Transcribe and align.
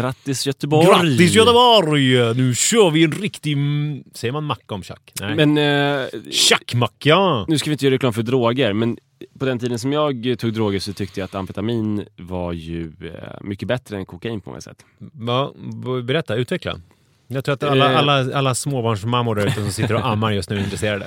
Grattis 0.00 0.46
Göteborg! 0.46 0.86
Grattis 0.86 1.34
Göteborg! 1.34 2.34
Nu 2.34 2.54
kör 2.54 2.90
vi 2.90 3.04
en 3.04 3.12
riktig... 3.12 3.56
Säger 4.14 4.32
man 4.32 4.44
macka 4.44 4.74
om 4.74 4.82
tjack? 4.82 5.12
Nej. 5.20 5.46
Men 5.46 5.58
eh, 6.02 6.06
Tjackmacka! 6.30 7.44
nu 7.48 7.58
ska 7.58 7.70
vi 7.70 7.72
inte 7.72 7.84
göra 7.84 7.94
reklam 7.94 8.12
för 8.12 8.22
droger, 8.22 8.72
men 8.72 8.98
på 9.38 9.44
den 9.44 9.58
tiden 9.58 9.78
som 9.78 9.92
jag 9.92 10.36
tog 10.38 10.52
droger 10.52 10.78
så 10.78 10.92
tyckte 10.92 11.20
jag 11.20 11.24
att 11.24 11.34
amfetamin 11.34 12.04
var 12.16 12.52
ju 12.52 12.92
eh, 13.00 13.10
mycket 13.40 13.68
bättre 13.68 13.96
än 13.96 14.06
kokain 14.06 14.40
på 14.40 14.50
många 14.50 14.60
sätt. 14.60 14.84
Va, 15.12 15.52
berätta, 16.04 16.34
utveckla. 16.34 16.80
Jag 17.28 17.44
tror 17.44 17.52
att 17.54 17.62
alla, 17.62 17.92
Eh. 17.92 17.98
alla, 17.98 18.36
alla 18.38 18.54
småbarnsmammor 18.54 19.34
där 19.34 19.46
ute 19.46 19.60
som 19.62 19.70
sitter 19.72 19.94
och 19.94 20.06
ammar 20.06 20.30
just 20.32 20.50
nu 20.50 20.56
är 20.56 20.60
intresserade. 20.64 21.06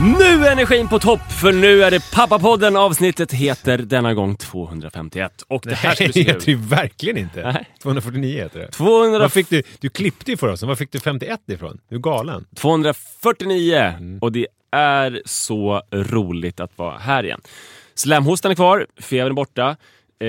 Nu 0.00 0.24
är 0.46 0.52
energin 0.52 0.88
på 0.88 0.98
topp, 0.98 1.20
för 1.40 1.52
nu 1.52 1.82
är 1.82 1.90
det 1.90 2.10
Pappapodden. 2.14 2.76
Avsnittet 2.76 3.32
heter 3.32 3.78
denna 3.78 4.14
gång 4.14 4.36
251. 4.36 5.42
Och 5.48 5.62
det 5.64 5.74
här 5.74 5.94
Det 5.98 6.12
se 6.12 6.20
heter 6.22 6.46
nu. 6.46 6.52
ju 6.52 6.56
verkligen 6.58 7.16
inte. 7.16 7.52
Nej. 7.52 7.68
249 7.82 8.42
heter 8.42 8.58
det. 8.60 8.68
200, 8.70 9.18
Vad 9.18 9.32
fick 9.32 9.50
du? 9.50 9.62
Du 9.80 9.88
klippte 9.88 10.30
ju 10.30 10.36
för 10.36 10.46
oss. 10.48 10.62
Var 10.62 10.74
fick 10.74 10.92
du 10.92 10.98
51 11.00 11.40
ifrån? 11.46 11.78
Du 11.88 11.96
är 11.96 12.00
galen. 12.00 12.44
249 12.56 13.76
Mm. 13.98 14.18
och 14.18 14.32
det 14.32 14.46
är 14.72 15.22
så 15.24 15.82
roligt 15.92 16.60
att 16.60 16.78
vara 16.78 16.98
här 16.98 17.24
igen. 17.24 17.40
Slemhostan 17.94 18.50
är 18.50 18.54
kvar, 18.54 18.86
febern 19.00 19.30
är 19.32 19.34
borta. 19.34 19.68
Eh, 20.20 20.26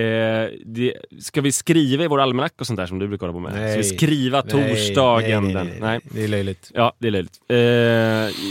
det, 0.66 0.94
ska 1.22 1.42
vi 1.42 1.52
skriva 1.52 2.04
i 2.04 2.08
vår 2.08 2.22
almanacka 2.22 2.56
och 2.60 2.68
sånt 2.68 2.78
där 2.78 2.86
som 2.86 3.00
du 3.00 3.08
brukar 3.08 3.28
hålla 3.28 3.34
på 3.34 3.40
med? 3.40 3.62
Nej. 3.62 3.70
Ska 3.72 3.78
vi 3.92 3.98
skriva 3.98 4.42
torsdagen? 4.42 5.44
Nej, 5.44 5.54
nej, 5.54 5.66
nej, 5.66 5.78
nej. 5.82 6.00
Det 6.04 6.24
är 6.24 6.28
löjligt. 6.28 6.72
Ja, 6.74 6.94
det 7.00 7.08
är 7.08 7.12
löjligt. 7.12 7.34
Eh, 7.50 8.46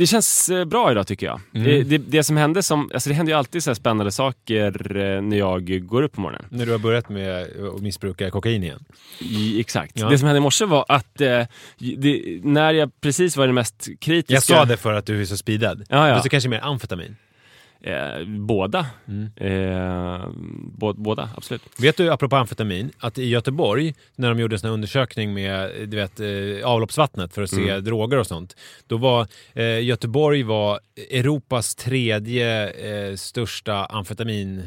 det 0.00 0.06
känns 0.06 0.48
eh, 0.48 0.64
bra 0.64 0.90
idag 0.90 1.06
tycker 1.06 1.26
jag. 1.26 1.40
Mm. 1.54 1.64
Det, 1.64 1.82
det, 1.82 1.98
det 1.98 2.24
som 2.24 2.36
hände 2.36 2.62
som, 2.62 2.90
alltså 2.94 3.08
det 3.08 3.14
händer 3.14 3.32
ju 3.32 3.38
alltid 3.38 3.62
så 3.62 3.74
spännande 3.74 4.12
saker 4.12 4.96
eh, 4.96 5.22
när 5.22 5.36
jag 5.36 5.86
går 5.86 6.02
upp 6.02 6.12
på 6.12 6.20
morgonen. 6.20 6.46
När 6.48 6.66
du 6.66 6.72
har 6.72 6.78
börjat 6.78 7.08
med 7.08 7.42
att 7.74 7.80
missbruka 7.80 8.30
kokain 8.30 8.64
igen. 8.64 8.84
I, 9.18 9.60
exakt. 9.60 9.98
Ja. 9.98 10.08
Det 10.08 10.18
som 10.18 10.26
hände 10.26 10.38
i 10.38 10.40
morse 10.40 10.64
var 10.64 10.84
att 10.88 11.20
eh, 11.20 11.42
det, 11.78 12.40
när 12.42 12.72
jag 12.72 13.00
precis 13.00 13.36
var 13.36 13.46
det 13.46 13.52
mest 13.52 13.88
kritiska... 14.00 14.34
Jag 14.34 14.42
sa 14.42 14.64
det 14.64 14.76
för 14.76 14.92
att 14.92 15.06
du 15.06 15.20
är 15.20 15.24
så 15.24 15.36
speedad. 15.36 15.84
Ja, 15.88 16.08
ja. 16.08 16.14
Fast 16.14 16.24
det 16.24 16.30
kanske 16.30 16.48
mer 16.48 16.60
amfetamin. 16.64 17.16
Eh, 17.82 18.24
båda. 18.26 18.86
Mm. 19.08 19.30
Eh, 19.36 20.28
bå, 20.78 20.92
båda, 20.92 21.28
absolut. 21.36 21.62
Vet 21.78 21.96
du, 21.96 22.12
apropå 22.12 22.36
amfetamin, 22.36 22.90
att 22.98 23.18
i 23.18 23.28
Göteborg, 23.28 23.94
när 24.16 24.28
de 24.28 24.38
gjorde 24.40 24.54
en 24.54 24.60
sån 24.60 24.70
undersökning 24.70 25.34
med 25.34 25.88
du 25.88 25.96
vet, 25.96 26.20
eh, 26.20 26.68
avloppsvattnet 26.70 27.34
för 27.34 27.42
att 27.42 27.50
se 27.50 27.70
Mm. 27.70 27.84
droger 27.84 28.18
och 28.18 28.26
sånt, 28.26 28.56
då 28.86 28.96
var 28.96 29.26
eh, 29.54 29.80
Göteborg 29.84 30.42
var 30.42 30.80
Europas 31.10 31.74
tredje 31.74 32.70
eh, 32.70 33.16
största 33.16 33.84
amfetamin 33.84 34.62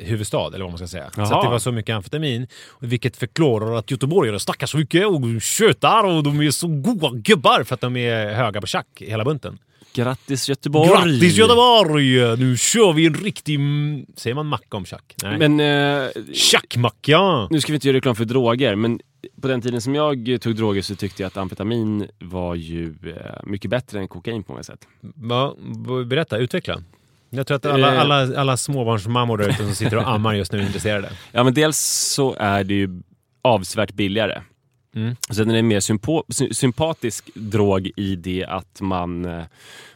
huvudstad, 0.00 0.46
eller 0.46 0.60
vad 0.60 0.70
man 0.70 0.78
ska 0.78 0.86
säga. 0.86 1.10
Så 1.14 1.20
Jaha. 1.20 1.36
att 1.36 1.44
det 1.44 1.50
var 1.50 1.58
så 1.58 1.72
mycket 1.72 1.94
amfetamin, 1.96 2.46
vilket 2.80 3.16
förklarar 3.16 3.74
att 3.78 3.90
göteborgare 3.90 4.38
snackar 4.40 4.66
så 4.66 4.78
mycket 4.78 5.06
och 5.06 5.42
tjötar 5.42 6.04
och 6.04 6.22
de 6.22 6.40
är 6.40 6.50
så 6.50 6.68
goa 6.68 7.10
gubbar 7.14 7.62
för 7.64 7.74
att 7.74 7.80
de 7.80 7.96
är 7.96 8.34
höga 8.34 8.60
på 8.60 8.66
tjack, 8.66 8.86
hela 8.96 9.24
bunten. 9.24 9.58
Grattis 9.96 10.48
Göteborg! 10.48 10.88
Grattis 10.90 11.36
Göteborg! 11.36 12.36
Nu 12.38 12.56
kör 12.56 12.92
vi 12.92 13.06
en 13.06 13.14
riktig... 13.14 13.54
mm, 13.54 14.06
Säger 14.16 14.34
man 14.34 14.46
macka 14.46 14.76
om 14.76 14.84
tjack? 14.84 15.14
Nej. 15.22 15.38
Men 15.48 15.60
eh, 15.60 16.08
Tjackmacka! 16.32 17.46
nu 17.50 17.60
ska 17.60 17.72
vi 17.72 17.74
inte 17.74 17.88
göra 17.88 17.96
reklam 17.96 18.16
för 18.16 18.24
droger, 18.24 18.74
men 18.76 19.00
på 19.42 19.48
den 19.48 19.60
tiden 19.62 19.80
som 19.80 19.94
jag 19.94 20.38
tog 20.40 20.56
droger 20.56 20.82
så 20.82 20.94
tyckte 20.96 21.22
jag 21.22 21.26
att 21.26 21.36
amfetamin 21.36 22.06
var 22.18 22.54
ju 22.54 22.94
eh, 23.06 23.14
mycket 23.44 23.70
bättre 23.70 23.98
än 24.00 24.08
kokain 24.08 24.42
på 24.42 24.52
många 24.52 24.62
sätt. 24.62 24.86
Va, 25.14 25.54
berätta, 26.06 26.36
utveckla. 26.38 26.78
Jag 27.30 27.46
tror 27.46 27.56
att 27.56 27.66
alla, 27.66 27.94
Eh. 27.94 28.00
alla, 28.00 28.40
alla 28.40 28.56
småbarnsmammor 28.56 29.38
där 29.38 29.48
ute 29.48 29.56
som 29.64 29.74
sitter 29.74 29.96
och 29.96 30.08
ammar 30.08 30.34
just 30.34 30.52
nu 30.52 30.58
är 30.58 30.66
intresserade. 30.66 31.10
Ja, 31.32 31.44
men 31.44 31.54
dels 31.54 31.78
så 32.14 32.34
är 32.38 32.64
det 32.64 32.74
ju 32.74 33.02
avsevärt 33.42 33.92
billigare. 33.92 34.40
Mm. 34.96 35.16
Sen 35.30 35.48
är 35.48 35.52
det 35.52 35.58
en 35.58 35.68
mer 35.68 35.80
sympo- 35.80 36.24
sy- 36.28 36.54
sympatisk 36.54 37.30
drog 37.34 37.90
i 37.96 38.16
det 38.16 38.44
att 38.48 38.80
man, 38.80 39.24
eh, 39.24 39.44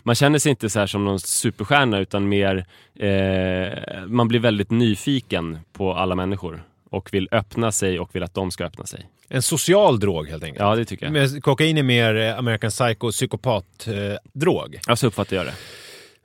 man 0.03 0.15
känner 0.15 0.39
sig 0.39 0.51
inte 0.51 0.71
så 0.71 0.79
här 0.79 0.87
som 0.87 1.05
någon 1.05 1.21
superstjärna 1.21 1.99
utan 1.99 2.29
mer, 2.29 2.67
eh, 2.99 4.07
man 4.07 4.29
blir 4.29 4.41
väldigt 4.41 4.71
nyfiken 4.71 5.59
på 5.73 5.95
alla 5.95 6.15
människor. 6.15 6.63
och 6.93 7.09
vill 7.15 7.29
öppna 7.33 7.73
sig 7.73 8.01
och 8.01 8.15
vill 8.15 8.23
att 8.23 8.35
de 8.35 8.51
ska 8.51 8.65
öppna 8.65 8.87
sig. 8.87 9.07
En 9.29 9.43
social 9.43 10.01
drog 10.01 10.29
helt 10.29 10.45
enkelt. 10.45 10.61
Ja, 10.61 10.77
det 10.77 10.85
tycker 10.85 11.07
jag. 11.07 11.13
Men 11.13 11.41
kokain 11.41 11.79
är 11.79 11.83
mer 11.83 12.15
eh, 12.17 12.39
American 12.39 12.71
Psycho 12.71 13.11
psykopat-drog. 13.11 14.79
Ja, 14.87 14.97
så 14.97 15.07
uppfattar 15.07 15.37
jag 15.37 15.47
det. 15.47 15.55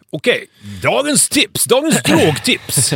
Okej, 0.10 0.45
dagens 0.81 1.30
tips! 1.30 1.66
Dagens 1.66 2.04
drogtips! 2.04 2.94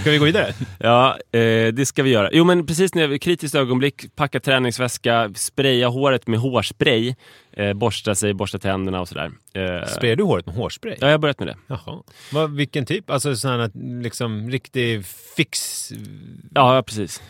Ska 0.00 0.10
vi 0.10 0.18
gå 0.18 0.24
vidare? 0.24 0.54
Ja, 0.78 1.18
eh, 1.32 1.72
det 1.72 1.86
ska 1.86 2.02
vi 2.02 2.10
göra. 2.10 2.30
Jo, 2.32 2.44
men 2.44 2.66
precis 2.66 2.94
när 2.94 3.08
jag 3.08 3.20
kritiskt 3.20 3.54
ögonblick, 3.54 4.16
packa 4.16 4.40
träningsväska, 4.40 5.30
spraya 5.34 5.88
håret 5.88 6.26
med 6.26 6.40
hårspray, 6.40 7.14
eh, 7.52 7.72
borsta 7.72 8.14
sig, 8.14 8.34
borsta 8.34 8.58
tänderna 8.58 9.00
och 9.00 9.08
sådär. 9.08 9.30
Eh, 9.54 9.86
Sprayar 9.88 10.16
du 10.16 10.24
håret 10.24 10.46
med 10.46 10.54
hårspray? 10.54 10.96
Ja, 11.00 11.06
jag 11.06 11.14
har 11.14 11.18
börjat 11.18 11.38
med 11.38 11.48
det. 11.48 11.56
Jaha. 11.66 12.02
Vad, 12.32 12.56
vilken 12.56 12.86
typ? 12.86 13.10
Alltså 13.10 13.36
sån 13.36 13.50
här 13.50 13.70
liksom 14.02 14.50
riktig 14.50 15.06
fix... 15.36 15.88
Ja, 16.54 16.82
precis. 16.86 17.22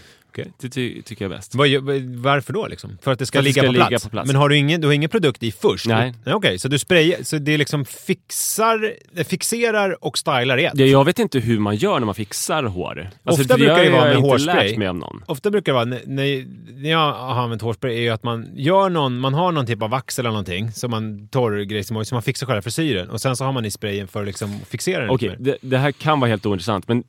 Okej. 0.43 0.53
Det 0.61 0.69
ty 0.69 1.03
tycker 1.03 1.25
jag 1.25 1.33
är 1.33 1.37
bäst. 1.37 1.55
Vad, 1.55 1.69
gör- 1.69 2.17
varför 2.23 2.53
då 2.53 2.67
liksom? 2.67 2.99
För 3.03 3.13
att 3.13 3.19
det 3.19 3.27
ska, 3.27 3.39
att 3.39 3.45
det 3.45 3.49
ligga, 3.49 3.63
ska 3.63 3.67
på 3.69 3.73
ligga 3.73 3.87
plats. 3.89 4.05
på 4.05 4.11
plats. 4.11 4.27
Men 4.27 4.37
har 4.37 4.49
du 4.49 4.57
ingen, 4.57 4.81
du 4.81 4.87
har 4.87 4.95
ingen 4.95 5.11
produkt 5.11 5.43
i 5.43 5.53
först? 5.53 5.87
Nej. 5.87 6.15
Okej, 6.27 6.59
så 6.59 6.69
du 6.69 6.79
sprayar, 6.79 7.23
så 7.23 7.39
det 7.39 7.57
liksom 7.59 7.85
fixar, 7.85 8.95
det 9.13 9.25
fixerar 9.25 10.05
och 10.05 10.19
stylar 10.19 10.59
i 10.59 10.65
ett? 10.65 10.73
Ja, 10.75 10.85
jag 10.87 11.05
vet 11.05 11.19
inte 11.19 11.39
hur 11.39 11.59
man 11.59 11.77
gör 11.77 11.99
när 12.01 12.07
man 12.07 12.15
fixar 12.15 12.63
hår. 12.63 13.11
Alltså, 13.25 13.43
Ofta 13.43 13.55
för 13.55 13.59
brukar 13.59 13.85
det 13.85 13.91
vara 13.91 14.05
med 14.05 14.17
hårspray. 14.17 14.79
mig 14.79 14.89
av 14.89 14.97
någon. 14.97 15.23
Ofta 15.27 15.51
brukar 15.51 15.73
det 15.73 15.75
vara, 15.75 15.85
när, 15.85 16.45
när 16.83 16.91
jag 16.91 17.13
har 17.13 17.43
använt 17.43 17.63
hårspray, 17.63 17.97
är 17.97 18.01
ju 18.01 18.11
att 18.11 18.23
man 18.23 18.47
gör 18.57 18.89
någon, 18.91 19.19
man 19.19 19.35
har 19.35 19.53
någon 19.53 19.67
typ 19.67 19.83
av 19.83 19.91
vax 19.91 20.19
eller 20.19 20.31
någonting, 20.31 20.73
som 20.73 20.91
man 20.91 21.29
torr 21.29 21.61
grej 21.63 21.85
som 21.85 22.05
man 22.11 22.23
fixar 22.23 22.47
själva 22.47 22.63
frisyren. 22.63 23.11
Och 23.11 23.21
sen 23.21 23.37
så 23.37 23.45
har 23.45 23.53
man 23.53 23.65
i 23.65 23.71
sprayen 23.71 24.09
för 24.09 24.21
att 24.21 24.27
liksom 24.27 24.61
fixera 24.69 25.01
den 25.01 25.11
Okej, 25.11 25.29
mer. 25.29 25.37
det, 25.41 25.57
det 25.61 25.79
här 25.79 25.93
kan 25.93 26.21
vara 26.21 26.29
helt 26.31 26.47
ointressant, 26.47 26.89
men 26.89 27.05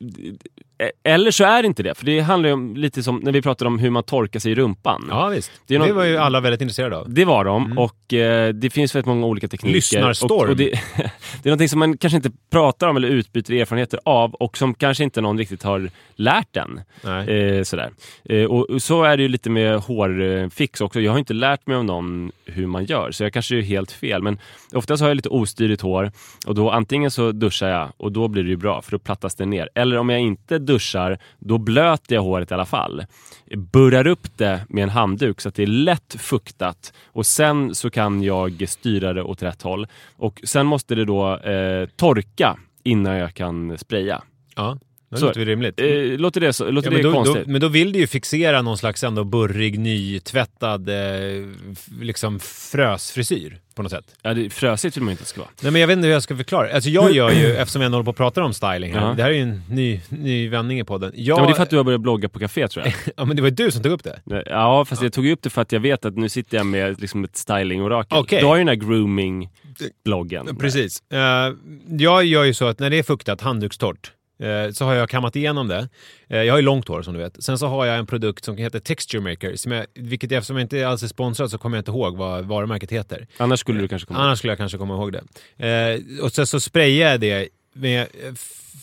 eller 1.03 1.31
så 1.31 1.43
är 1.43 1.61
det 1.61 1.65
inte 1.67 1.83
det. 1.83 1.95
För 1.95 2.05
det 2.05 2.19
handlar 2.19 2.49
ju 2.49 2.53
om 2.53 2.75
lite 2.75 3.03
som 3.03 3.15
när 3.23 3.31
vi 3.31 3.41
pratade 3.41 3.67
om 3.67 3.79
hur 3.79 3.89
man 3.89 4.03
torkar 4.03 4.39
sig 4.39 4.51
i 4.51 4.55
rumpan. 4.55 5.07
Ja 5.09 5.27
visst. 5.27 5.51
Det 5.67 5.73
Det, 5.73 5.79
någon- 5.79 5.95
var 5.95 6.03
ju 6.05 6.17
alla 6.17 6.39
väldigt 6.39 6.61
intresserade 6.61 6.97
av. 6.97 7.13
Det 7.13 7.25
var 7.25 7.45
de 7.45 7.77
och 7.77 8.13
eh, 8.13 8.53
det 8.53 8.69
finns 8.69 8.95
väldigt 8.95 9.05
många 9.07 9.25
olika 9.25 9.47
tekniker. 9.47 9.73
Lyssnarstorm. 9.75 10.31
Och, 10.41 10.49
och 10.49 10.55
det, 10.57 10.69
det 10.97 11.43
är 11.43 11.49
någonting 11.49 11.69
som 11.69 11.79
man 11.79 11.97
kanske 11.97 12.17
inte 12.17 12.31
pratar 12.51 12.87
om 12.87 12.97
eller 12.97 13.07
utbyter 13.07 13.53
erfarenheter 13.53 13.99
av 14.05 14.33
och 14.33 14.57
som 14.57 14.73
kanske 14.73 15.03
inte 15.03 15.21
någon 15.21 15.37
riktigt 15.37 15.63
har 15.63 15.89
lärt. 16.15 16.57
Nej. 17.03 17.29
Eh, 17.57 17.63
sådär. 17.63 17.89
Eh, 18.25 18.43
och 18.45 18.69
och 18.69 18.81
så 18.81 19.03
är 19.03 19.17
det 19.17 19.23
ju 19.23 19.29
lite 19.29 19.49
med 19.49 19.79
hårfix 19.79 20.81
också. 20.81 21.01
Jag 21.01 21.11
har 21.11 21.19
inte 21.19 21.33
lärt 21.33 21.67
mig 21.67 21.77
av 21.77 21.85
någon 21.85 22.31
hur 22.45 22.67
man 22.67 22.85
gör, 22.85 23.11
så 23.11 23.23
jag 23.23 23.33
kanske 23.33 23.57
är 23.57 23.61
helt 23.61 23.91
fel. 23.91 24.21
Men 24.23 24.39
oftast 24.73 25.01
har 25.01 25.07
jag 25.09 25.15
lite 25.15 25.29
ostyrigt 25.29 25.81
hår 25.81 26.11
och 26.47 26.55
då 26.55 26.69
antingen 26.71 27.11
så 27.11 27.31
duschar 27.31 27.69
jag 27.69 27.89
och 27.97 28.11
då 28.11 28.27
blir 28.27 28.43
det 28.43 28.49
ju 28.49 28.55
bra 28.55 28.81
för 28.81 28.91
då 28.91 28.99
plattas 28.99 29.35
det 29.35 29.45
ner. 29.45 29.69
Eller 29.75 29.97
om 29.97 30.09
jag 30.09 30.19
inte 30.19 30.59
duschar, 30.67 31.17
då 31.39 31.57
blöter 31.57 32.15
jag 32.15 32.21
håret 32.21 32.51
i 32.51 32.53
alla 32.53 32.65
fall. 32.65 33.05
Burrar 33.55 34.07
upp 34.07 34.37
det 34.37 34.65
med 34.69 34.83
en 34.83 34.89
handduk 34.89 35.41
så 35.41 35.49
att 35.49 35.55
det 35.55 35.63
är 35.63 35.67
lätt 35.67 36.15
fuktat 36.19 36.93
och 37.05 37.25
sen 37.25 37.75
så 37.75 37.89
kan 37.89 38.23
jag 38.23 38.69
styra 38.69 39.13
det 39.13 39.23
åt 39.23 39.43
rätt 39.43 39.61
håll. 39.61 39.87
Och 40.15 40.41
sen 40.43 40.65
måste 40.65 40.95
det 40.95 41.05
då 41.05 41.37
eh, 41.37 41.89
torka 41.95 42.57
innan 42.83 43.15
jag 43.15 43.33
kan 43.33 43.77
spraya. 43.77 44.21
Ja, 44.55 44.77
det 45.09 45.21
låter 45.21 45.39
väl 45.39 45.47
rimligt. 45.47 45.79
Eh, 45.81 45.87
låter 46.19 46.41
det, 46.41 46.53
så, 46.53 46.71
låter 46.71 46.87
Ja, 46.87 46.91
men, 46.91 46.97
det 47.01 47.03
då, 47.03 47.09
då, 47.09 47.23
konstigt? 47.23 47.47
men 47.47 47.61
då 47.61 47.67
vill 47.67 47.91
du 47.91 47.99
ju 47.99 48.07
fixera 48.07 48.61
någon 48.61 48.77
slags 48.77 49.03
ändå 49.03 49.23
burrig, 49.23 49.79
nytvättad 49.79 50.89
eh, 50.89 50.95
liksom 52.01 52.39
frösfrisyr 52.39 53.59
på 53.75 53.83
något 53.83 53.91
sätt. 53.91 54.05
Ja, 54.21 54.33
det, 54.33 54.49
frösigt 54.49 54.97
vill 54.97 55.03
man 55.03 55.11
inte 55.11 55.25
ska 55.25 55.41
vara. 55.41 55.49
Nej 55.61 55.71
men 55.71 55.81
jag 55.81 55.87
vet 55.87 55.97
inte 55.97 56.05
hur 56.05 56.13
jag 56.13 56.23
ska 56.23 56.35
förklara. 56.35 56.73
Alltså 56.73 56.89
jag 56.89 57.11
gör 57.11 57.31
ju, 57.31 57.55
eftersom 57.57 57.81
jag 57.81 57.89
håller 57.89 58.03
på 58.03 58.09
att 58.11 58.17
prata 58.17 58.43
om 58.43 58.53
styling 58.53 58.93
här, 58.93 59.07
Ja. 59.07 59.13
det 59.13 59.23
här 59.23 59.29
är 59.29 59.33
ju 59.35 59.41
en 59.41 59.61
ny, 59.69 60.01
ny 60.09 60.49
vändning 60.49 60.79
i 60.79 60.83
podden. 60.83 61.11
Jag, 61.15 61.37
Ja, 61.37 61.41
men 61.41 61.47
det 61.47 61.53
är 61.53 61.55
för 61.55 61.63
att 61.63 61.69
du 61.69 61.77
har 61.77 61.83
börjat 61.83 62.01
blogga 62.01 62.29
på 62.29 62.39
café 62.39 62.67
tror 62.67 62.85
jag. 62.85 62.93
ja 63.17 63.25
men 63.25 63.35
det 63.35 63.41
var 63.41 63.49
ju 63.49 63.55
du 63.55 63.71
som 63.71 63.83
tog 63.83 63.91
upp 63.91 64.03
det. 64.03 64.43
Ja, 64.45 64.85
fast 64.85 65.01
jag 65.01 65.13
tog 65.13 65.27
upp 65.27 65.41
det 65.41 65.49
för 65.49 65.61
att 65.61 65.71
jag 65.71 65.79
vet 65.79 66.05
att 66.05 66.17
nu 66.17 66.29
sitter 66.29 66.57
jag 66.57 66.65
med 66.65 67.01
liksom 67.01 67.23
ett 67.23 67.35
styling-orakel. 67.37 68.17
Okej. 68.19 68.39
Du 68.39 68.45
har 68.45 68.55
ju 68.55 68.59
den 68.59 68.67
här 68.67 68.75
grooming-bloggen. 68.75 70.57
Precis. 70.59 71.03
Eh, 71.11 71.19
jag 71.97 72.25
gör 72.25 72.43
ju 72.43 72.53
så 72.53 72.65
att 72.65 72.79
när 72.79 72.89
det 72.89 72.99
är 72.99 73.03
fuktat, 73.03 73.41
handdukstorrt, 73.41 74.11
så 74.73 74.85
har 74.85 74.93
jag 74.93 75.09
kammat 75.09 75.35
igenom 75.35 75.67
det. 75.67 75.89
Eh, 76.27 76.43
jag 76.43 76.53
har 76.53 76.57
ju 76.57 76.65
långt 76.65 76.87
hår 76.87 77.01
som 77.01 77.13
du 77.13 77.19
vet. 77.19 77.43
Sen 77.43 77.57
så 77.57 77.67
har 77.67 77.85
jag 77.85 77.97
en 77.97 78.05
produkt 78.05 78.45
som 78.45 78.57
heter 78.57 78.79
Texture 78.79 79.21
Maker, 79.21 79.55
som 79.55 79.71
jag, 79.71 79.85
vilket 79.93 80.31
eftersom 80.31 80.55
jag 80.57 80.63
inte 80.63 80.87
alls 80.87 81.03
är 81.03 81.07
sponsrad 81.07 81.51
så 81.51 81.57
kommer 81.57 81.77
jag 81.77 81.81
inte 81.81 81.91
ihåg 81.91 82.17
vad 82.17 82.45
varumärket 82.45 82.91
heter. 82.91 83.27
Annars 83.37 83.59
skulle 83.59 83.81
du 83.81 83.87
kanske 83.87 84.07
komma 84.07 84.19
Annars 84.19 84.37
skulle 84.37 84.51
jag 84.51 84.57
kanske 84.57 84.77
komma 84.77 84.93
ihåg 84.93 85.13
det. 85.13 85.23
Eh, 85.67 86.23
och 86.23 86.31
sen 86.31 86.47
så 86.47 86.59
sprayar 86.59 87.11
jag 87.11 87.19
det 87.19 87.49
med 87.73 88.01
eh, 88.01 88.33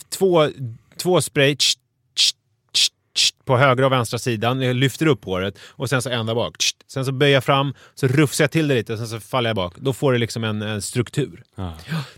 två, 0.08 0.48
två 0.96 1.20
spray 1.20 1.56
tsch, 1.56 1.76
på 3.44 3.56
högra 3.56 3.86
och 3.86 3.92
vänstra 3.92 4.18
sidan. 4.18 4.62
Jag 4.62 4.76
lyfter 4.76 5.06
upp 5.06 5.24
håret 5.24 5.58
och 5.70 5.88
sen 5.90 6.02
så 6.02 6.10
ända 6.10 6.34
bak. 6.34 6.56
Sen 6.86 7.04
så 7.04 7.12
böjer 7.12 7.34
jag 7.34 7.44
fram, 7.44 7.74
så 7.94 8.06
rufsar 8.06 8.44
jag 8.44 8.50
till 8.50 8.68
det 8.68 8.74
lite 8.74 8.92
och 8.92 8.98
sen 8.98 9.08
så 9.08 9.20
faller 9.20 9.50
jag 9.50 9.56
bak. 9.56 9.74
Då 9.76 9.92
får 9.92 10.12
det 10.12 10.18
liksom 10.18 10.44
en, 10.44 10.62
en 10.62 10.82
struktur. 10.82 11.42
Ja. 11.54 11.72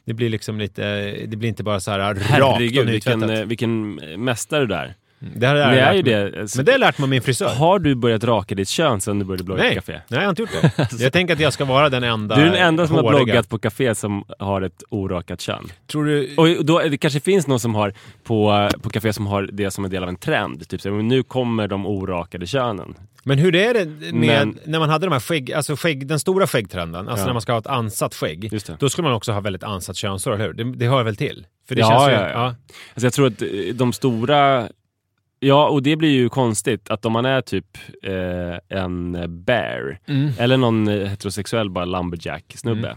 Det 0.04 0.14
blir 0.14 0.28
liksom 0.28 0.58
lite, 0.58 0.82
det 1.26 1.36
blir 1.36 1.48
inte 1.48 1.62
bara 1.62 1.80
så 1.80 1.90
här 1.90 1.98
rakt 1.98 2.18
och 2.20 2.24
Herregud, 2.26 2.88
vilken, 2.88 3.18
nytvättat. 3.20 3.30
eh, 3.40 3.46
vilken 3.46 3.94
mästare 4.24 4.66
du 4.66 4.74
är. 4.74 4.94
Det, 5.36 5.46
har 5.46 5.54
Det 5.54 5.60
är 5.80 5.94
ju 5.94 6.02
det. 6.02 6.40
Alltså, 6.40 6.58
Men 6.58 6.64
det 6.64 6.72
har 6.72 6.74
jag 6.74 6.80
lärt 6.80 6.98
mig 6.98 7.04
av 7.04 7.08
min 7.08 7.22
frisör. 7.22 7.48
Har 7.54 7.78
du 7.78 7.94
börjat 7.94 8.24
raka 8.24 8.54
ditt 8.54 8.68
kön 8.68 9.00
sen 9.00 9.18
du 9.18 9.24
började 9.24 9.44
blogga 9.44 9.62
Nej. 9.62 9.70
på 9.74 9.80
café? 9.80 9.92
Nej, 9.92 10.02
jag 10.08 10.20
har 10.20 10.30
inte 10.30 10.42
gjort 10.42 10.50
det. 10.76 10.88
Jag 11.04 11.12
tänker 11.12 11.34
att 11.34 11.40
jag 11.40 11.52
ska 11.52 11.64
vara 11.64 11.88
den 11.90 12.04
enda 12.04 12.34
Du 12.36 12.40
är 12.42 12.46
den 12.46 12.54
enda 12.54 12.86
som 12.86 12.96
har 12.96 13.02
håriga. 13.02 13.24
bloggat 13.24 13.48
på 13.48 13.58
café 13.58 13.94
som 13.94 14.24
har 14.38 14.62
ett 14.62 14.82
orakat 14.90 15.40
kön. 15.40 15.68
Tror 15.86 16.04
du... 16.04 16.34
Och 16.36 16.64
då, 16.64 16.78
det 16.78 16.98
kanske 16.98 17.20
finns 17.20 17.46
någon 17.46 17.60
som 17.60 17.74
har 17.74 17.92
på, 18.24 18.68
på 18.82 18.90
café 18.90 19.12
som 19.12 19.26
har 19.26 19.48
det 19.52 19.70
som 19.70 19.84
en 19.84 19.90
del 19.90 20.02
av 20.02 20.08
en 20.08 20.16
trend. 20.16 20.68
Typ 20.68 20.80
så, 20.80 20.90
nu 20.90 21.22
kommer 21.22 21.68
de 21.68 21.86
orakade 21.86 22.46
könen. 22.46 22.94
Men 23.24 23.38
hur 23.38 23.54
är 23.54 23.74
det 23.74 23.84
med 24.12 24.12
Men- 24.46 24.58
när 24.66 24.78
man 24.78 24.88
hade 24.90 25.06
de 25.06 25.12
här 25.12 25.20
skägg, 25.20 25.52
alltså 25.52 25.76
skägg, 25.76 26.06
den 26.06 26.20
stora 26.20 26.46
skäggtrenden, 26.46 27.08
alltså 27.08 27.22
Ja. 27.22 27.26
när 27.26 27.32
man 27.32 27.42
ska 27.42 27.52
ha 27.52 27.58
ett 27.58 27.66
ansatt 27.66 28.14
skägg. 28.14 28.50
Då 28.78 28.88
skulle 28.88 29.08
man 29.08 29.16
också 29.16 29.32
ha 29.32 29.40
väldigt 29.40 29.62
ansatt 29.64 29.96
könshår, 29.96 30.34
eller 30.34 30.44
hur? 30.46 30.52
Det, 30.52 30.64
det 30.76 30.86
hör 30.86 31.02
väl 31.02 31.16
till? 31.16 31.46
För 31.68 31.74
det 31.74 31.80
Ja, 31.80 31.88
känns 31.90 32.08
ju, 32.08 32.12
ja, 32.12 32.28
ja. 32.30 32.44
Alltså 32.94 33.06
jag 33.06 33.12
tror 33.12 33.26
att 33.26 33.42
de 33.78 33.92
stora... 33.92 34.68
Ja, 35.40 35.68
och 35.68 35.82
det 35.82 35.96
blir 35.96 36.10
ju 36.10 36.28
konstigt 36.28 36.90
att 36.90 37.04
om 37.04 37.12
man 37.12 37.24
är 37.24 37.40
typ 37.40 37.66
eh, 38.02 38.78
en 38.78 39.12
bear 39.44 39.98
Mm. 40.06 40.30
eller 40.38 40.56
någon 40.56 40.88
heterosexuell 40.88 41.70
bara 41.70 41.84
lumberjack-snubbe 41.84 42.96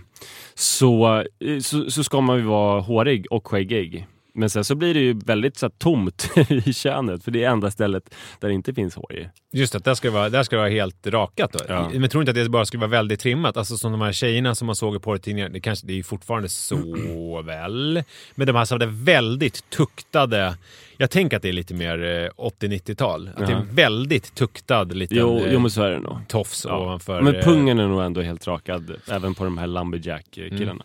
så, 0.55 1.17
eh, 1.39 1.59
så, 1.61 1.91
så 1.91 2.03
ska 2.03 2.21
man 2.21 2.37
ju 2.37 2.43
vara 2.43 2.81
hårig 2.81 3.25
och 3.31 3.47
skäggig. 3.47 4.07
Men 4.33 4.49
sen 4.49 4.63
så 4.63 4.75
blir 4.75 4.93
det 4.93 4.99
ju 4.99 5.13
väldigt 5.25 5.57
så 5.57 5.65
här, 5.65 5.71
tomt 5.77 6.29
i 6.49 6.73
könet 6.73 7.23
för 7.23 7.31
det 7.31 7.43
är 7.43 7.49
enda 7.49 7.71
stället 7.71 8.15
där 8.39 8.47
det 8.47 8.53
inte 8.53 8.73
finns 8.73 8.95
hår. 8.95 9.13
ju. 9.13 9.29
Just 9.51 9.73
det, 9.73 9.79
där 9.79 9.93
ska, 9.93 10.07
det 10.07 10.13
vara, 10.13 10.29
där 10.29 10.43
ska 10.43 10.55
det 10.55 10.59
vara 10.61 10.69
helt 10.71 11.07
rakat 11.07 11.53
då. 11.53 11.59
Ja. 11.67 11.89
Men 11.93 12.09
tror 12.09 12.21
inte 12.21 12.29
att 12.31 12.35
det 12.35 12.49
bara 12.49 12.65
skulle 12.65 12.81
vara 12.81 12.91
väldigt 12.91 13.19
trimmat? 13.19 13.57
Alltså 13.57 13.77
som 13.77 13.91
de 13.91 14.01
här 14.01 14.11
tjejerna 14.11 14.55
som 14.55 14.65
man 14.65 14.75
såg 14.75 14.95
i 14.95 14.99
porrtidningar, 14.99 15.49
det, 15.49 15.59
kanske, 15.59 15.87
det 15.87 15.93
är 15.93 15.97
ju 15.97 16.03
fortfarande 16.03 16.49
så 16.49 17.41
väl. 17.45 18.03
Men 18.35 18.47
de 18.47 18.55
här 18.55 18.65
som 18.65 18.75
hade 18.75 18.91
väldigt 18.91 19.69
tuktade, 19.69 20.57
jag 20.97 21.09
tänker 21.11 21.37
att 21.37 21.43
det 21.43 21.49
är 21.49 21.53
lite 21.53 21.73
mer 21.73 22.03
eh, 22.03 22.43
80-90-tal. 22.45 23.29
Att 23.35 23.47
det 23.47 23.53
är 23.53 23.65
väldigt 23.71 24.35
tuktad 24.35 24.83
liten 24.83 25.17
Jo, 25.17 25.37
eh, 25.39 25.53
jo 25.53 25.59
men 25.59 25.71
så 25.71 25.81
är 25.83 25.91
det 25.91 25.99
nog. 25.99 26.17
tofs 26.27 26.65
Ja. 26.69 26.77
ovanför. 26.77 27.21
Men 27.21 27.35
eh, 27.35 27.43
pungen 27.43 27.79
är 27.79 27.87
nog 27.87 28.01
ändå 28.01 28.21
helt 28.21 28.47
rakad, 28.47 28.95
även 29.11 29.35
på 29.35 29.43
de 29.43 29.57
här 29.57 29.67
lumberjack-killarna. 29.67 30.83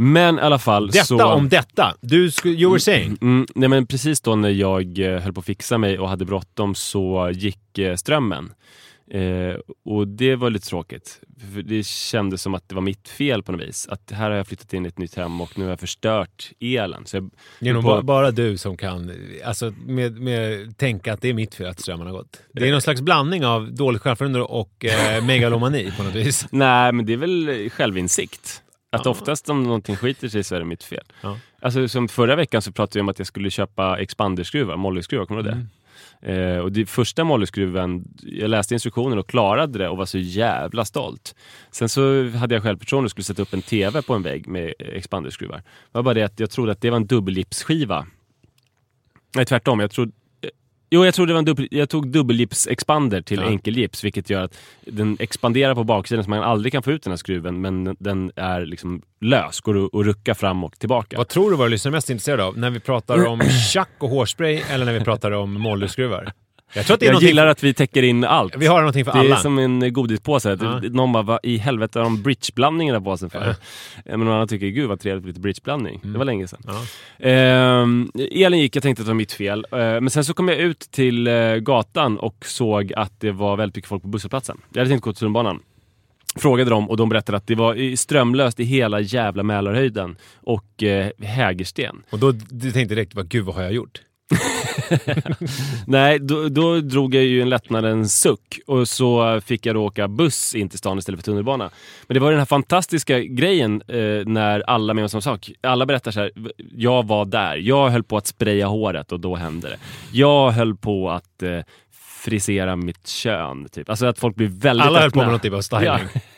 Men 0.00 0.38
i 0.38 0.40
alla 0.40 0.58
fall 0.58 0.86
Detta 0.90 1.04
så... 1.04 1.24
om 1.24 1.48
detta. 1.48 1.94
Du, 2.00 2.30
you 2.44 2.70
were 2.70 2.80
saying. 2.80 3.18
Mm, 3.20 3.46
nej 3.54 3.68
men 3.68 3.86
precis 3.86 4.20
då 4.20 4.36
när 4.36 4.48
jag 4.50 4.98
eh, 4.98 5.20
höll 5.20 5.32
på 5.32 5.40
att 5.40 5.46
fixa 5.46 5.78
mig 5.78 5.98
och 5.98 6.08
hade 6.08 6.24
bråttom 6.24 6.74
så 6.74 7.30
gick 7.34 7.78
eh, 7.78 7.94
strömmen. 7.96 8.52
Eh, 9.10 9.60
och 9.84 10.08
det 10.08 10.36
var 10.36 10.50
lite 10.50 10.66
tråkigt. 10.68 11.20
För 11.54 11.62
det 11.62 11.86
kändes 11.86 12.42
som 12.42 12.54
att 12.54 12.68
det 12.68 12.74
var 12.74 12.82
mitt 12.82 13.08
fel 13.08 13.42
på 13.42 13.52
något 13.52 13.60
vis. 13.60 13.88
Att 13.90 14.10
här 14.10 14.30
har 14.30 14.36
jag 14.36 14.46
flyttat 14.46 14.72
in 14.72 14.84
i 14.84 14.88
ett 14.88 14.98
nytt 14.98 15.14
hem 15.14 15.40
och 15.40 15.58
nu 15.58 15.64
har 15.64 15.70
jag 15.70 15.80
förstört 15.80 16.50
elen. 16.60 17.06
Så 17.06 17.16
jag, 17.16 17.30
Det 17.60 17.68
är 17.68 17.72
nog 17.74 17.82
på- 17.82 17.88
ba- 17.88 18.02
bara 18.02 18.30
du 18.30 18.56
som 18.58 18.76
kan 18.76 19.12
alltså, 19.44 19.72
med, 19.86 20.20
med, 20.20 20.78
tänka 20.78 21.12
att 21.12 21.20
det 21.22 21.28
är 21.28 21.34
mitt 21.34 21.54
fel 21.54 21.66
att 21.66 21.80
strömmen 21.80 22.06
har 22.06 22.14
gått. 22.14 22.40
Det 22.52 22.68
är 22.68 22.72
någon 22.72 22.82
slags 22.82 23.00
blandning 23.00 23.46
av 23.46 23.72
dåligt 23.74 24.02
självförtroende 24.02 24.40
och 24.42 24.84
eh, 24.84 25.24
megalomani 25.24 25.92
på 25.96 26.02
något 26.02 26.14
vis. 26.14 26.46
Nej, 26.50 26.92
men 26.92 27.06
det 27.06 27.12
är 27.12 27.16
väl 27.16 27.70
självinsikt. 27.70 28.62
Att 28.90 29.04
Ja. 29.04 29.10
oftast 29.10 29.48
om 29.50 29.62
någonting 29.62 29.96
skiter 29.96 30.28
sig 30.28 30.44
så 30.44 30.54
är 30.54 30.58
det 30.58 30.64
mitt 30.64 30.84
fel. 30.84 31.04
Ja. 31.22 31.38
Alltså 31.62 31.88
som 31.88 32.08
förra 32.08 32.36
veckan 32.36 32.62
så 32.62 32.72
pratade 32.72 32.98
vi 32.98 33.00
om 33.00 33.08
att 33.08 33.18
jag 33.18 33.26
skulle 33.26 33.50
köpa 33.50 33.98
expanderskruvar, 33.98 34.76
mollyskruvar, 34.76 35.26
kommer 35.26 35.42
du 35.42 35.48
ihåg 35.48 35.56
det? 35.58 35.62
Mm. 35.62 36.56
Eh, 36.56 36.58
och 36.58 36.72
det 36.72 36.86
första 36.86 37.24
mollyskruven, 37.24 38.04
jag 38.22 38.50
läste 38.50 38.74
instruktionen 38.74 39.18
och 39.18 39.28
klarade 39.28 39.78
det 39.78 39.88
och 39.88 39.96
var 39.96 40.06
så 40.06 40.18
jävla 40.18 40.84
stolt. 40.84 41.34
Sen 41.70 41.88
så 41.88 42.28
hade 42.30 42.54
jag 42.54 42.62
självförtroende 42.62 43.06
och 43.06 43.10
skulle 43.10 43.24
sätta 43.24 43.42
upp 43.42 43.52
en 43.54 43.62
TV 43.62 44.02
på 44.02 44.14
en 44.14 44.22
vägg 44.22 44.46
med 44.48 44.74
expanderskruvar. 44.78 45.56
Det 45.56 45.62
var 45.92 46.02
bara 46.02 46.14
det 46.14 46.22
att 46.22 46.40
jag 46.40 46.50
trodde 46.50 46.72
att 46.72 46.80
det 46.80 46.90
var 46.90 46.96
en 46.96 47.06
dubbelgipsskiva. 47.06 48.06
Nej 49.36 49.44
tvärtom, 49.44 49.80
jag 49.80 49.90
trodde 49.90 50.12
Jo, 50.90 51.04
jag, 51.04 51.14
trodde 51.14 51.30
det 51.30 51.34
var 51.34 51.38
en 51.38 51.44
dubbel, 51.44 51.68
jag 51.70 51.88
tog 51.88 52.06
dubbelgips-expander 52.10 53.22
till 53.22 53.38
Ja. 53.40 53.46
enkelgips, 53.46 54.04
vilket 54.04 54.30
gör 54.30 54.42
att 54.44 54.58
den 54.86 55.16
expanderar 55.20 55.74
på 55.74 55.84
baksidan 55.84 56.24
så 56.24 56.30
man 56.30 56.42
aldrig 56.42 56.72
kan 56.72 56.82
få 56.82 56.92
ut 56.92 57.02
den 57.02 57.10
här 57.12 57.16
skruven, 57.16 57.60
men 57.60 57.96
den- 57.98 58.32
är 58.36 58.66
liksom 58.66 59.02
lös, 59.20 59.60
går 59.60 59.84
att- 59.84 59.94
att 59.94 60.06
rucka 60.06 60.34
fram 60.34 60.64
och 60.64 60.78
tillbaka. 60.78 61.16
Vad 61.16 61.28
tror 61.28 61.50
du 61.50 61.56
våra 61.56 61.68
lyssnare 61.68 61.90
är 61.92 61.96
mest 61.96 62.10
intresserade 62.10 62.44
av? 62.44 62.58
När 62.58 62.70
vi 62.70 62.80
pratar 62.80 63.26
om 63.26 63.40
tjack 63.72 63.90
och 63.98 64.08
hårspray 64.08 64.62
eller 64.70 64.84
när 64.86 64.92
vi 64.92 65.00
pratar 65.00 65.30
om 65.30 65.52
mollyskruvar? 65.60 66.32
Jag 66.74 66.86
tror 66.86 66.94
att 66.94 67.00
det 67.00 67.06
är 67.06 67.12
Jag 67.12 67.22
gillar 67.22 67.46
att 67.46 67.62
vi 67.64 67.74
täcker 67.74 68.02
in 68.02 68.24
allt. 68.24 68.56
Vi 68.56 68.66
har 68.66 68.78
någonting 68.78 69.04
för 69.04 69.12
det 69.12 69.18
alla. 69.18 69.36
är 69.36 69.40
som 69.40 69.58
en 69.58 69.92
godispåse. 69.92 70.58
Ja. 70.60 70.80
Någon 70.90 71.12
bara, 71.12 71.22
vad 71.22 71.38
i 71.42 71.56
helvete 71.56 71.98
har 71.98 72.04
de 72.04 72.22
bridgeblandning 72.22 72.88
i 72.88 72.92
den 72.92 73.02
här 73.02 73.10
påsen 73.10 73.30
för? 73.30 73.54
Men 74.04 74.20
någon 74.20 74.28
annan 74.34 74.48
tycker, 74.48 74.66
gud 74.66 74.88
vad 74.88 75.00
trevligt 75.00 75.24
med 75.24 75.28
lite 75.28 75.40
bridgeblandning. 75.40 76.00
Det 76.02 76.18
var 76.18 76.24
länge 76.24 76.48
sedan. 76.48 76.60
Mm. 76.68 76.76
Ja. 77.18 77.28
Ehm, 77.28 78.10
elen 78.32 78.58
gick, 78.58 78.76
jag 78.76 78.82
tänkte 78.82 79.00
att 79.02 79.06
det 79.06 79.10
var 79.10 79.14
mitt 79.14 79.32
fel. 79.32 79.66
Ehm, 79.72 79.78
men 80.04 80.10
sen 80.10 80.24
så 80.24 80.34
kom 80.34 80.48
jag 80.48 80.58
ut 80.58 80.80
till 80.80 81.26
eh, 81.26 81.54
gatan 81.54 82.18
och 82.18 82.44
såg 82.46 82.92
att 82.96 83.12
det 83.20 83.30
var 83.32 83.56
väldigt 83.56 83.76
mycket 83.76 83.88
folk 83.88 84.02
på 84.02 84.08
busshållplatsen. 84.08 84.60
Jag 84.72 84.80
hade 84.80 84.90
tänkt 84.90 85.02
gå 85.04 85.12
till 85.12 85.18
tunnelbanan. 85.20 85.60
Frågade 86.36 86.70
dem 86.70 86.90
och 86.90 86.96
de 86.96 87.08
berättade 87.08 87.38
att 87.38 87.46
det 87.46 87.54
var 87.54 87.74
i- 87.74 87.96
strömlöst 87.96 88.60
i 88.60 88.64
hela 88.64 89.00
jävla 89.00 89.42
Mälarhöjden 89.42 90.16
och 90.36 90.82
eh, 90.82 91.10
Hägersten. 91.22 92.02
Och 92.10 92.18
då 92.18 92.32
du 92.32 92.72
tänkte 92.72 92.94
direkt, 92.94 93.14
vad, 93.14 93.28
gud 93.28 93.44
vad 93.44 93.54
har 93.54 93.62
jag 93.62 93.72
gjort? 93.72 94.00
Nej, 95.86 96.18
då, 96.18 96.48
då 96.48 96.80
drog 96.80 97.14
jag 97.14 97.24
ju 97.24 97.42
en 97.42 97.48
lättnadens 97.48 98.20
suck 98.20 98.60
och 98.66 98.88
så 98.88 99.40
fick 99.40 99.66
jag 99.66 99.76
då 99.76 99.84
åka 99.84 100.08
buss 100.08 100.54
in 100.54 100.68
till 100.68 100.78
stan 100.78 100.98
istället 100.98 101.20
för 101.20 101.24
tunnelbana. 101.24 101.70
Men 102.06 102.14
det 102.14 102.20
var 102.20 102.30
den 102.30 102.38
här 102.38 102.46
fantastiska 102.46 103.20
grejen 103.20 103.82
eh, 103.88 104.26
när 104.26 104.70
alla 104.70 104.94
med 104.94 105.02
om 105.04 105.08
samma 105.08 105.22
sak. 105.22 105.50
Alla 105.60 105.86
berättar 105.86 106.10
så 106.10 106.20
här, 106.20 106.30
jag 106.76 107.06
var 107.06 107.24
där, 107.24 107.56
jag 107.56 107.90
höll 107.90 108.02
på 108.04 108.16
att 108.16 108.26
spraya 108.26 108.66
håret 108.66 109.12
och 109.12 109.20
då 109.20 109.36
hände 109.36 109.68
det. 109.68 109.76
Jag 110.12 110.50
höll 110.50 110.76
på 110.76 111.10
att 111.10 111.42
eh, 111.42 111.60
frisera 112.24 112.76
mitt 112.76 113.08
kön. 113.08 113.68
Typ. 113.68 113.90
Alltså 113.90 114.06
att 114.06 114.18
folk 114.18 114.36
blir 114.36 114.48
väldigt 114.48 114.86
Alla 114.86 115.00
höll 115.00 115.10
på 115.10 115.20
öppna. 115.20 115.22
med 115.22 115.30
någon 115.32 115.40
typ 115.40 115.52
av 115.52 115.60
styling. 115.60 115.88
Eh, 115.88 116.00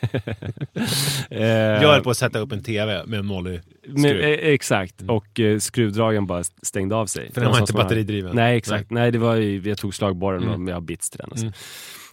Jag 1.29 1.87
höll 1.87 2.03
på 2.03 2.09
att 2.09 2.17
sätta 2.17 2.39
upp 2.39 2.51
en 2.51 2.63
TV 2.63 3.05
med 3.05 3.19
en 3.19 3.25
molly 3.25 3.59
men, 3.87 4.05
eh, 4.05 4.29
exakt, 4.29 5.01
och 5.07 5.39
eh, 5.39 5.59
skruvdragaren 5.59 6.27
bara 6.27 6.43
stängde 6.43 6.95
av 6.95 7.05
sig. 7.05 7.21
Mm. 7.21 7.33
För 7.33 7.41
den 7.41 7.49
var 7.49 7.57
Någon 7.57 7.63
inte 7.63 7.73
batteridriven. 7.73 8.35
Nej, 8.35 8.57
exakt. 8.57 8.91
Nej, 8.91 9.11
det 9.11 9.17
var 9.17 9.35
ju, 9.35 9.61
jag 9.69 9.77
tog 9.77 9.95
slagborren 9.95 10.43
Mm. 10.43 10.63
och 10.63 10.69
jag 10.69 10.75
har 10.75 10.81
bits 10.81 11.09
till 11.09 11.19
den. 11.19 11.29
Alltså. 11.31 11.45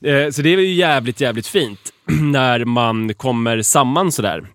Eh, 0.06 0.30
så 0.30 0.42
det 0.42 0.48
är 0.54 0.58
ju 0.58 0.72
jävligt, 0.72 1.20
jävligt 1.20 1.46
fint 1.46 1.80
när 2.20 2.64
man 2.64 3.14
kommer 3.14 3.62
samman 3.62 4.12
sådär. 4.12 4.46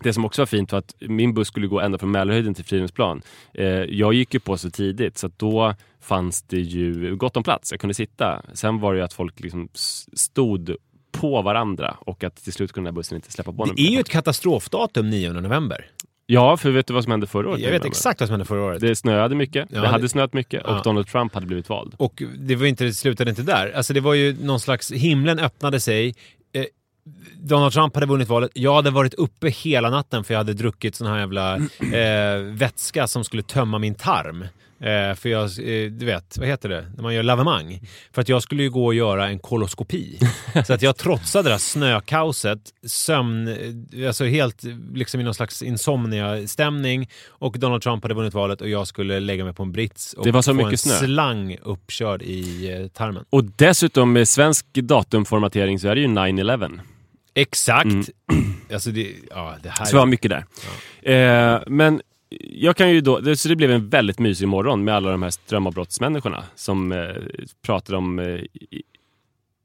Det 0.00 0.12
som 0.12 0.24
också 0.24 0.42
var 0.42 0.46
fint 0.46 0.72
var 0.72 0.78
att 0.78 0.94
min 1.00 1.34
buss 1.34 1.48
skulle 1.48 1.66
gå 1.66 1.80
ända 1.80 1.98
från 1.98 2.10
Mälarhöjden 2.10 2.54
till 2.54 2.64
Fridhemsplan. 2.64 3.22
Eh, 3.54 3.66
jag 3.66 4.14
gick 4.14 4.34
ju 4.34 4.40
på 4.40 4.58
så 4.58 4.70
tidigt 4.70 5.18
så 5.18 5.30
då 5.36 5.74
fanns 6.00 6.42
det 6.42 6.60
ju 6.60 7.16
gott 7.16 7.36
om 7.36 7.42
plats. 7.42 7.70
Jag 7.72 7.80
kunde 7.80 7.94
sitta. 7.94 8.42
Sen 8.52 8.80
var 8.80 8.92
det 8.92 8.98
ju 8.98 9.04
att 9.04 9.12
folk 9.12 9.40
liksom 9.40 9.68
stod 10.12 10.76
på 11.20 11.42
varandra 11.42 11.96
och 12.00 12.24
att 12.24 12.36
till 12.36 12.52
slut 12.52 12.72
kunde 12.72 12.88
den 12.88 12.94
här 12.94 12.98
bussen 12.98 13.16
inte 13.16 13.32
släppa 13.32 13.52
på 13.52 13.64
Det 13.64 13.82
är 13.82 13.90
ju 13.90 14.00
ett 14.00 14.08
katastrofdatum 14.08 15.10
9 15.10 15.32
november. 15.32 15.86
Ja, 16.26 16.56
för 16.56 16.70
vet 16.70 16.86
du 16.86 16.94
vad 16.94 17.02
som 17.02 17.10
hände 17.10 17.26
förra 17.26 17.48
året? 17.48 17.60
Jag 17.60 17.70
vet 17.70 17.84
exakt 17.84 18.20
vad 18.20 18.28
som 18.28 18.32
hände 18.32 18.44
förra 18.44 18.62
året. 18.62 18.80
Det 18.80 18.96
snöade 18.96 19.34
mycket, 19.34 19.68
Ja, 19.70 19.80
det 19.80 19.88
hade 19.88 20.08
snöat 20.08 20.32
mycket 20.32 20.64
och 20.64 20.70
Ja. 20.70 20.80
Donald 20.84 21.06
Trump 21.06 21.34
hade 21.34 21.46
blivit 21.46 21.68
vald. 21.68 21.94
Och 21.96 22.22
det 22.38 22.56
var 22.56 22.66
inte, 22.66 22.84
det 22.84 22.94
slutade 22.94 23.30
inte 23.30 23.42
där. 23.42 23.72
Alltså 23.76 23.92
det 23.92 24.00
var 24.00 24.14
ju 24.14 24.36
någon 24.44 24.60
slags, 24.60 24.92
himlen 24.92 25.38
öppnade 25.38 25.80
sig. 25.80 26.14
Eh, 26.52 26.64
Donald 27.36 27.72
Trump 27.72 27.94
hade 27.94 28.06
vunnit 28.06 28.28
valet. 28.28 28.50
Jag 28.54 28.74
hade 28.74 28.90
varit 28.90 29.14
uppe 29.14 29.48
hela 29.48 29.90
natten 29.90 30.24
för 30.24 30.34
jag 30.34 30.38
hade 30.38 30.54
druckit 30.54 30.94
sån 30.94 31.06
här 31.06 31.18
jävla 31.18 31.56
eh, 31.56 32.38
vätska 32.42 33.06
som 33.06 33.24
skulle 33.24 33.42
tömma 33.42 33.78
min 33.78 33.94
tarm. 33.94 34.44
Eh, 34.80 35.14
för 35.14 35.28
jag, 35.28 35.42
eh, 35.44 35.90
du 35.90 36.06
vet, 36.06 36.38
vad 36.38 36.48
heter 36.48 36.68
det? 36.68 36.86
När 36.96 37.02
man 37.02 37.14
gör 37.14 37.22
lavemang. 37.22 37.80
För 38.12 38.22
att 38.22 38.28
jag 38.28 38.42
skulle 38.42 38.62
ju 38.62 38.70
gå 38.70 38.86
och 38.86 38.94
göra 38.94 39.28
en 39.28 39.38
koloskopi. 39.38 40.18
Så 40.66 40.72
att 40.72 40.82
jag 40.82 40.96
trotsade 40.96 41.48
det 41.48 41.52
där 41.54 41.58
snökaoset, 41.58 42.58
sömn, 42.86 43.48
eh, 43.48 44.06
alltså 44.06 44.24
helt 44.24 44.62
liksom 44.94 45.20
i 45.20 45.24
någon 45.24 45.34
slags 45.34 45.62
insomnia-stämning. 45.62 47.08
Och 47.28 47.58
Donald 47.58 47.82
Trump 47.82 48.04
hade 48.04 48.14
vunnit 48.14 48.34
valet 48.34 48.60
och 48.60 48.68
jag 48.68 48.86
skulle 48.86 49.20
lägga 49.20 49.44
mig 49.44 49.52
på 49.54 49.62
en 49.62 49.72
brits 49.72 50.12
och 50.12 50.24
Det 50.24 50.30
var 50.30 50.42
så 50.42 50.50
få 50.50 50.54
mycket 50.54 50.72
en 50.72 50.78
snö. 50.78 50.94
slang 50.94 51.56
uppkörd 51.62 52.22
i 52.22 52.70
eh, 52.72 52.86
tarmen. 52.88 53.24
Och 53.30 53.44
dessutom 53.44 54.12
med 54.12 54.28
svensk 54.28 54.66
datumformatering 54.72 55.78
så 55.78 55.88
är 55.88 55.94
det 55.94 56.00
ju 56.00 56.06
9-11. 56.06 56.80
Exakt! 57.34 57.84
Mm. 57.84 58.04
Alltså 58.72 58.90
det, 58.90 59.14
ja, 59.30 59.56
det 59.62 59.68
här... 59.68 59.84
Så 59.84 59.96
var 59.96 60.06
mycket 60.06 60.30
där. 60.30 60.44
Eh, 61.02 61.60
men 61.66 62.00
jag 62.40 62.76
kan 62.76 62.90
ju 62.90 63.00
då, 63.00 63.36
så 63.36 63.48
det 63.48 63.56
blev 63.56 63.70
en 63.70 63.88
väldigt 63.88 64.18
mysig 64.18 64.48
morgon 64.48 64.84
med 64.84 64.94
alla 64.94 65.10
de 65.10 65.22
här 65.22 65.30
strömavbrottsmänniskorna 65.30 66.44
som 66.54 66.92
eh, 66.92 66.98
pratade 67.62 67.98
om 67.98 68.18
eh, 68.18 68.40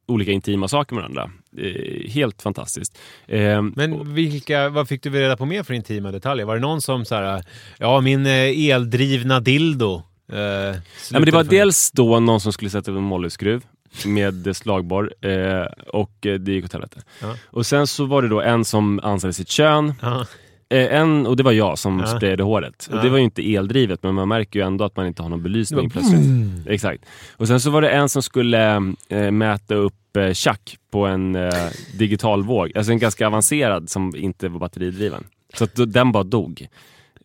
olika 0.07 0.31
intima 0.31 0.67
saker 0.67 0.95
med 0.95 1.01
varandra. 1.01 1.31
Eh, 1.57 2.09
helt 2.11 2.41
fantastiskt. 2.41 2.97
Eh, 3.27 3.61
Men 3.61 4.13
vilka, 4.13 4.69
vad 4.69 4.87
fick 4.87 5.03
du 5.03 5.09
reda 5.09 5.37
på 5.37 5.45
mer 5.45 5.63
för 5.63 5.73
intima 5.73 6.11
detaljer? 6.11 6.45
Var 6.45 6.55
det 6.55 6.61
någon 6.61 6.81
som 6.81 7.05
så 7.05 7.15
här, 7.15 7.43
ja 7.77 8.01
min 8.01 8.25
eh, 8.25 8.69
eldrivna 8.69 9.39
dildo. 9.39 10.01
Eh, 10.31 10.37
Ja, 10.39 10.73
men 11.11 11.25
det 11.25 11.31
var 11.31 11.43
dels 11.43 11.91
då 11.91 12.19
någon 12.19 12.39
som 12.41 12.53
skulle 12.53 12.69
sätta 12.69 12.91
upp 12.91 12.97
en 12.97 13.03
mollyskruv 13.03 13.63
med 14.05 14.55
slagborr 14.55 15.13
eh, 15.25 15.65
och 15.87 16.25
eh, 16.25 16.33
det 16.39 16.51
gick 16.51 16.65
åt 16.65 16.73
helvete. 16.73 17.01
Ja. 17.21 17.35
Och 17.45 17.65
sen 17.65 17.87
så 17.87 18.05
var 18.05 18.21
det 18.21 18.27
då 18.27 18.41
en 18.41 18.65
som 18.65 18.99
ansade 19.03 19.33
sitt 19.33 19.49
kön. 19.49 19.93
Ja. 20.01 20.25
Eh, 20.73 20.99
en, 20.99 21.27
och 21.27 21.35
det 21.37 21.43
var 21.43 21.51
jag 21.51 21.77
som 21.79 21.99
Ja. 21.99 22.05
sprayade 22.07 22.43
håret. 22.43 22.87
Och 22.91 22.97
Ja. 22.97 23.01
det 23.01 23.09
var 23.09 23.17
ju 23.17 23.23
inte 23.23 23.53
eldrivet 23.55 24.03
men 24.03 24.15
man 24.15 24.27
märker 24.27 24.59
ju 24.59 24.65
ändå 24.65 24.85
att 24.85 24.95
man 24.95 25.07
inte 25.07 25.21
har 25.21 25.29
någon 25.29 25.43
belysning 25.43 25.89
plötsligt. 25.89 26.21
Exakt. 26.67 27.05
Och 27.37 27.47
sen 27.47 27.59
så 27.59 27.69
var 27.69 27.81
det 27.81 27.89
en 27.89 28.09
som 28.09 28.23
skulle 28.23 28.75
eh, 29.09 29.31
mäta 29.31 29.75
upp 29.75 30.17
eh, 30.17 30.33
tjack 30.33 30.77
på 30.91 31.05
en 31.05 31.35
eh, 31.35 31.53
digital 31.97 32.43
våg. 32.43 32.71
Alltså 32.77 32.91
en 32.91 32.99
ganska 32.99 33.27
avancerad 33.27 33.89
som 33.89 34.15
inte 34.15 34.49
var 34.49 34.59
batteridriven. 34.59 35.23
Så 35.53 35.63
att 35.63 35.93
den 35.93 36.11
bara 36.11 36.23
dog. 36.23 36.67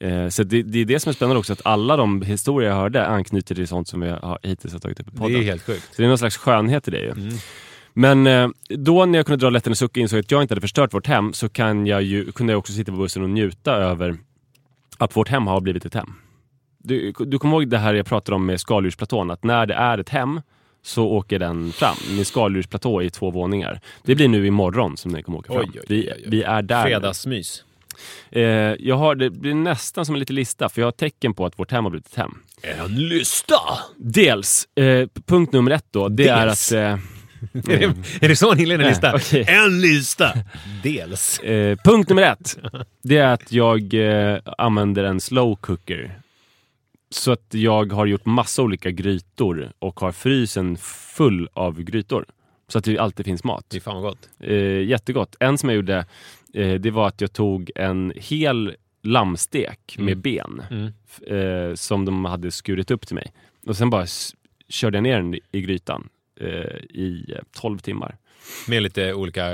Eh, 0.00 0.28
så 0.28 0.43
det, 0.43 0.62
det 0.62 0.78
är 0.78 0.85
det 0.85 1.00
som 1.00 1.11
är 1.11 1.14
spännande 1.14 1.38
också, 1.38 1.52
att 1.52 1.61
alla 1.67 1.97
de 1.97 2.23
historier 2.23 2.69
jag 2.71 2.76
hörde 2.76 3.07
anknyter 3.07 3.55
till 3.55 3.69
sånt 3.69 3.88
som 3.88 4.00
vi 4.00 4.09
har, 4.09 4.38
hittills 4.43 4.73
har 4.73 4.81
tagit 4.81 5.00
upp 5.00 5.09
i 5.09 5.17
podden. 5.17 5.33
Det 5.33 5.38
är 5.38 5.43
helt 5.43 5.62
sjukt. 5.67 5.83
Så 5.83 6.02
det 6.02 6.05
är 6.05 6.09
någon 6.09 6.19
slags 6.19 6.37
skönhet 6.37 6.88
i 6.88 6.90
det 6.90 7.00
ju. 7.00 7.11
Mm. 7.11 7.35
Men 7.92 8.26
eh, 8.26 8.49
då 8.68 9.04
när 9.04 9.18
jag 9.18 9.26
kunde 9.26 9.45
dra 9.45 9.50
lätten 9.50 9.71
och 9.71 9.78
sucka 9.78 10.00
insåg 10.00 10.21
att 10.21 10.30
jag 10.30 10.42
inte 10.42 10.52
hade 10.52 10.61
förstört 10.61 10.95
vårt 10.95 11.07
hem 11.07 11.33
så 11.33 11.49
kan 11.49 11.87
jag 11.87 12.02
ju, 12.02 12.33
kunde 12.33 12.52
jag 12.52 12.59
också 12.59 12.73
sitta 12.73 12.92
på 12.92 12.99
bussen 12.99 13.23
och 13.23 13.30
njuta 13.30 13.73
över 13.73 14.16
att 14.99 15.16
vårt 15.16 15.28
hem 15.28 15.47
har 15.47 15.61
blivit 15.61 15.85
ett 15.85 15.95
hem. 15.95 16.12
Du, 16.78 17.12
du 17.12 17.38
kommer 17.38 17.57
ihåg 17.57 17.68
det 17.68 17.78
här 17.78 17.95
jag 17.95 18.07
pratade 18.07 18.37
om 18.37 18.47
med 18.47 18.61
skaldjursplatån, 18.61 19.30
att 19.30 19.45
när 19.45 19.66
det 19.66 19.75
är 19.75 19.99
ett 19.99 20.09
hem 20.09 20.40
så 20.83 21.07
åker 21.07 21.38
den 21.38 21.73
fram 21.73 21.97
med 22.16 22.26
skaldjursplatå 22.26 23.02
i 23.02 23.11
två 23.11 23.30
våningar. 23.30 23.80
Det 24.02 24.14
blir 24.14 24.28
nu 24.28 24.47
imorgon 24.47 24.97
som 24.97 25.12
den 25.12 25.23
kommer 25.23 25.38
åka 25.38 25.52
fram. 25.52 25.62
Oj, 25.62 25.71
oj, 25.75 25.85
vi, 25.88 26.00
oj, 26.00 26.12
oj. 26.16 26.25
vi 26.26 26.42
är 26.42 26.62
där. 26.62 26.83
Fredagsmys. 26.83 27.64
Eh, 28.30 28.42
jag 28.78 28.97
har, 28.97 29.14
det 29.14 29.30
blir 29.30 29.54
nästan 29.54 30.07
som 30.07 30.14
en 30.14 30.18
liten 30.18 30.37
lista 30.37 30.68
för 30.68 30.80
jag 30.80 30.87
har 30.87 30.92
tecken 30.92 31.35
på 31.35 31.47
att 31.47 31.59
vårt 31.59 31.71
hem 31.71 31.85
har 31.85 31.90
blivit 31.90 32.07
ett 32.07 32.14
hem. 32.14 32.35
En 32.62 33.09
lista! 33.09 33.61
Dels, 33.97 34.68
eh, 34.75 35.09
punkt 35.26 35.52
nummer 35.52 35.71
ett 35.71 35.87
då, 35.90 36.09
det 36.09 36.25
Dels. 36.25 36.73
är 36.73 36.92
att... 36.92 36.99
Eh, 36.99 37.04
Är, 37.52 37.78
det, 37.78 37.85
är 38.25 38.28
det 38.28 38.37
så 38.37 38.52
en 38.52 38.61
inleder 38.61 38.85
en 38.85 38.90
lista? 38.90 39.14
okej. 39.14 39.45
En 39.49 39.80
lista! 39.80 40.33
Dels. 40.83 41.38
Eh, 41.38 41.76
punkt 41.85 42.09
nummer 42.09 42.23
ett. 42.23 42.59
Det 43.02 43.16
är 43.18 43.26
att 43.33 43.52
jag 43.52 43.95
eh, 43.95 44.38
använder 44.59 45.04
en 45.04 45.21
slow 45.21 45.57
cooker. 45.57 46.18
Så 47.11 47.33
att 47.33 47.47
jag 47.54 47.92
har 47.92 48.07
gjort 48.07 48.25
massa 48.26 48.62
olika 48.62 48.90
grytor 48.90 49.73
och 49.78 50.00
har 50.00 50.12
frysen 50.12 50.76
full 51.16 51.49
av 51.52 51.83
grytor. 51.83 52.25
Så 52.68 52.78
att 52.78 52.85
det 52.85 52.99
alltid 52.99 53.26
finns 53.26 53.45
mat. 53.45 53.64
Det 53.68 53.76
är 53.76 53.80
fan 53.80 53.95
vad 53.95 54.02
gott. 54.12 54.28
Eh, 54.40 54.57
jättegott. 54.83 55.37
En 55.40 55.59
som 55.59 55.68
jag 55.68 55.76
gjorde, 55.76 56.07
eh, 56.54 56.75
det 56.75 56.90
var 56.90 57.09
att 57.09 57.21
jag 57.21 57.33
tog 57.33 57.71
en 57.75 58.12
hel 58.16 58.75
lammstek 59.02 59.95
Mm. 59.99 60.07
med 60.07 60.18
ben 60.18 60.62
Mm. 60.71 61.68
eh, 61.71 61.75
som 61.75 62.04
de 62.04 62.25
hade 62.25 62.50
skurit 62.50 62.90
upp 62.90 63.07
till 63.07 63.14
mig. 63.14 63.33
Och 63.66 63.76
sen 63.76 63.90
bara 63.90 64.02
s- 64.02 64.35
körde 64.68 64.97
jag 64.97 65.02
ner 65.02 65.16
den 65.16 65.35
i- 65.52 65.61
grytan 65.61 66.09
i 66.90 67.33
eh, 67.37 67.38
12 67.52 67.78
timmar. 67.78 68.16
Med 68.68 68.83
lite 68.83 69.14
olika 69.14 69.50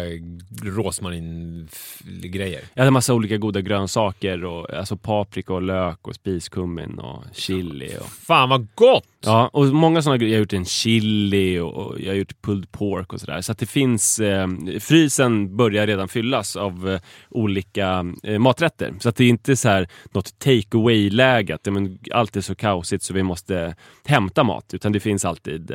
rosmarin-grejer. 0.63 2.61
Jag 2.75 2.83
hade 2.83 2.91
massa 2.91 3.15
olika 3.15 3.37
goda 3.37 3.61
grönsaker, 3.61 4.45
och, 4.45 4.75
alltså 4.75 4.97
paprika 4.97 5.55
och 5.55 5.63
lök 5.63 6.09
och 6.09 6.15
spiskummin 6.15 6.99
och 6.99 7.25
chili. 7.33 7.97
Och, 8.01 8.07
Fan 8.07 8.49
vad 8.49 8.67
gott! 8.75 9.05
ja, 9.25 9.51
och 9.53 9.67
många 9.67 10.03
sådana 10.03 10.19
grejer. 10.19 10.33
Jag 10.33 10.39
har 10.39 10.43
gjort 10.43 10.53
en 10.53 10.65
chili 10.65 11.59
och, 11.59 11.75
och 11.75 12.01
jag 12.01 12.11
har 12.11 12.15
gjort 12.15 12.43
pulled 12.43 12.73
pork 12.73 13.13
och 13.13 13.21
sådär. 13.21 13.41
Så 13.41 13.53
att 13.53 13.59
det 13.59 13.67
finns, 13.67 14.21
eh, 14.21 14.49
frysen 14.81 15.57
börjar 15.57 15.87
redan 15.87 16.09
fyllas 16.09 16.57
av 16.57 16.89
eh, 16.89 17.01
olika 17.31 18.07
eh, 18.23 18.39
maträtter. 18.39 18.95
Så 19.01 19.09
att 19.09 19.17
det 19.17 19.25
är 19.25 19.29
inte 19.29 19.57
så 19.57 19.69
här 19.69 19.89
något 20.13 20.39
take 20.39 20.77
away-läge, 20.79 21.55
att 21.55 21.67
ja, 21.67 21.73
men, 21.73 21.99
allt 22.11 22.37
är 22.37 22.41
så 22.41 22.55
kaosigt 22.55 23.05
så 23.05 23.15
vi 23.15 23.23
måste 23.23 23.77
hämta 24.05 24.45
mat. 24.45 24.75
Utan 24.75 24.93
det 24.93 25.01
finns 25.01 25.25
alltid 25.25 25.73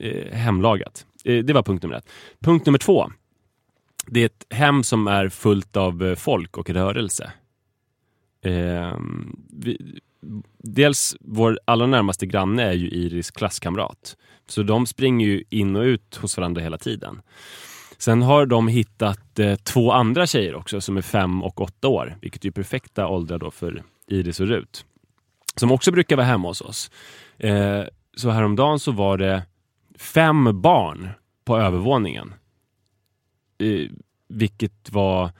eh, 0.00 0.32
hemlagat. 0.32 1.06
Eh, 1.24 1.44
det 1.44 1.52
var 1.52 1.62
punkt 1.62 1.82
nummer 1.82 1.96
ett. 1.96 2.08
Punkt 2.40 2.66
nummer 2.66 2.78
två. 2.78 3.10
Det 4.06 4.20
är 4.20 4.26
ett 4.26 4.46
hem 4.50 4.82
som 4.82 5.06
är 5.06 5.28
fullt 5.28 5.76
av 5.76 6.04
eh, 6.04 6.14
folk 6.14 6.58
och 6.58 6.70
rörelse. 6.70 7.32
Eh, 8.44 8.98
vi, 9.50 10.00
dels 10.58 11.16
vår 11.20 11.58
allra 11.64 11.86
närmaste 11.86 12.26
granne 12.26 12.62
är 12.62 12.72
ju 12.72 12.88
Iris 12.88 13.30
klasskamrat. 13.30 14.16
Så 14.48 14.62
de 14.62 14.86
springer 14.86 15.26
ju 15.26 15.44
in 15.50 15.76
och 15.76 15.82
ut 15.82 16.16
hos 16.16 16.36
varandra 16.36 16.62
hela 16.62 16.78
tiden. 16.78 17.22
Sen 17.98 18.22
har 18.22 18.46
de 18.46 18.68
hittat 18.68 19.38
eh, 19.38 19.54
två 19.54 19.92
andra 19.92 20.26
tjejer 20.26 20.54
också 20.54 20.80
som 20.80 20.96
är 20.96 21.02
fem 21.02 21.42
och 21.42 21.60
åtta 21.60 21.88
år, 21.88 22.16
vilket 22.20 22.44
är 22.44 22.50
perfekta 22.50 23.08
åldrar 23.08 23.38
då 23.38 23.50
för 23.50 23.82
Iris 24.06 24.40
och 24.40 24.46
Rut. 24.46 24.84
Som 25.56 25.72
också 25.72 25.92
brukar 25.92 26.16
vara 26.16 26.26
hemma 26.26 26.48
hos 26.48 26.60
oss. 26.60 26.90
Eh, 27.38 27.82
så 28.16 28.30
häromdagen 28.30 28.78
så 28.78 28.92
var 28.92 29.18
det 29.18 29.42
fem 30.00 30.60
barn 30.60 31.08
på 31.44 31.58
övervåningen. 31.58 32.34
Eh, 33.58 33.90
vilket 34.28 34.92
var 34.92 35.30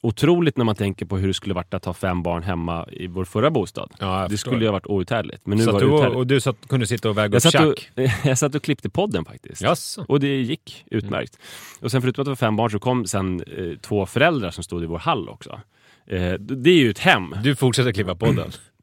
otroligt 0.00 0.56
när 0.56 0.64
man 0.64 0.74
tänker 0.74 1.06
på 1.06 1.18
hur 1.18 1.28
det 1.28 1.34
skulle 1.34 1.54
varit 1.54 1.74
att 1.74 1.84
ha 1.84 1.94
fem 1.94 2.22
barn 2.22 2.42
hemma 2.42 2.86
i 2.92 3.06
vår 3.06 3.24
förra 3.24 3.50
bostad. 3.50 3.92
Ja, 3.98 4.26
det 4.30 4.38
skulle 4.38 4.60
ju 4.60 4.66
ha 4.66 4.72
varit 4.72 4.86
outhärdligt. 4.86 5.46
Men 5.46 5.58
nu 5.58 5.64
så 5.64 5.72
var 5.72 5.80
det 5.80 5.86
du, 5.86 5.94
uthärdligt. 5.94 6.16
och 6.16 6.26
du 6.26 6.40
satt, 6.40 6.68
kunde 6.68 6.86
sitta 6.86 7.08
och 7.08 7.18
väga 7.18 7.40
Jag 7.42 7.64
upp 7.64 7.78
tjack? 7.78 7.90
jag 8.24 8.38
satt 8.38 8.54
och 8.54 8.62
klippte 8.62 8.90
podden 8.90 9.24
faktiskt. 9.24 9.62
Jaså? 9.62 10.04
Och 10.08 10.20
det 10.20 10.42
gick 10.42 10.84
utmärkt. 10.90 11.38
Och 11.80 11.90
sen 11.90 12.02
förutom 12.02 12.22
att 12.22 12.26
det 12.26 12.30
var 12.30 12.36
fem 12.36 12.56
barn 12.56 12.70
så 12.70 12.78
kom 12.78 13.06
sen 13.06 13.42
eh, 13.42 13.78
två 13.80 14.06
föräldrar 14.06 14.50
som 14.50 14.64
stod 14.64 14.82
i 14.82 14.86
vår 14.86 14.98
hall 14.98 15.28
också. 15.28 15.60
Eh, 16.06 16.32
det 16.34 16.70
är 16.70 16.78
ju 16.78 16.90
ett 16.90 16.98
hem. 16.98 17.34
Du 17.42 17.56
fortsätter 17.56 17.92
klippa 17.92 18.14
podden? 18.14 18.50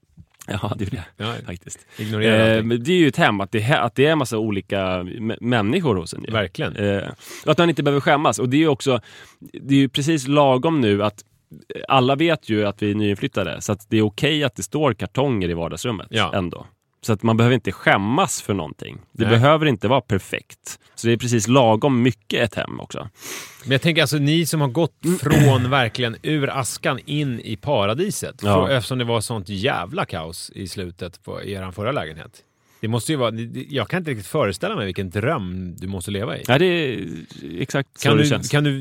Ja, 0.48 0.74
det 0.78 0.86
är 0.86 0.90
det 0.90 1.04
Ja, 1.18 1.34
faktiskt. 1.46 1.80
ignorera 1.98 2.56
Eh, 2.58 2.64
men 2.64 2.84
det 2.84 2.92
är 2.92 2.98
ju 2.98 3.08
ett 3.08 3.18
hem, 3.18 3.42
att 3.42 3.52
det, 3.52 3.62
är- 3.64 3.80
att 3.82 3.96
det 3.96 4.06
är 4.06 4.12
en 4.12 4.18
massa 4.18 4.38
olika 4.38 5.06
människor 5.42 5.96
hos 5.96 6.14
en. 6.14 6.26
Verkligen. 6.30 6.76
Eh, 6.76 7.04
och 7.46 7.52
att 7.52 7.58
man 7.58 7.70
inte 7.70 7.84
behöver 7.84 8.02
skämmas. 8.02 8.40
Och 8.40 8.50
det 8.50 8.58
är 8.58 8.62
ju 8.62 8.68
också, 8.68 9.00
det 9.40 9.74
är 9.76 9.80
ju 9.80 9.90
precis 9.90 10.28
lagom 10.28 10.82
nu 10.82 11.04
att 11.04 11.24
alla 11.88 12.16
vet 12.16 12.50
ju 12.50 12.66
att 12.68 12.82
vi 12.84 12.92
är 12.92 12.96
nyinflyttade, 12.96 13.62
så 13.62 13.72
att 13.72 13.90
det 13.90 13.98
är 13.98 14.02
okej 14.02 14.44
att 14.44 14.56
det 14.56 14.64
står 14.64 14.94
kartonger 14.94 15.50
i 15.50 15.54
vardagsrummet 15.54 16.08
Ja. 16.10 16.32
ändå. 16.36 16.66
Så 17.06 17.14
att 17.14 17.24
man 17.24 17.38
behöver 17.38 17.54
inte 17.54 17.72
skämmas 17.72 18.42
för 18.42 18.54
någonting. 18.54 19.02
Det 19.12 19.24
Nej. 19.24 19.34
behöver 19.34 19.66
inte 19.66 19.88
vara 19.88 20.02
perfekt. 20.02 20.80
Så 20.96 21.08
det 21.08 21.14
är 21.14 21.18
precis 21.18 21.48
lagom 21.48 22.02
mycket 22.02 22.42
ett 22.42 22.56
hem 22.56 22.80
också. 22.80 23.10
Men 23.64 23.72
jag 23.72 23.82
tänker 23.82 24.02
alltså 24.02 24.18
ni 24.18 24.46
som 24.46 24.62
har 24.62 24.68
gått 24.68 25.00
från 25.22 25.70
verkligen 25.70 26.16
ur 26.22 26.50
askan 26.50 27.00
in 27.06 27.40
i 27.40 27.56
paradiset. 27.56 28.36
Ja. 28.44 28.68
För, 28.68 28.74
eftersom 28.74 28.98
det 28.98 29.06
var 29.06 29.22
sånt 29.22 29.50
jävla 29.50 30.06
kaos 30.06 30.52
i 30.56 30.68
slutet 30.68 31.24
på 31.24 31.44
er 31.44 31.72
förra 31.72 31.92
lägenhet. 31.92 32.44
Det 32.84 32.88
måste 32.90 33.12
ju 33.12 33.18
vara, 33.18 33.32
det- 33.32 33.66
jag 33.70 33.88
kan 33.90 33.98
inte 33.98 34.12
riktigt 34.12 34.28
föreställa 34.28 34.76
mig 34.76 34.86
vilken 34.86 35.10
dröm 35.10 35.76
du 35.78 35.88
måste 35.88 36.12
leva 36.12 36.38
i. 36.38 36.44
Ja, 36.48 36.58
det 36.58 36.66
är 36.66 37.08
exakt 37.60 37.90
så 38.00 38.08
Kan 38.10 38.18
det 38.18 38.24
du, 38.24 38.30
känns. 38.30 38.50
kan 38.50 38.64
du 38.64 38.72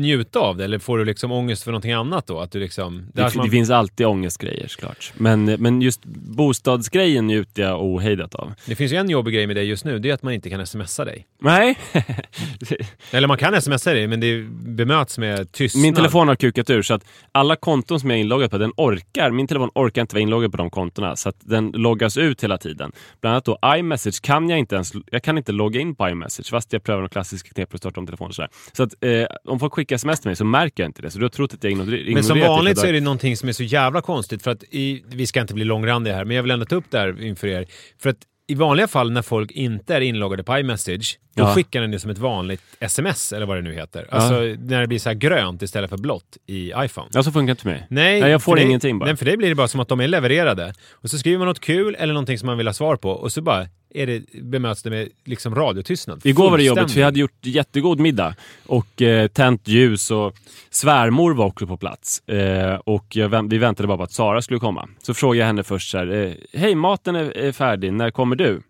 njuta 0.00 0.38
av 0.38 0.56
det 0.56 0.64
eller 0.64 0.78
får 0.78 0.98
du 0.98 1.04
liksom 1.04 1.32
ångest 1.32 1.62
för 1.62 1.70
någonting 1.70 1.92
annat 1.92 2.26
då? 2.26 2.40
Att 2.40 2.52
du 2.52 2.60
liksom, 2.60 3.06
Det, 3.14 3.30
som 3.30 3.38
man- 3.38 3.46
det 3.46 3.50
finns 3.50 3.70
alltid 3.70 4.06
ångestgrejer 4.06 4.68
såklart. 4.68 5.12
Men, 5.16 5.44
men 5.44 5.82
just 5.82 6.00
bostadsgrejen 6.04 7.26
njuter 7.26 7.62
jag 7.62 7.82
ohejdat 7.84 8.34
av. 8.34 8.52
det 8.66 8.74
finns 8.74 8.92
ju 8.92 8.96
en 8.96 9.10
jobbig 9.10 9.34
grej 9.34 9.46
med 9.46 9.56
dig 9.56 9.64
just 9.64 9.84
nu, 9.84 9.98
det 9.98 10.10
är 10.10 10.14
att 10.14 10.22
man 10.22 10.32
inte 10.32 10.50
kan 10.50 10.66
smsa 10.66 11.04
dig. 11.04 11.26
Nej, 11.42 11.78
Eller 13.10 13.28
man 13.28 13.38
kan 13.38 13.62
smsa 13.62 13.92
dig, 13.92 14.06
men 14.06 14.20
det 14.20 14.42
bemöts 14.52 15.18
med 15.18 15.52
tystnad. 15.52 15.82
min 15.82 15.94
telefon 15.94 16.28
har 16.28 16.34
kukat 16.36 16.70
ur 16.70 16.82
så 16.82 16.94
att 16.94 17.04
alla 17.32 17.56
konton 17.56 18.00
som 18.00 18.10
jag 18.10 18.16
är 18.16 18.20
inloggad 18.20 18.50
på, 18.50 18.58
den 18.58 18.72
orkar, 18.76 19.30
min 19.30 19.46
telefon 19.46 19.70
orkar 19.74 20.02
inte 20.02 20.14
vara 20.14 20.22
inloggad 20.22 20.50
på 20.50 20.56
de 20.56 20.70
kontona 20.70 21.16
så 21.16 21.28
att 21.28 21.36
den 21.40 21.70
loggas 21.74 22.16
ut 22.16 22.44
hela 22.44 22.58
tiden. 22.58 22.92
Bland 23.20 23.36
annat 23.48 23.60
då 23.62 23.76
iMessage 23.76 24.22
kan 24.22 24.50
jag 24.50 24.58
inte 24.58 24.74
ens, 24.74 24.92
jag 25.10 25.22
kan 25.22 25.38
inte 25.38 25.52
logga 25.52 25.80
in 25.80 25.94
på 25.94 26.08
iMessage 26.08 26.50
fast 26.50 26.72
jag 26.72 26.82
prövar 26.82 27.02
de 27.02 27.08
klassiska 27.08 27.48
knep 27.48 27.70
för 27.70 27.76
att 27.76 27.82
starta 27.82 28.00
om 28.00 28.06
telefonen 28.06 28.32
sådär. 28.32 28.50
Så 28.72 28.82
att 28.82 29.04
eh, 29.04 29.26
om 29.44 29.58
folk 29.58 29.74
skickar 29.74 29.96
sms 29.96 30.20
till 30.20 30.28
mig 30.28 30.36
så 30.36 30.44
märker 30.44 30.82
jag 30.82 30.88
inte 30.88 31.02
det. 31.02 31.10
Så 31.10 31.18
du 31.18 31.24
har 31.24 31.30
trott 31.30 31.54
att 31.54 31.64
jag 31.64 31.70
ignorerar 31.70 32.14
Men 32.14 32.24
som 32.24 32.36
ignorerat 32.36 32.56
vanligt 32.56 32.78
så 32.78 32.86
är 32.86 32.92
det 32.92 33.00
någonting 33.00 33.36
som 33.36 33.48
är 33.48 33.52
så 33.52 33.62
jävla 33.62 34.00
konstigt 34.00 34.42
för 34.42 34.50
att 34.50 34.64
i, 34.70 35.02
vi 35.06 35.26
ska 35.26 35.40
inte 35.40 35.54
bli 35.54 35.64
långrandiga 35.64 36.14
här, 36.14 36.24
men 36.24 36.36
jag 36.36 36.42
vill 36.42 36.50
ändå 36.50 36.66
ta 36.66 36.76
upp 36.76 36.90
det 36.90 36.98
här 36.98 37.22
inför 37.22 37.46
er. 37.46 37.66
För 37.98 38.10
att 38.10 38.16
i 38.50 38.54
vanliga 38.54 38.88
fall 38.88 39.10
när 39.10 39.22
folk 39.22 39.50
inte 39.50 39.94
är 39.96 40.00
inloggade 40.00 40.42
på 40.44 40.58
iMessage, 40.58 41.18
då 41.34 41.42
Ja. 41.42 41.54
skickar 41.54 41.80
den 41.80 41.90
det 41.90 41.98
som 41.98 42.10
ett 42.10 42.18
vanligt 42.18 42.62
sms 42.80 43.32
eller 43.32 43.46
vad 43.46 43.56
det 43.56 43.62
nu 43.62 43.74
heter. 43.74 44.06
Alltså 44.10 44.34
när 44.58 44.80
det 44.80 44.86
blir 44.86 44.98
så 44.98 45.08
här 45.08 45.14
grönt 45.16 45.62
istället 45.62 45.90
för 45.90 45.96
blått 45.98 46.36
i 46.46 46.72
iPhone. 46.76 47.08
Ja, 47.12 47.22
så 47.22 47.32
funkar 47.32 47.46
det 47.46 47.50
inte 47.50 47.62
för 47.62 47.70
mig. 47.70 47.86
Nej, 47.90 48.20
Nej, 48.20 48.30
jag 48.30 48.42
får 48.42 48.58
ingenting 48.58 48.98
bara. 48.98 49.06
Nej, 49.06 49.16
för 49.16 49.24
det 49.24 49.36
blir 49.36 49.48
det 49.48 49.54
bara 49.54 49.68
som 49.68 49.80
att 49.80 49.88
de 49.88 50.00
är 50.00 50.08
levererade. 50.08 50.74
Och 50.92 51.10
så 51.10 51.18
skriver 51.18 51.38
man 51.38 51.46
något 51.48 51.60
kul 51.60 51.96
eller 51.98 52.14
någonting 52.14 52.38
som 52.38 52.46
man 52.46 52.56
vill 52.58 52.66
ha 52.68 52.74
svar 52.74 52.96
på 52.96 53.10
och 53.10 53.32
så 53.32 53.42
bara 53.42 53.66
är 53.94 54.06
det, 54.06 54.22
bemöts 54.42 54.82
det 54.82 54.90
med 54.90 55.08
liksom 55.24 55.54
radiotystnad. 55.54 56.20
Igår 56.26 56.50
var 56.50 56.58
det 56.58 56.64
jobbigt 56.64 56.92
för 56.92 57.00
jag 57.00 57.06
hade 57.06 57.20
gjort 57.20 57.46
jättegod 57.46 58.00
middag 58.00 58.34
och 58.66 59.02
eh, 59.02 59.28
tänt 59.28 59.68
ljus 59.68 60.10
och 60.10 60.34
svärmor 60.70 61.34
var 61.34 61.46
också 61.46 61.66
på 61.66 61.76
plats. 61.76 62.28
Eh, 62.28 62.74
och 62.74 63.16
vänt- 63.16 63.52
vi 63.52 63.58
väntade 63.58 63.86
bara 63.86 63.96
på 63.98 64.02
att 64.04 64.12
Sara 64.12 64.42
skulle 64.42 64.60
komma. 64.60 64.88
Så 65.02 65.14
frågade 65.14 65.38
jag 65.38 65.46
henne 65.46 65.62
först 65.62 65.90
så 65.90 65.98
här, 65.98 66.12
eh, 66.12 66.32
hej 66.60 66.74
maten 66.74 67.16
är, 67.16 67.36
är 67.36 67.52
färdig, 67.52 67.92
när 67.92 68.10
kommer 68.10 68.36
du? 68.36 68.60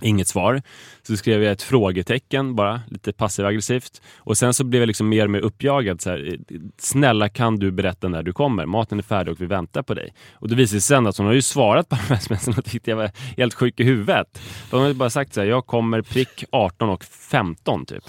Inget 0.00 0.28
svar. 0.28 0.62
Så 1.02 1.16
skrev 1.16 1.42
jag 1.42 1.52
ett 1.52 1.62
frågetecken 1.62 2.54
bara, 2.54 2.80
lite 2.88 3.12
passiv 3.12 3.46
aggressivt. 3.46 4.02
Och 4.16 4.38
sen 4.38 4.54
så 4.54 4.64
blev 4.64 4.82
jag 4.82 4.86
liksom 4.86 5.08
mer 5.08 5.24
och 5.24 5.30
mer 5.30 5.40
uppjagad. 5.40 6.00
Så 6.00 6.10
här, 6.10 6.38
Snälla 6.78 7.28
kan 7.28 7.56
du 7.56 7.70
berätta 7.70 8.08
när 8.08 8.22
du 8.22 8.32
kommer? 8.32 8.66
Maten 8.66 8.98
är 8.98 9.02
färdig 9.02 9.32
och 9.32 9.40
vi 9.40 9.46
väntar 9.46 9.82
på 9.82 9.94
dig. 9.94 10.14
Och 10.32 10.48
det 10.48 10.54
visade 10.54 10.80
sig 10.80 10.88
sen 10.96 11.06
att 11.06 11.16
hon 11.16 11.26
har 11.26 11.32
ju 11.32 11.42
svarat 11.42 11.88
på 11.88 11.96
de 12.08 12.14
här 12.14 12.20
smsen 12.20 12.54
och 12.58 12.64
tyckte 12.64 12.90
jag 12.90 12.96
var 12.96 13.10
helt 13.36 13.54
sjuk 13.54 13.80
i 13.80 13.84
huvudet. 13.84 14.42
Hon 14.70 14.82
hade 14.82 14.94
bara 14.94 15.10
sagt 15.10 15.34
så 15.34 15.40
här, 15.40 15.48
jag 15.48 15.66
kommer 15.66 16.02
prick 16.02 16.44
18 16.52 16.88
och 16.88 17.04
15 17.04 17.86
typ. 17.86 18.04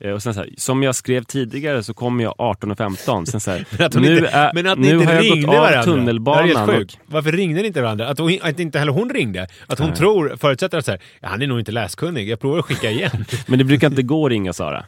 Eh, 0.00 0.10
Och 0.12 0.22
sen 0.22 0.34
så 0.34 0.40
här, 0.40 0.50
som 0.56 0.82
jag 0.82 0.94
skrev 0.94 1.22
tidigare 1.22 1.82
så 1.82 1.94
kommer 1.94 2.24
jag 2.24 2.34
18 2.38 2.70
och 2.70 2.78
15. 2.78 3.26
Sen 3.26 3.40
så 3.40 3.50
här, 3.50 3.64
nu 4.00 4.16
inte, 4.16 4.28
är, 4.28 4.50
men 4.54 4.66
att 4.66 4.78
ni 4.78 4.86
nu 4.88 4.94
inte 4.94 5.06
har 5.06 5.14
jag 5.14 5.24
ringde 5.24 5.46
gått 5.46 5.56
av 5.76 5.82
tunnelbanan. 5.82 6.70
och-. 6.70 6.96
Varför 7.06 7.32
ringde 7.32 7.60
ni 7.60 7.66
inte 7.66 7.82
varandra? 7.82 8.08
Att, 8.08 8.18
hon, 8.18 8.38
att 8.42 8.60
inte 8.60 8.78
heller 8.78 8.92
hon 8.92 9.10
ringde. 9.10 9.46
Att 9.66 9.78
hon 9.78 9.88
Nej. 9.88 9.96
tror, 9.96 10.36
förutsätter 10.40 10.78
att 10.78 10.84
så 10.84 10.90
här, 10.90 11.00
ja, 11.20 11.28
han 11.28 11.42
är 11.42 11.46
nog 11.46 11.58
inte 11.58 11.72
läskunnig. 11.72 12.28
Jag 12.28 12.40
provar 12.40 12.58
att 12.58 12.64
skicka 12.64 12.90
igen. 12.90 13.24
Men 13.46 13.58
det 13.58 13.64
brukar 13.64 13.86
inte 13.86 14.02
gå 14.02 14.26
att 14.26 14.30
ringa 14.30 14.52
Sara. 14.52 14.84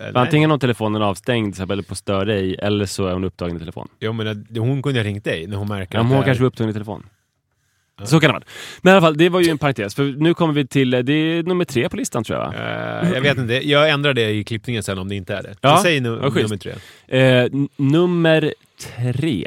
Nej. 0.00 0.12
Antingen 0.14 0.50
har 0.50 0.58
telefonen 0.58 1.02
avstängd 1.02 1.56
så 1.56 1.62
här, 1.62 1.72
eller 1.72 1.82
på 1.82 1.94
stör 1.94 2.24
dig 2.24 2.54
eller 2.54 2.86
så 2.86 3.06
är 3.06 3.12
hon 3.12 3.24
upptagen 3.24 3.56
i 3.56 3.58
telefon. 3.58 3.88
Jo, 4.00 4.12
men 4.12 4.46
hon 4.58 4.82
kunde 4.82 5.00
ha 5.00 5.04
ringt 5.04 5.24
dig 5.24 5.46
när 5.46 5.56
hon 5.56 5.68
märker 5.68 5.98
Ja, 5.98 6.02
men 6.02 6.12
hon 6.12 6.24
kanske 6.24 6.42
var 6.42 6.48
upptagen 6.48 6.70
i 6.70 6.72
telefon. 6.72 7.06
Så 8.04 8.20
kan 8.20 8.28
det 8.28 8.32
vara. 8.32 8.42
Men 8.82 8.90
i 8.90 8.92
alla 8.94 9.00
fall, 9.06 9.16
det 9.16 9.28
var 9.28 9.40
ju 9.40 9.50
en 9.50 9.58
parentes. 9.58 9.94
För 9.94 10.02
nu 10.04 10.34
kommer 10.34 10.54
vi 10.54 10.66
till, 10.66 10.90
det 10.90 11.12
är 11.12 11.42
nummer 11.42 11.64
tre 11.64 11.88
på 11.88 11.96
listan 11.96 12.24
tror 12.24 12.38
jag. 12.38 12.46
va? 12.46 12.54
Eh, 13.02 13.12
jag 13.12 13.20
vet 13.20 13.38
inte, 13.38 13.68
jag 13.68 13.90
ändrar 13.90 14.14
det 14.14 14.30
i 14.30 14.44
klippningen 14.44 14.82
sen 14.82 14.98
om 14.98 15.08
det 15.08 15.14
inte 15.14 15.34
är 15.34 15.42
det. 15.42 15.54
Ja, 15.60 15.76
Så 15.76 15.82
säg 15.82 16.00
nu, 16.00 16.08
nummer 16.10 16.56
tre. 16.56 16.72
Eh, 17.08 17.50
nummer 17.76 18.54
tre. 19.12 19.46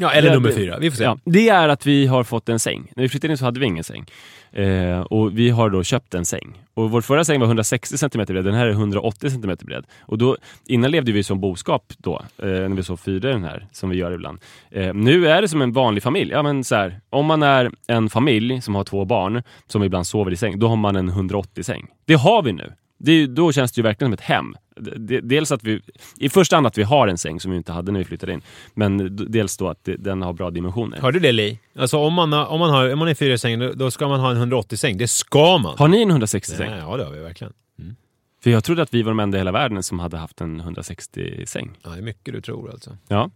Ja, 0.00 0.10
eller 0.10 0.30
nummer 0.30 0.52
fyra. 0.52 0.78
Vi 0.78 0.90
får 0.90 0.96
se. 0.96 1.04
Ja, 1.04 1.18
det 1.24 1.48
är 1.48 1.68
att 1.68 1.86
vi 1.86 2.06
har 2.06 2.24
fått 2.24 2.48
en 2.48 2.58
säng. 2.58 2.92
När 2.96 3.02
vi 3.02 3.08
flyttade 3.08 3.32
in 3.32 3.38
så 3.38 3.44
hade 3.44 3.60
vi 3.60 3.66
ingen 3.66 3.84
säng. 3.84 4.06
Eh, 4.52 5.00
och 5.00 5.38
vi 5.38 5.50
har 5.50 5.70
då 5.70 5.82
köpt 5.82 6.14
en 6.14 6.24
säng. 6.24 6.62
Och 6.74 6.90
vår 6.90 7.00
förra 7.00 7.24
säng 7.24 7.40
var 7.40 7.46
160 7.46 7.98
cm 7.98 8.24
bred, 8.26 8.44
den 8.44 8.54
här 8.54 8.66
är 8.66 8.70
180 8.70 9.30
cm 9.30 9.56
bred. 9.62 9.84
Och 10.00 10.18
då, 10.18 10.36
innan 10.66 10.90
levde 10.90 11.12
vi 11.12 11.22
som 11.22 11.40
boskap 11.40 11.92
då, 11.98 12.22
eh, 12.38 12.48
när 12.48 12.76
vi 12.76 12.82
sov 12.82 12.96
fyra 12.96 13.30
i 13.30 13.32
den 13.32 13.44
här, 13.44 13.66
som 13.72 13.90
vi 13.90 13.96
gör 13.96 14.12
ibland. 14.12 14.38
Eh, 14.70 14.94
nu 14.94 15.28
är 15.28 15.42
det 15.42 15.48
som 15.48 15.62
en 15.62 15.72
vanlig 15.72 16.02
familj. 16.02 16.30
Ja, 16.32 16.42
men 16.42 16.64
så 16.64 16.74
här, 16.74 17.00
om 17.10 17.26
man 17.26 17.42
är 17.42 17.70
en 17.86 18.10
familj 18.10 18.60
som 18.60 18.74
har 18.74 18.84
två 18.84 19.04
barn, 19.04 19.42
som 19.66 19.84
ibland 19.84 20.06
sover 20.06 20.32
i 20.32 20.36
säng, 20.36 20.58
då 20.58 20.68
har 20.68 20.76
man 20.76 20.96
en 20.96 21.10
180-säng. 21.10 21.86
Det 22.04 22.14
har 22.14 22.42
vi 22.42 22.52
nu. 22.52 22.72
Det, 23.02 23.26
då 23.26 23.52
känns 23.52 23.72
det 23.72 23.78
ju 23.78 23.82
verkligen 23.82 24.08
som 24.08 24.12
ett 24.12 24.20
hem. 24.20 24.56
Dels 25.22 25.52
att 25.52 25.64
vi, 25.64 25.80
i 26.16 26.28
första 26.28 26.56
hand 26.56 26.66
att 26.66 26.78
vi 26.78 26.82
har 26.82 27.08
en 27.08 27.18
säng 27.18 27.40
som 27.40 27.50
vi 27.50 27.56
inte 27.56 27.72
hade 27.72 27.92
när 27.92 27.98
vi 27.98 28.04
flyttade 28.04 28.32
in. 28.32 28.42
Men 28.74 29.16
dels 29.32 29.56
då 29.56 29.68
att 29.68 29.88
den 29.98 30.22
har 30.22 30.32
bra 30.32 30.50
dimensioner. 30.50 30.98
Hörde 30.98 31.18
du 31.18 31.22
det 31.22 31.32
Li? 31.32 31.58
Alltså 31.78 31.98
om 31.98 32.14
man, 32.14 32.32
har, 32.32 32.46
om 32.46 32.60
man, 32.60 32.70
har, 32.70 32.92
om 32.92 32.98
man 32.98 33.08
är 33.08 33.14
fyra 33.14 33.34
i 33.34 33.38
sängen, 33.38 33.72
då, 33.76 33.90
ska 33.90 34.08
man 34.08 34.20
ha 34.20 34.30
en 34.30 34.52
180-säng. 34.52 34.98
Det 34.98 35.08
ska 35.08 35.58
man! 35.58 35.78
Har 35.78 35.88
ni 35.88 36.02
en 36.02 36.12
160-säng? 36.12 36.70
Nej, 36.70 36.78
ja, 36.78 36.96
det 36.96 37.04
har 37.04 37.12
vi 37.12 37.20
verkligen. 37.20 37.52
För 38.42 38.50
jag 38.50 38.64
trodde 38.64 38.82
att 38.82 38.94
vi 38.94 39.02
var 39.02 39.10
de 39.10 39.20
enda 39.20 39.38
i 39.38 39.40
hela 39.40 39.52
världen 39.52 39.82
som 39.82 39.98
hade 39.98 40.16
haft 40.16 40.40
en 40.40 40.62
160-säng. 40.62 41.70
Ja, 41.82 41.90
det 41.90 41.98
är 41.98 42.02
mycket 42.02 42.34
du 42.34 42.40
tror 42.40 42.70
alltså. 42.70 42.96
Ja. 43.08 43.30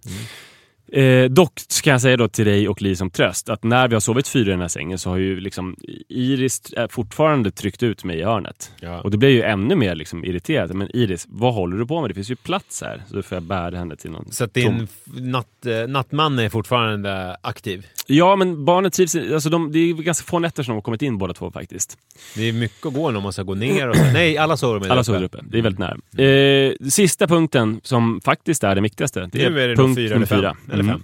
Eh, 0.95 1.25
dock 1.25 1.53
ska 1.69 1.91
jag 1.91 2.01
säga 2.01 2.17
då 2.17 2.29
till 2.29 2.45
dig 2.45 2.69
och 2.69 2.83
Li 2.83 2.97
som 2.97 3.11
tröst 3.11 3.49
att 3.49 3.65
när 3.65 3.89
vi 3.89 3.95
har 3.95 4.01
sovit 4.01 4.29
fyra 4.29 4.49
i 4.49 4.51
den 4.51 4.61
här 4.61 4.69
sängen 4.69 4.99
så 4.99 5.11
har 5.11 5.17
ju 5.17 5.41
liksom 5.41 5.77
Iris 6.09 6.63
fortfarande 6.91 7.51
tryckt 7.51 7.83
ut 7.83 8.05
mig 8.05 8.19
i 8.19 8.23
hörnet. 8.23 8.73
Ja. 8.81 9.01
Och 9.01 9.11
det 9.11 9.17
blir 9.17 9.29
ju 9.29 9.43
ännu 9.43 9.77
mer 9.77 9.95
liksom 9.95 10.25
irriterad. 10.25 10.75
Men 10.75 10.97
Iris, 10.97 11.27
vad 11.29 11.55
håller 11.55 11.77
du 11.77 11.87
på 11.87 12.01
med? 12.01 12.11
Det 12.11 12.15
finns 12.15 12.31
ju 12.31 12.37
plats 12.37 12.83
här. 12.83 13.03
Så 13.09 13.17
då 13.17 13.23
får 13.23 13.37
jag 13.37 13.43
bära 13.43 13.79
henne 13.79 13.97
till 13.97 14.11
någon 14.11 14.33
Så 14.33 14.45
att 14.45 14.55
din 14.55 14.89
natt, 15.05 15.67
eh, 15.67 15.89
nattman 15.89 16.39
är 16.39 16.49
fortfarande 16.49 17.37
aktiv? 17.41 17.87
Ja, 18.07 18.37
men 18.37 18.65
barnet 18.65 18.93
trivs. 18.93 19.15
Alltså 19.15 19.51
de, 19.51 19.73
det 19.73 19.79
är 19.79 19.95
ganska 19.95 20.25
få 20.25 20.39
nätter 20.39 20.63
som 20.63 20.73
de 20.73 20.77
har 20.77 20.83
kommit 20.83 21.03
in 21.03 21.19
båda 21.19 21.35
två 21.35 21.51
faktiskt. 21.51 21.99
Det 22.35 22.49
är 22.49 22.53
mycket 22.53 22.87
att 22.87 22.95
gå 22.95 23.11
när 23.11 23.21
man 23.21 23.33
ska 23.33 23.43
gå 23.43 23.55
ner 23.55 23.89
och 23.89 23.97
så. 23.97 24.05
Nej, 24.13 24.39
alla 24.39 24.57
sover 24.57 24.81
med 24.81 24.91
Alla 24.91 25.05
sover 25.05 25.23
uppe. 25.23 25.39
Det 25.43 25.59
är 25.59 25.63
väldigt 25.63 25.79
nära. 25.79 26.27
Eh, 26.29 26.73
sista 26.89 27.27
punkten, 27.27 27.81
som 27.83 28.21
faktiskt 28.25 28.65
är 28.65 28.75
den 28.75 28.83
viktigaste. 28.85 29.29
Det 29.33 29.45
är, 29.45 29.51
Nu 29.51 29.61
är 29.61 29.69
det 29.69 29.77
punkt 29.77 29.97
fyra 29.97 30.15
nummer 30.15 30.27
fyra. 30.27 30.57
Eller 30.73 30.84
fem. 30.87 30.95
Mm. 30.95 31.03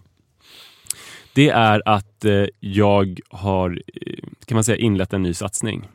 Det 1.32 1.48
är 1.48 1.82
att 1.88 2.24
eh, 2.24 2.44
jag 2.60 3.20
har, 3.30 3.70
eh, 3.70 4.12
kan 4.46 4.54
man 4.54 4.64
säga, 4.64 4.76
inlett 4.76 5.12
en 5.12 5.22
ny 5.22 5.34
satsning. 5.34 5.88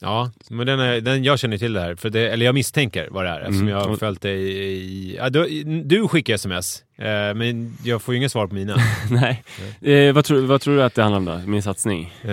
Ja, 0.00 0.30
men 0.50 0.66
den 0.66 0.80
är, 0.80 1.00
den, 1.00 1.24
jag 1.24 1.38
känner 1.38 1.58
till 1.58 1.72
det 1.72 1.80
här. 1.80 1.94
För 1.94 2.10
det, 2.10 2.28
eller 2.30 2.46
jag 2.46 2.54
misstänker 2.54 3.08
vad 3.10 3.24
det 3.24 3.28
är 3.30 3.40
eftersom 3.40 3.68
Mm. 3.68 3.68
jag 3.68 3.84
har 3.84 3.96
följt 3.96 4.22
dig 4.22 4.40
i... 4.52 5.16
Ja, 5.16 5.30
du, 5.30 5.64
du 5.84 6.08
skickar 6.08 6.34
sms, 6.34 6.84
eh, 6.96 7.04
men 7.34 7.76
jag 7.84 8.02
får 8.02 8.14
ju 8.14 8.18
inget 8.18 8.32
svar 8.32 8.46
på 8.46 8.54
mina. 8.54 8.76
Nej. 9.10 9.42
Eh, 9.80 10.14
vad, 10.14 10.24
tror, 10.24 10.40
vad 10.40 10.60
tror 10.60 10.76
du 10.76 10.82
att 10.82 10.94
det 10.94 11.02
handlar 11.02 11.18
om 11.18 11.24
då? 11.42 11.50
Min 11.50 11.62
satsning? 11.62 12.12
Eh, 12.24 12.32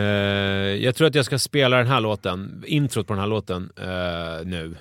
jag 0.83 0.95
tror 0.95 1.07
att 1.07 1.15
jag 1.15 1.25
ska 1.25 1.39
spela 1.39 1.77
den 1.77 1.87
här 1.87 1.99
låten, 2.01 2.63
introt 2.67 3.07
på 3.07 3.13
den 3.13 3.19
här 3.21 3.27
låten, 3.29 3.69
eh, 3.77 4.45
nu. 4.47 4.75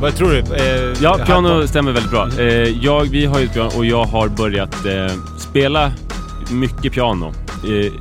Vad 0.00 0.16
tror 0.16 0.30
du? 0.30 0.38
Eh, 0.38 0.96
Ja, 1.02 1.18
piano 1.26 1.66
stämmer 1.66 1.92
väldigt 1.92 2.10
bra. 2.10 2.28
Eh, 2.38 2.84
jag, 2.84 3.04
vi 3.04 3.24
har 3.26 3.38
ju 3.38 3.44
ett 3.44 3.52
piano 3.52 3.70
och 3.76 3.84
jag 3.84 4.04
har 4.04 4.28
börjat 4.28 4.86
eh, 4.86 5.06
spela 5.38 5.92
mycket 6.50 6.92
piano. 6.92 7.32
Eh, 7.64 7.92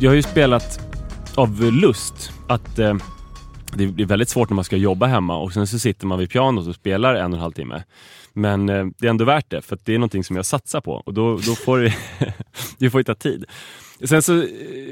jag 0.00 0.10
har 0.10 0.14
ju 0.14 0.22
spelat 0.22 0.80
av 1.34 1.72
lust 1.72 2.30
att 2.48 2.78
eh, 2.78 2.94
det 3.74 3.86
blir 3.86 4.06
väldigt 4.06 4.28
svårt 4.28 4.50
när 4.50 4.54
man 4.54 4.64
ska 4.64 4.76
jobba 4.76 5.06
hemma 5.06 5.36
och 5.36 5.52
sen 5.52 5.66
så 5.66 5.78
sitter 5.78 6.06
man 6.06 6.18
vid 6.18 6.30
pianot 6.30 6.68
och 6.68 6.74
spelar 6.74 7.14
en 7.14 7.32
och 7.32 7.36
en 7.36 7.42
halv 7.42 7.52
timme. 7.52 7.82
Men 8.32 8.68
eh, 8.68 8.86
det 8.98 9.06
är 9.06 9.10
ändå 9.10 9.24
värt 9.24 9.50
det 9.50 9.62
för 9.62 9.74
att 9.76 9.84
det 9.84 9.94
är 9.94 9.98
någonting 9.98 10.24
som 10.24 10.36
jag 10.36 10.46
satsar 10.46 10.80
på 10.80 10.92
och 10.92 11.14
då, 11.14 11.36
då 11.36 11.54
får 11.54 11.78
det, 12.78 12.90
får 12.90 13.00
ju 13.00 13.04
ta 13.04 13.14
tid. 13.14 13.44
Sen 14.04 14.22
så, 14.22 14.44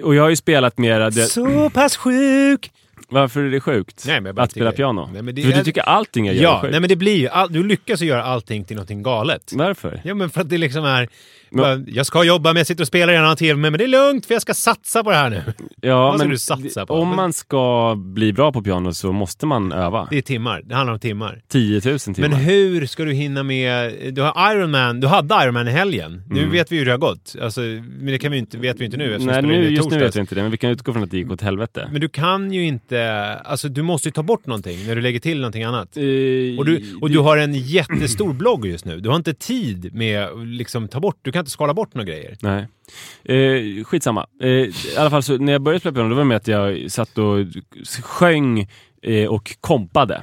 och 0.02 0.14
jag 0.14 0.22
har 0.22 0.30
ju 0.30 0.36
spelat 0.36 0.78
mera... 0.78 1.10
Det, 1.10 1.22
Så 1.22 1.70
pass 1.70 1.96
sjuk! 1.96 2.70
Varför 3.08 3.40
är 3.44 3.50
det 3.50 3.60
sjukt 3.60 4.04
Nej, 4.06 4.20
men 4.20 4.36
jag 4.36 4.40
att 4.42 4.50
spela 4.50 4.72
piano? 4.72 5.08
Nej, 5.12 5.22
men 5.22 5.34
det 5.34 5.42
för 5.42 5.50
är- 5.52 5.56
du 5.56 5.64
tycker 5.64 5.82
allting 5.82 6.26
jag 6.26 6.34
gör 6.34 6.42
är 6.42 6.44
Ja, 6.44 6.60
sjukt. 6.62 6.70
nej 6.70 6.80
men 6.80 6.88
det 6.88 6.96
blir 6.96 7.16
ju... 7.16 7.28
All, 7.28 7.52
du 7.52 7.64
lyckas 7.66 8.02
ju 8.02 8.06
göra 8.06 8.22
allting 8.24 8.64
till 8.64 8.76
någonting 8.76 9.02
galet. 9.02 9.52
Varför? 9.54 10.00
Ja, 10.04 10.14
men 10.14 10.30
för 10.30 10.40
att 10.40 10.48
det 10.50 10.58
liksom 10.58 10.84
är... 10.84 11.08
Men- 11.50 11.62
bara, 11.62 11.84
jag 11.96 12.06
ska 12.06 12.24
jobba, 12.24 12.50
men 12.52 12.56
jag 12.60 12.66
sitter 12.66 12.82
och 12.82 12.88
spelar 12.88 13.12
i 13.12 13.16
en 13.16 13.24
annan 13.24 13.36
timme, 13.36 13.70
men 13.70 13.78
det 13.78 13.84
är 13.84 13.88
lugnt 13.88 14.26
för 14.26 14.34
jag 14.34 14.42
ska 14.42 14.54
satsa 14.54 15.04
på 15.04 15.10
det 15.10 15.16
här 15.16 15.30
nu. 15.30 15.42
Ja, 15.80 15.96
Vad 16.10 16.18
men 16.18 16.28
du 16.28 16.38
satsa 16.38 16.86
på? 16.86 16.94
om 16.94 17.16
man 17.16 17.32
ska 17.32 17.94
bli 17.96 18.32
bra 18.32 18.52
på 18.52 18.62
piano 18.62 18.92
så 18.94 19.12
måste 19.12 19.46
man 19.46 19.72
öva. 19.72 20.06
Det 20.10 20.18
är 20.18 20.22
timmar. 20.22 20.62
Det 20.64 20.74
handlar 20.74 20.92
om 20.92 20.98
timmar. 21.00 21.42
10 21.48 21.80
000 21.84 21.98
timmar. 21.98 22.28
Men 22.28 22.32
hur 22.32 22.86
ska 22.86 23.04
du 23.04 23.12
hinna 23.12 23.42
med... 23.42 23.94
Du 24.14 24.22
har 24.22 24.52
Iron 24.54 24.70
Man, 24.70 25.00
du 25.00 25.06
hade 25.06 25.34
Iron 25.44 25.54
Man 25.54 25.68
i 25.68 25.70
helgen. 25.70 26.22
Nu 26.28 26.38
Mm. 26.40 26.52
vet 26.52 26.72
vi 26.72 26.78
hur 26.78 26.84
det 26.84 26.90
har 26.90 26.98
gått. 26.98 27.34
Alltså, 27.42 27.60
men 27.60 28.06
det 28.06 28.18
kan 28.18 28.32
vi 28.32 28.38
inte, 28.38 28.58
vet 28.58 28.80
vi 28.80 28.84
inte 28.84 28.96
nu 28.96 29.18
Nej, 29.18 29.42
nu, 29.42 29.70
just 29.70 29.90
nu 29.90 29.98
vet 29.98 30.16
vi 30.16 30.20
inte 30.20 30.34
det, 30.34 30.42
men 30.42 30.50
vi 30.50 30.56
kan 30.56 30.70
utgå 30.70 30.92
från 30.92 31.02
att 31.02 31.10
det 31.10 31.16
gick 31.18 31.30
åt 31.30 31.40
helvete. 31.42 31.88
Men 31.92 32.00
du 32.00 32.08
kan 32.08 32.52
ju 32.52 32.66
inte... 32.66 32.95
Alltså 33.44 33.68
du 33.68 33.82
måste 33.82 34.08
ju 34.08 34.12
ta 34.12 34.22
bort 34.22 34.46
någonting 34.46 34.86
när 34.86 34.94
du 34.96 35.00
lägger 35.02 35.20
till 35.20 35.40
någonting 35.40 35.62
annat. 35.64 35.96
Eh, 35.96 36.02
Och 36.58 36.64
du, 36.64 36.94
och 37.00 37.10
du 37.10 37.18
har 37.18 37.36
en 37.36 37.54
jättestor 37.54 38.32
blogg 38.32 38.66
just 38.66 38.84
nu. 38.84 39.00
Du 39.00 39.08
har 39.08 39.16
inte 39.16 39.34
tid 39.34 39.94
med 39.94 40.24
att 40.24 40.46
liksom 40.46 40.88
ta 40.88 41.00
bort... 41.00 41.18
Du 41.22 41.32
kan 41.32 41.40
inte 41.40 41.50
skala 41.50 41.74
bort 41.74 41.94
några 41.94 42.06
grejer. 42.08 42.36
Nej. 42.40 42.66
Eh, 43.24 43.84
skitsamma. 43.84 44.26
Eh, 44.42 44.48
I 44.48 44.72
alla 44.98 45.10
fall 45.10 45.22
så 45.22 45.36
när 45.38 45.52
jag 45.52 45.62
började 45.62 45.80
spela 45.80 45.92
piano, 45.94 46.08
då 46.08 46.14
var 46.14 46.22
det 46.22 46.28
med 46.28 46.36
att 46.36 46.48
jag 46.48 46.90
satt 46.90 47.18
och 47.18 47.36
sjöng 48.02 48.68
eh, 49.02 49.26
och 49.28 49.56
kompade. 49.60 50.22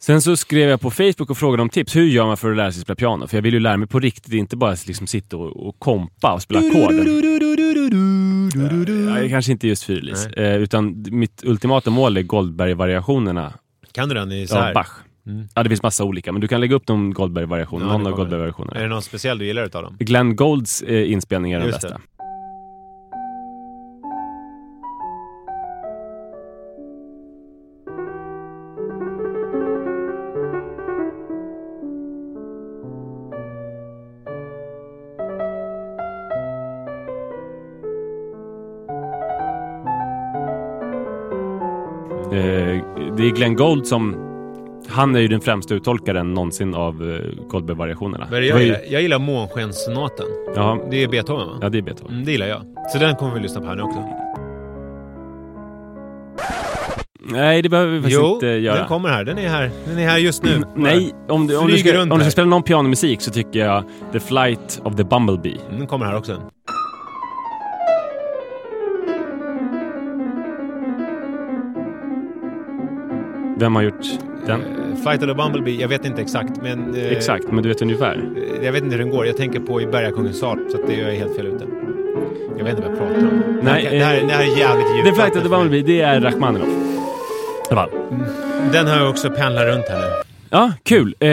Sen 0.00 0.22
så 0.22 0.36
skrev 0.36 0.68
jag 0.70 0.80
på 0.80 0.90
Facebook 0.90 1.30
och 1.30 1.38
frågade 1.38 1.62
om 1.62 1.68
tips. 1.68 1.96
Hur 1.96 2.04
gör 2.06 2.26
man 2.26 2.36
för 2.36 2.50
att 2.50 2.56
lära 2.56 2.72
sig 2.72 2.82
spela 2.82 2.96
piano? 2.96 3.26
För 3.26 3.36
jag 3.36 3.42
vill 3.42 3.54
ju 3.54 3.60
lära 3.60 3.76
mig 3.76 3.88
på 3.88 4.00
riktigt, 4.00 4.32
inte 4.32 4.56
bara 4.56 4.76
liksom 4.86 5.06
sitta 5.06 5.36
och, 5.36 5.68
och 5.68 5.78
kompa 5.78 6.32
och 6.32 6.42
spela 6.42 6.60
ackord. 6.60 6.92
Ja, 9.22 9.28
kanske 9.28 9.52
inte 9.52 9.68
just 9.68 9.84
Fyrlis. 9.84 10.26
Eh, 10.26 10.56
utan 10.56 11.04
mitt 11.10 11.44
ultimata 11.44 11.90
mål 11.90 12.16
är 12.16 12.22
Goldberg-variationerna 12.22 13.52
Kan 13.92 14.08
du 14.08 14.14
den 14.14 14.32
i 14.32 14.46
så 14.46 14.58
här? 14.58 14.74
Bach. 14.74 14.90
Ja, 15.54 15.62
det 15.62 15.68
finns 15.68 15.82
massa 15.82 16.04
olika, 16.04 16.32
men 16.32 16.40
du 16.40 16.48
kan 16.48 16.60
lägga 16.60 16.76
upp 16.76 16.88
någon 16.88 17.14
Goldberg-variation. 17.14 17.80
Ja, 17.80 17.86
någon 17.86 17.94
av 18.00 18.04
kommer. 18.04 18.16
Goldberg-variationerna. 18.16 18.78
Är 18.78 18.82
det 18.82 18.88
någon 18.88 19.02
speciell 19.02 19.38
du 19.38 19.46
gillar 19.46 19.64
utav 19.64 19.82
dem? 19.82 19.96
Glenn 19.98 20.36
Golds 20.36 20.82
eh, 20.82 21.12
inspelning 21.12 21.52
är 21.52 21.60
den 21.60 21.70
bästa. 21.70 22.00
Eh, 42.32 42.82
det 43.16 43.22
är 43.26 43.34
Glenn 43.36 43.54
Gold 43.56 43.86
som... 43.86 44.24
Han 44.88 45.16
är 45.16 45.20
ju 45.20 45.28
den 45.28 45.40
främsta 45.40 45.74
uttolkaren 45.74 46.34
någonsin 46.34 46.74
av 46.74 47.10
eh, 47.10 47.48
Goldberg-variationerna. 47.48 48.26
Jag, 48.30 48.42
ju- 48.42 48.64
gillar, 48.64 48.78
jag 48.90 49.02
gillar 49.02 49.18
Månskenssonaten. 49.18 50.26
Ja, 50.54 50.78
Det 50.90 51.02
är 51.04 51.08
Beethoven 51.08 51.46
va? 51.46 51.58
ja, 51.62 51.68
det 51.68 51.78
är 51.78 51.82
Beethoven. 51.82 52.12
Mm, 52.12 52.24
det 52.24 52.32
gillar 52.32 52.46
jag. 52.46 52.62
Så 52.92 52.98
den 52.98 53.16
kommer 53.16 53.34
vi 53.34 53.40
lyssna 53.40 53.60
på 53.60 53.66
här 53.66 53.76
nu 53.76 53.82
också. 53.82 54.04
Nej, 57.30 57.62
det 57.62 57.68
behöver 57.68 57.92
vi 57.92 57.98
faktiskt 58.02 58.20
Jo, 58.22 58.34
inte 58.34 58.46
göra. 58.46 58.78
den 58.78 58.88
kommer 58.88 59.08
här. 59.08 59.24
Den 59.24 59.38
är 59.38 59.48
här, 59.48 59.70
den 59.86 59.98
är 59.98 60.08
här 60.08 60.18
just 60.18 60.42
nu. 60.42 60.62
Nej, 60.76 61.14
om 61.28 61.46
du, 61.46 61.56
om, 61.56 61.66
du 61.68 61.78
ska, 61.78 62.02
om 62.02 62.08
du 62.08 62.20
ska 62.20 62.30
spela 62.30 62.48
någon 62.48 62.62
pianomusik 62.62 63.20
så 63.20 63.30
tycker 63.30 63.58
jag 63.58 63.84
The 64.12 64.20
Flight 64.20 64.80
of 64.84 64.96
the 64.96 65.04
Bumblebee. 65.04 65.56
Den 65.78 65.86
kommer 65.86 66.06
här 66.06 66.16
också. 66.16 66.36
Vem 73.58 73.74
har 73.74 73.82
gjort 73.82 74.04
den? 74.46 74.60
Eh, 74.60 75.02
Flight 75.02 75.22
of 75.22 75.28
the 75.28 75.34
Bumblebee, 75.34 75.80
jag 75.80 75.88
vet 75.88 76.04
inte 76.04 76.22
exakt 76.22 76.62
men... 76.62 76.94
eh, 76.94 77.12
Exakt, 77.12 77.44
men 77.50 77.62
du 77.62 77.68
vet 77.68 77.82
ungefär. 77.82 78.30
eh, 78.36 78.64
Jag 78.64 78.72
vet 78.72 78.82
inte 78.84 78.96
hur 78.96 79.02
den 79.04 79.10
går. 79.12 79.26
Jag 79.26 79.36
tänker 79.36 79.60
på 79.60 79.80
i 79.80 79.86
Bergakungens 79.86 80.38
sal, 80.38 80.58
så 80.70 80.80
att 80.80 80.86
det 80.86 81.00
är 81.00 81.10
helt 81.12 81.36
fel 81.36 81.46
ute. 81.46 81.66
Jag 82.58 82.64
vet 82.64 82.78
inte 82.78 82.82
vad 82.88 82.90
jag 82.90 82.98
pratar 82.98 83.18
om. 83.28 83.58
Nej, 83.62 83.88
det, 83.90 84.04
här, 84.04 84.22
det 84.22 84.32
här 84.32 84.42
är 84.52 84.58
jävligt 84.58 84.86
djupt. 84.96 85.08
The 85.08 85.14
Flight 85.14 85.36
of 85.36 85.42
the 85.42 85.48
Bumblebee, 85.48 85.82
det 85.82 86.00
är 86.00 86.20
Rachmaninoff. 86.20 86.68
Fall. 87.70 87.90
Den 88.72 88.86
har 88.86 88.96
jag 88.96 89.10
också 89.10 89.30
pendlat 89.30 89.64
runt 89.66 89.84
här 89.88 90.00
nu. 90.00 90.14
Ja, 90.50 90.72
kul. 90.82 91.14
Eh, 91.20 91.28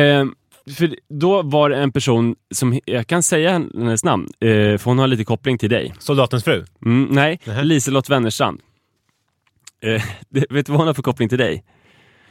för 0.78 0.96
då 1.10 1.42
var 1.42 1.70
det 1.70 1.76
en 1.78 1.92
person 1.92 2.36
som, 2.54 2.80
jag 2.86 3.08
kan 3.08 3.24
säga 3.24 3.52
hennes 3.52 4.04
namn, 4.04 4.30
för 4.40 4.86
hon 4.86 5.00
har 5.00 5.08
lite 5.08 5.24
koppling 5.24 5.58
till 5.58 5.70
dig. 5.70 5.94
Soldatens 6.00 6.44
fru. 6.44 6.64
Mm, 6.86 7.08
nej, 7.12 7.40
Nähä. 7.46 7.64
Liselott 7.64 8.10
Wennerstrand. 8.10 8.60
Eh, 9.84 10.02
vet 10.50 10.66
du 10.66 10.72
vad 10.72 10.78
hon 10.80 10.88
har 10.88 10.94
för 10.94 11.02
koppling 11.04 11.30
till 11.30 11.38
dig? 11.38 11.64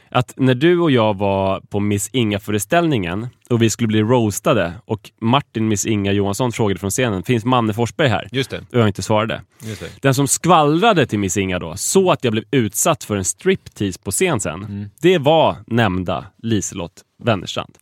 Att 0.09 0.33
när 0.37 0.55
du 0.55 0.79
och 0.79 0.91
jag 0.91 1.17
var 1.17 1.59
på 1.59 1.79
Miss 1.79 2.09
Inga-föreställningen 2.13 3.27
och 3.49 3.61
vi 3.61 3.69
skulle 3.69 3.87
bli 3.87 4.01
roastade 4.01 4.73
och 4.85 5.11
Martin 5.21 5.67
Miss 5.67 5.85
Inga 5.85 6.11
Johansson 6.11 6.51
frågade 6.51 6.79
från 6.79 6.89
scenen, 6.89 7.23
finns 7.23 7.45
Manne 7.45 7.73
Forsberg 7.73 8.07
här? 8.07 8.27
Just 8.31 8.49
det. 8.49 8.57
Och 8.57 8.79
jag 8.79 8.87
inte 8.87 9.01
svarade. 9.01 9.41
Just 9.63 9.81
det. 9.81 10.01
Den 10.01 10.13
som 10.13 10.27
skvallrade 10.27 11.05
till 11.05 11.19
Miss 11.19 11.37
Inga 11.37 11.59
då, 11.59 11.75
så 11.75 12.11
att 12.11 12.23
jag 12.23 12.31
blev 12.31 12.43
utsatt 12.51 13.03
för 13.03 13.15
en 13.15 13.25
striptease 13.25 13.99
på 14.03 14.11
scen 14.11 14.39
sen, 14.39 14.89
det 15.01 15.17
var 15.17 15.55
nämnda 15.67 16.25
Liselott 16.43 17.03
Wennerstrand. 17.23 17.77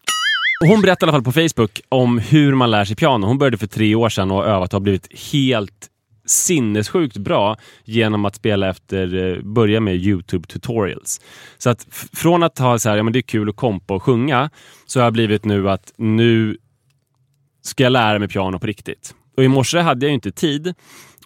Hon 0.67 0.81
berättade 0.81 1.05
i 1.05 1.13
alla 1.13 1.23
fall 1.23 1.33
på 1.33 1.49
Facebook 1.49 1.81
om 1.89 2.19
hur 2.19 2.55
man 2.55 2.71
lär 2.71 2.85
sig 2.85 2.95
piano. 2.95 3.27
Hon 3.27 3.37
började 3.37 3.57
för 3.57 3.67
tre 3.67 3.95
år 3.95 4.09
sedan 4.09 4.31
och 4.31 4.37
har 4.37 4.43
övat 4.43 4.73
och 4.73 4.79
har 4.79 4.83
blivit 4.83 5.07
helt 5.33 5.89
sinnessjukt 6.25 7.17
bra 7.17 7.57
genom 7.83 8.25
att 8.25 8.35
spela 8.35 8.69
efter, 8.69 9.15
eh, 9.15 9.41
börja 9.43 9.79
med 9.79 9.95
YouTube 9.95 10.47
tutorials. 10.47 11.21
Så 11.57 11.69
att 11.69 11.87
från 12.13 12.43
att 12.43 12.59
ha 12.59 12.79
så 12.79 12.89
här, 12.89 12.97
ja 12.97 13.03
men 13.03 13.13
det 13.13 13.19
är 13.19 13.21
kul 13.21 13.49
att 13.49 13.55
kompa 13.55 13.93
och 13.93 14.03
sjunga, 14.03 14.49
så 14.85 14.99
har 14.99 15.05
jag 15.05 15.13
blivit 15.13 15.45
nu 15.45 15.69
att 15.69 15.93
nu 15.97 16.57
ska 17.61 17.83
jag 17.83 17.91
lära 17.91 18.19
mig 18.19 18.27
piano 18.27 18.59
på 18.59 18.67
riktigt. 18.67 19.15
Och 19.37 19.43
i 19.43 19.47
morse 19.47 19.79
hade 19.79 20.05
jag 20.05 20.09
ju 20.09 20.15
inte 20.15 20.31
tid, 20.31 20.73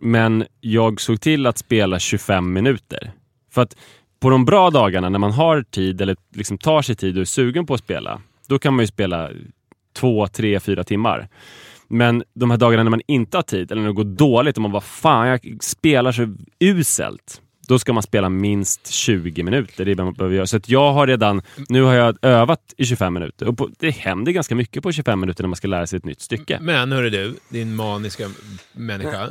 men 0.02 0.46
jag 0.62 1.02
såg 1.02 1.22
till 1.22 1.46
att 1.46 1.58
spela 1.58 2.00
25 2.00 2.54
minuter. 2.54 3.12
För 3.52 3.62
att 3.62 3.76
på 4.20 4.30
de 4.30 4.46
bra 4.46 4.70
dagarna 4.70 5.10
när 5.10 5.20
man 5.20 5.32
har 5.32 5.62
tid 5.62 6.02
eller 6.02 6.16
liksom 6.34 6.58
tar 6.58 6.82
sig 6.82 6.96
tid 6.96 7.18
och 7.18 7.22
är 7.22 7.26
sugen 7.26 7.66
på 7.66 7.74
att 7.74 7.80
spela, 7.80 8.22
då 8.48 8.60
kan 8.60 8.74
man 8.74 8.84
ju 8.84 8.88
spela 8.88 9.30
två, 9.94 10.28
tre, 10.28 10.60
fyra 10.60 10.84
timmar. 10.84 11.30
Men 11.90 12.24
de 12.34 12.52
här 12.52 12.58
dagarna 12.58 12.84
när 12.84 12.90
man 12.92 13.02
inte 13.08 13.38
har 13.38 13.42
tid 13.42 13.72
eller 13.72 13.82
när 13.82 13.90
det 13.90 13.96
går 13.96 14.04
dåligt 14.04 14.56
och 14.58 14.62
man 14.62 14.72
bara 14.72 14.82
fan, 14.82 15.28
jag 15.28 15.58
spelar 15.62 16.12
så 16.12 16.36
uselt. 16.60 17.42
Då 17.68 17.80
ska 17.80 17.94
man 17.94 18.04
spela 18.04 18.30
minst 18.30 18.88
20 18.88 19.44
minuter. 19.44 19.86
Det 19.86 19.92
är 19.92 19.96
vad 19.96 20.06
man 20.06 20.14
behöver 20.14 20.36
göra. 20.36 20.48
Så 20.48 20.60
jag 20.66 20.94
har 20.94 21.08
redan, 21.08 21.42
nu 21.70 21.82
har 21.82 21.94
jag 21.94 22.18
övat 22.22 22.60
i 22.78 22.86
25 22.86 23.14
minuter. 23.14 23.48
Och 23.48 23.58
på, 23.58 23.70
det 23.80 23.90
händer 23.90 24.32
ganska 24.32 24.56
mycket 24.56 24.84
på 24.84 24.92
25 24.92 25.20
minuter 25.20 25.44
när 25.44 25.48
man 25.48 25.56
ska 25.56 25.68
lära 25.68 25.88
sig 25.88 25.98
ett 25.98 26.06
nytt 26.06 26.22
stycke. 26.22 26.58
Men 26.62 26.92
hörru 26.92 27.10
du, 27.10 27.36
din 27.50 27.76
maniska 27.76 28.28
människa. 28.74 29.30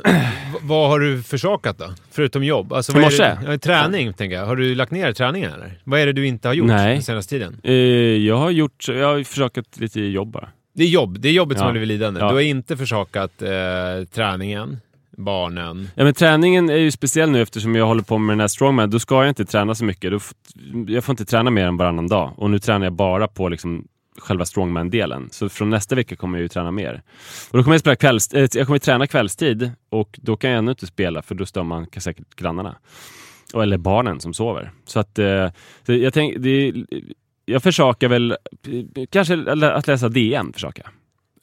Vad 0.61 0.89
har 0.89 0.99
du 0.99 1.23
försakat 1.23 1.77
då? 1.77 1.93
Förutom 2.11 2.43
jobb? 2.43 2.73
Alltså, 2.73 2.93
vad 2.93 3.03
är 3.03 3.17
det- 3.17 3.51
Ja, 3.51 3.57
träning, 3.57 4.13
tänker 4.13 4.35
jag. 4.37 4.45
Har 4.45 4.55
du 4.55 4.75
lagt 4.75 4.91
ner 4.91 5.13
träningen 5.13 5.53
eller? 5.53 5.79
Vad 5.83 5.99
är 5.99 6.05
det 6.05 6.13
du 6.13 6.27
inte 6.27 6.47
har 6.47 6.53
gjort 6.53 6.67
Nej. 6.67 6.93
den 6.93 7.03
senaste 7.03 7.29
tiden? 7.29 7.59
Eh, 7.63 7.73
jag 7.73 8.37
har 8.37 8.49
gjort, 8.51 8.87
jag 8.87 9.07
har 9.07 9.23
försökt 9.23 9.79
lite 9.79 10.01
jobb 10.01 10.31
bara. 10.31 10.49
Det 10.77 10.83
är 10.83 10.87
jobb. 10.87 11.19
Det 11.19 11.29
är 11.29 11.33
jobbet 11.33 11.57
som 11.57 11.63
Ja. 11.63 11.67
har 11.67 11.71
blivit 11.71 11.87
lidande. 11.87 12.19
Ja. 12.19 12.27
Du 12.27 12.33
har 12.33 12.41
inte 12.41 12.77
försakat 12.77 13.41
eh, 13.41 13.49
träningen, 14.13 14.77
barnen. 15.17 15.89
Ja, 15.95 16.03
men 16.03 16.13
träningen 16.13 16.69
är 16.69 16.75
ju 16.77 16.91
speciell 16.91 17.29
nu 17.31 17.41
eftersom 17.41 17.75
jag 17.75 17.85
håller 17.85 18.03
på 18.03 18.17
med 18.17 18.33
den 18.33 18.39
här 18.39 18.47
strongman. 18.47 18.89
Då 18.89 18.99
ska 18.99 19.15
jag 19.15 19.29
inte 19.29 19.45
träna 19.45 19.75
så 19.75 19.85
mycket. 19.85 20.11
Då 20.11 20.19
jag 20.87 21.03
får 21.03 21.13
inte 21.13 21.25
träna 21.25 21.49
mer 21.49 21.65
än 21.65 21.77
varannan 21.77 22.07
dag. 22.07 22.33
Och 22.37 22.49
nu 22.51 22.59
tränar 22.59 22.85
jag 22.85 22.93
bara 22.93 23.27
på 23.27 23.49
liksom 23.49 23.87
själva 24.19 24.45
strongman-delen. 24.45 25.29
Så 25.31 25.49
från 25.49 25.69
nästa 25.69 25.95
vecka 25.95 26.15
kommer 26.15 26.37
jag 26.37 26.41
ju 26.43 26.47
träna 26.49 26.71
mer. 26.71 27.01
Och 27.51 27.57
då 27.57 27.63
kommer 27.63 27.73
jag 27.73 27.81
spela 27.81 27.95
kvälls, 27.95 28.33
eh, 28.33 28.47
jag 28.53 28.65
kommer 28.65 28.79
träna 28.79 29.07
kvällstid 29.07 29.71
och 29.89 30.19
då 30.21 30.37
kan 30.37 30.49
jag 30.49 30.57
ännu 30.57 30.71
inte 30.71 30.87
spela 30.87 31.21
för 31.21 31.35
då 31.35 31.45
stör 31.45 31.63
man 31.63 31.87
säkert 31.97 32.35
grannarna. 32.35 32.75
Och, 33.53 33.63
eller 33.63 33.77
barnen 33.77 34.19
som 34.19 34.33
sover. 34.33 34.71
Så 34.85 34.99
att 34.99 35.19
eh, 35.19 35.49
så 35.85 35.93
jag 35.93 36.13
tänk, 36.13 36.35
det, 36.39 36.73
jag 37.49 37.63
försöker 37.63 38.07
väl, 38.07 38.35
kanske 39.09 39.51
att 39.51 39.87
läsa 39.87 40.09
DN 40.09 40.53
försöker 40.53 40.83
jag. 40.83 40.91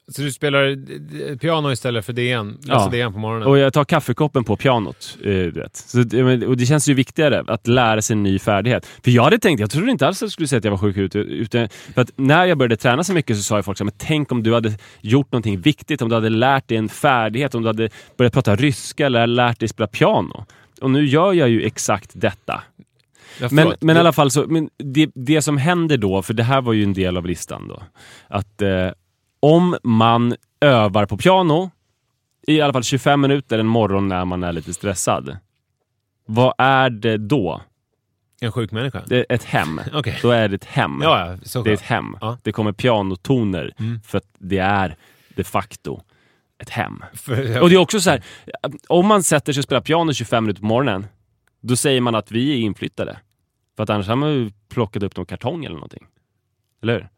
Så 0.07 0.21
du 0.21 0.31
spelar 0.31 1.37
piano 1.37 1.71
istället 1.71 2.05
för 2.05 2.13
DN? 2.13 2.57
Ja. 2.65 2.89
DN 2.91 3.13
på 3.13 3.19
morgonen? 3.19 3.47
Och 3.47 3.57
jag 3.57 3.73
tar 3.73 3.85
kaffekoppen 3.85 4.43
på 4.43 4.55
pianot. 4.55 5.17
Eh, 5.23 5.29
du 5.29 5.51
vet. 5.51 5.75
Så, 5.75 5.99
och 6.47 6.57
det 6.57 6.65
känns 6.65 6.89
ju 6.89 6.93
viktigare 6.93 7.43
att 7.47 7.67
lära 7.67 8.01
sig 8.01 8.13
en 8.13 8.23
ny 8.23 8.39
färdighet. 8.39 8.85
För 9.03 9.11
jag 9.11 9.23
hade 9.23 9.39
tänkt, 9.39 9.59
jag 9.59 9.71
trodde 9.71 9.91
inte 9.91 10.07
alls 10.07 10.17
att 10.17 10.21
jag 10.21 10.31
skulle 10.31 10.47
säga 10.47 10.57
att 10.57 10.63
jag 10.63 10.71
var 10.71 10.77
sjuk 10.77 10.97
ute. 10.97 11.19
Utan, 11.19 11.69
för 11.93 12.01
att 12.01 12.11
när 12.15 12.45
jag 12.45 12.57
började 12.57 12.77
träna 12.77 13.03
så 13.03 13.13
mycket 13.13 13.37
så 13.37 13.43
sa 13.43 13.63
folk 13.63 13.77
så 13.77 13.83
här, 13.83 13.85
men 13.85 13.97
tänk 13.97 14.31
om 14.31 14.43
du 14.43 14.53
hade 14.53 14.73
gjort 15.01 15.31
någonting 15.31 15.59
viktigt, 15.61 16.01
om 16.01 16.09
du 16.09 16.15
hade 16.15 16.29
lärt 16.29 16.67
dig 16.67 16.77
en 16.77 16.89
färdighet, 16.89 17.55
om 17.55 17.61
du 17.61 17.69
hade 17.69 17.89
börjat 18.17 18.33
prata 18.33 18.55
ryska 18.55 19.05
eller 19.05 19.27
lärt 19.27 19.59
dig 19.59 19.69
spela 19.69 19.87
piano. 19.87 20.45
Och 20.81 20.91
nu 20.91 21.05
gör 21.05 21.33
jag 21.33 21.49
ju 21.49 21.61
exakt 21.61 22.11
detta. 22.13 22.63
Men, 23.51 23.73
men 23.81 23.97
i 23.97 23.99
alla 23.99 24.13
fall, 24.13 24.31
så, 24.31 24.45
men 24.47 24.69
det, 24.77 25.09
det 25.15 25.41
som 25.41 25.57
händer 25.57 25.97
då, 25.97 26.21
för 26.21 26.33
det 26.33 26.43
här 26.43 26.61
var 26.61 26.73
ju 26.73 26.83
en 26.83 26.93
del 26.93 27.17
av 27.17 27.25
listan 27.25 27.67
då, 27.67 27.83
att 28.27 28.61
eh, 28.61 28.89
om 29.39 29.77
man 29.83 30.35
övar 30.61 31.05
på 31.05 31.17
piano 31.17 31.71
i 32.47 32.61
alla 32.61 32.73
fall 32.73 32.83
25 32.83 33.21
minuter 33.21 33.59
en 33.59 33.67
morgon 33.67 34.07
när 34.07 34.25
man 34.25 34.43
är 34.43 34.53
lite 34.53 34.73
stressad, 34.73 35.37
vad 36.25 36.53
är 36.57 36.89
det 36.89 37.17
då? 37.17 37.61
En 38.41 38.51
sjuk 38.51 38.71
människa? 38.71 39.01
Det 39.07 39.17
är 39.17 39.25
ett 39.29 39.43
hem. 39.43 39.81
Okej. 39.93 40.19
Då 40.21 40.29
är 40.31 40.47
det 40.47 40.55
ett 40.55 40.65
hem. 40.65 40.99
Ja, 41.03 41.37
ja, 41.53 41.61
det 41.63 41.69
är 41.69 41.73
ett 41.73 41.81
hem. 41.81 42.17
Ja. 42.21 42.37
Det 42.43 42.51
kommer 42.51 42.71
pianotoner 42.71 43.73
Mm. 43.79 43.99
för 44.01 44.17
att 44.17 44.27
det 44.39 44.57
är 44.57 44.95
de 45.35 45.43
facto 45.43 46.01
ett 46.61 46.69
hem. 46.69 47.03
För, 47.13 47.61
Och 47.61 47.69
det 47.69 47.75
är 47.75 47.79
också 47.79 47.99
så 48.01 48.09
här, 48.09 48.23
om 48.87 49.07
man 49.07 49.23
sätter 49.23 49.53
sig 49.53 49.59
och 49.59 49.63
spelar 49.63 49.81
piano 49.81 50.13
25 50.13 50.43
minuter 50.43 50.61
på 50.61 50.65
morgonen, 50.67 51.07
då 51.67 51.75
säger 51.75 52.01
man 52.01 52.15
att 52.15 52.31
vi 52.31 52.51
är 52.53 52.57
inflyttade. 52.57 53.19
För 53.75 53.83
att 53.83 53.89
annars 53.89 54.07
har 54.07 54.15
man 54.15 54.33
ju 54.33 54.51
plockat 54.69 55.03
upp 55.03 55.17
någon 55.17 55.25
kartong 55.25 55.65
eller 55.65 55.75
någonting. 55.75 56.03
Eller 56.83 56.93
hur? 56.93 57.09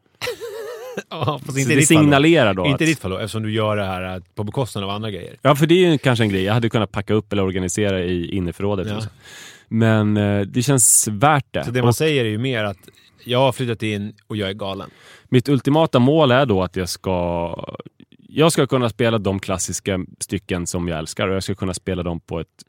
ja, 1.10 1.40
fast 1.46 1.58
inte 1.58 1.74
det 1.74 1.82
signalerar 1.82 2.54
då 2.54 2.66
Inte 2.66 2.84
i 2.84 2.86
att, 2.86 2.90
ditt 2.90 2.98
fall 2.98 3.10
då, 3.10 3.18
eftersom 3.18 3.42
du 3.42 3.52
gör 3.52 3.76
det 3.76 3.84
här 3.84 4.16
eh, 4.16 4.22
på 4.34 4.44
bekostnad 4.44 4.84
av 4.84 4.90
andra 4.90 5.10
grejer. 5.10 5.36
Ja, 5.42 5.56
för 5.56 5.66
det 5.66 5.74
är 5.74 5.90
ju 5.90 5.98
kanske 5.98 6.24
en 6.24 6.30
grej. 6.30 6.42
Jag 6.42 6.54
hade 6.54 6.70
kunnat 6.70 6.92
packa 6.92 7.14
upp 7.14 7.32
eller 7.32 7.42
organisera 7.42 8.00
i 8.00 8.36
innerförrådet. 8.36 8.88
Ja. 8.88 9.00
så. 9.00 9.08
Men 9.68 10.16
eh, 10.16 10.40
det 10.40 10.62
känns 10.62 11.08
värt 11.08 11.46
det. 11.50 11.64
Så 11.64 11.70
det 11.70 11.80
man 11.80 11.88
Och 11.88 11.96
säger 11.96 12.24
är 12.24 12.28
ju 12.28 12.38
mer 12.38 12.64
att 12.64 12.88
jag 13.24 13.38
har 13.38 13.52
flyttat 13.52 13.82
in 13.82 14.14
och 14.26 14.36
jag 14.36 14.48
är 14.48 14.54
galen. 14.54 14.90
mitt 15.28 15.48
ultimata 15.48 15.98
mål 15.98 16.30
är 16.30 16.46
då 16.46 16.62
att 16.62 16.76
jag 16.76 16.88
ska 16.88 17.54
jag 18.30 18.52
ska 18.52 18.66
kunna 18.66 18.88
spela 18.88 19.18
de 19.18 19.40
klassiska 19.40 20.04
stycken 20.20 20.66
som 20.66 20.88
jag 20.88 20.98
älskar 20.98 21.28
och 21.28 21.34
jag 21.34 21.42
ska 21.42 21.54
kunna 21.54 21.74
spela 21.74 22.02
dem 22.02 22.20
på 22.20 22.40
ett 22.40 22.64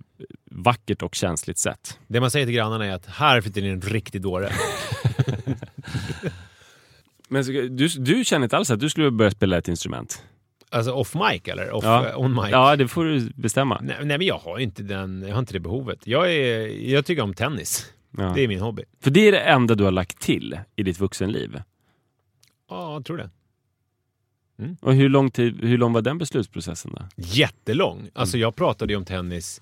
vackert 0.52 1.02
och 1.02 1.16
känsligt 1.16 1.58
sätt. 1.58 2.00
Det 2.08 2.20
man 2.20 2.32
säger 2.32 2.46
till 2.46 2.56
grannarna 2.56 2.86
är 2.86 2.92
att 2.92 3.06
här 3.06 3.42
flyttar 3.42 3.62
in 3.62 3.68
en 3.72 3.82
riktig 3.82 4.22
dåre. 4.22 4.50
Men 7.28 7.44
du, 7.76 7.88
du 7.88 8.24
känner 8.26 8.44
inte 8.46 8.58
alls 8.58 8.72
att 8.72 8.80
du 8.80 8.90
skulle 8.90 9.12
börja 9.12 9.32
spela 9.32 9.58
ett 9.58 9.68
instrument? 9.68 10.24
Alltså 10.72 10.92
off 10.92 11.16
mic 11.16 11.42
eller 11.48 11.72
off, 11.72 11.84
Ja. 11.84 12.10
eh, 12.10 12.20
on 12.20 12.32
mic? 12.36 12.46
Ja, 12.52 12.76
det 12.76 12.88
får 12.88 13.06
du 13.06 13.30
bestämma. 13.36 13.80
Nej, 13.84 13.96
nej 14.04 14.18
men 14.18 14.28
jag 14.28 14.38
har 14.38 14.60
inte, 14.60 14.84
den, 14.84 15.22
jag 15.28 15.34
har 15.36 15.40
inte 15.40 15.54
det 15.54 15.60
behovet. 15.60 16.08
Jag, 16.08 16.34
är, 16.34 16.68
jag 16.90 17.06
tycker 17.06 17.22
om 17.24 17.34
tennis. 17.34 17.94
Ja. 18.18 18.32
Det 18.36 18.44
är 18.44 18.48
min 18.48 18.60
hobby. 18.60 18.84
För 19.02 19.12
det 19.12 19.28
är 19.28 19.32
det 19.32 19.40
enda 19.40 19.76
du 19.76 19.84
har 19.84 19.92
lagt 19.92 20.20
till 20.22 20.60
i 20.76 20.84
ditt 20.84 21.00
vuxenliv. 21.00 21.62
Ja, 22.70 22.94
jag 22.94 23.06
tror 23.06 23.18
det. 23.18 23.30
Och 24.82 24.94
hur 24.96 25.10
lång, 25.10 25.32
tid, 25.32 25.60
hur 25.64 25.78
lång 25.78 25.94
var 25.94 26.02
den 26.02 26.18
beslutsprocessen 26.18 26.92
då? 26.96 27.02
Jättelång. 27.16 28.10
Alltså 28.14 28.36
Mm. 28.38 28.42
jag 28.42 28.56
pratade 28.56 28.94
ju 28.94 28.98
om 28.98 29.06
tennis 29.06 29.62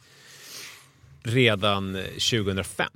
redan 1.23 1.95
eh, 1.95 2.01
2005. 2.03 2.87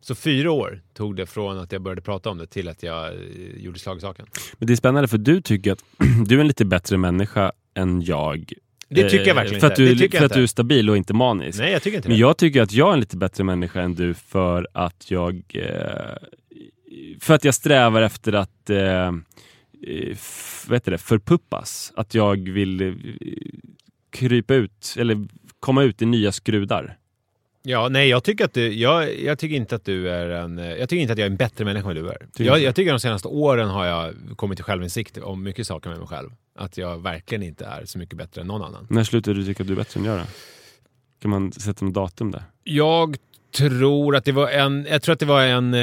Så 0.00 0.14
fyra 0.14 0.50
år 0.50 0.80
tog 0.94 1.16
det 1.16 1.26
från 1.26 1.58
att 1.58 1.72
jag 1.72 1.82
började 1.82 2.00
prata 2.02 2.30
om 2.30 2.38
det 2.38 2.46
till 2.46 2.68
att 2.68 2.82
jag 2.82 3.06
eh, 3.06 3.18
gjorde 3.56 3.78
slagsaken. 3.78 4.26
Men 4.58 4.66
det 4.66 4.72
är 4.72 4.76
spännande 4.76 5.08
för 5.08 5.18
du 5.18 5.40
tycker 5.40 5.72
att 5.72 5.84
du 6.26 6.36
är 6.36 6.40
en 6.40 6.46
lite 6.48 6.64
bättre 6.64 6.96
människa 6.96 7.52
än 7.74 8.02
jag. 8.02 8.52
Det 8.88 9.02
tycker 9.10 9.18
jag 9.18 9.28
Eh, 9.28 9.34
verkligen 9.34 9.60
för 9.60 9.66
att 9.66 9.72
inte. 9.78 9.82
du, 9.82 9.94
Det 9.94 10.00
tycker 10.00 10.18
För 10.18 10.26
att 10.26 10.32
du 10.34 10.42
är 10.42 10.46
stabil 10.46 10.90
och 10.90 10.96
inte 10.96 11.14
manisk. 11.14 11.58
Nej, 11.58 11.72
jag 11.72 11.82
tycker 11.82 11.96
inte 11.96 12.08
Men 12.08 12.16
det. 12.16 12.20
jag 12.20 12.36
tycker 12.38 12.62
att 12.62 12.72
jag 12.72 12.88
är 12.88 12.92
en 12.92 13.00
lite 13.00 13.16
bättre 13.16 13.44
människa 13.44 13.80
än 13.80 13.94
du 13.94 14.14
för 14.14 14.68
att 14.74 15.10
jag 15.10 15.42
eh, 15.54 16.16
för 17.20 17.34
att 17.34 17.44
jag 17.44 17.54
strävar 17.54 18.02
efter 18.02 18.32
att 18.32 18.70
eh, 19.86 20.16
vad 20.68 20.76
heter 20.76 20.90
det, 20.90 20.98
förpuppas. 20.98 21.92
Att 21.96 22.14
jag 22.14 22.48
vill 22.48 22.80
eh, 22.80 22.94
krypa 24.10 24.54
ut 24.54 24.94
eller 24.98 25.26
komma 25.60 25.82
ut 25.82 26.02
i 26.02 26.06
nya 26.06 26.32
skrudar. 26.32 26.98
Ja, 27.62 27.88
nej, 27.88 28.08
jag 28.08 28.24
tycker, 28.24 28.44
att 28.44 28.54
du, 28.54 28.72
jag, 28.72 29.20
jag 29.20 29.38
tycker 29.38 29.56
inte 29.56 29.74
att 29.76 29.84
du 29.84 30.10
är 30.10 30.28
en... 30.30 30.58
eh, 30.58 30.66
Jag 30.68 30.88
tycker 30.88 31.00
inte 31.02 31.12
att 31.12 31.18
jag 31.18 31.26
är 31.26 31.30
en 31.30 31.36
bättre 31.36 31.64
människa 31.64 31.88
än 31.88 31.94
du 31.96 32.08
är. 32.08 32.18
Tycker 32.32 32.44
Jag, 32.44 32.60
jag 32.62 32.74
tycker 32.74 32.90
de 32.92 33.00
senaste 33.00 33.28
åren 33.28 33.68
har 33.68 33.86
jag 33.86 34.14
kommit 34.36 34.58
till 34.58 34.64
självinsikt 34.64 35.18
om 35.18 35.42
mycket 35.42 35.66
saker 35.66 35.90
med 35.90 35.98
mig 35.98 36.08
själv. 36.08 36.30
Att 36.58 36.78
jag 36.78 37.02
verkligen 37.02 37.42
inte 37.42 37.64
är 37.66 37.84
så 37.84 37.98
mycket 37.98 38.16
bättre 38.18 38.40
än 38.40 38.46
någon 38.46 38.62
annan. 38.62 38.86
När 38.90 39.04
slutade 39.04 39.36
du 39.40 39.44
tycka 39.44 39.62
att 39.62 39.66
du 39.66 39.72
är 39.72 39.76
bättre 39.76 40.00
än 40.00 40.06
jag 40.06 40.18
då? 40.18 40.24
Kan 41.22 41.30
man 41.30 41.52
sätta 41.52 41.84
något 41.84 41.94
datum 41.94 42.30
där? 42.30 42.42
Jag 42.64 43.16
tror 43.56 44.16
att 44.16 44.24
det 44.24 44.32
var 44.32 44.48
en, 44.50 44.86
jag 44.90 45.02
tror 45.02 45.12
att 45.12 45.20
det 45.20 45.26
var 45.26 45.42
en 45.42 45.76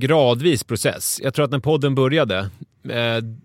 gradvis 0.00 0.64
process. 0.64 1.20
Jag 1.22 1.34
tror 1.34 1.44
att 1.44 1.50
när 1.50 1.58
podden 1.58 1.94
började, 1.94 2.50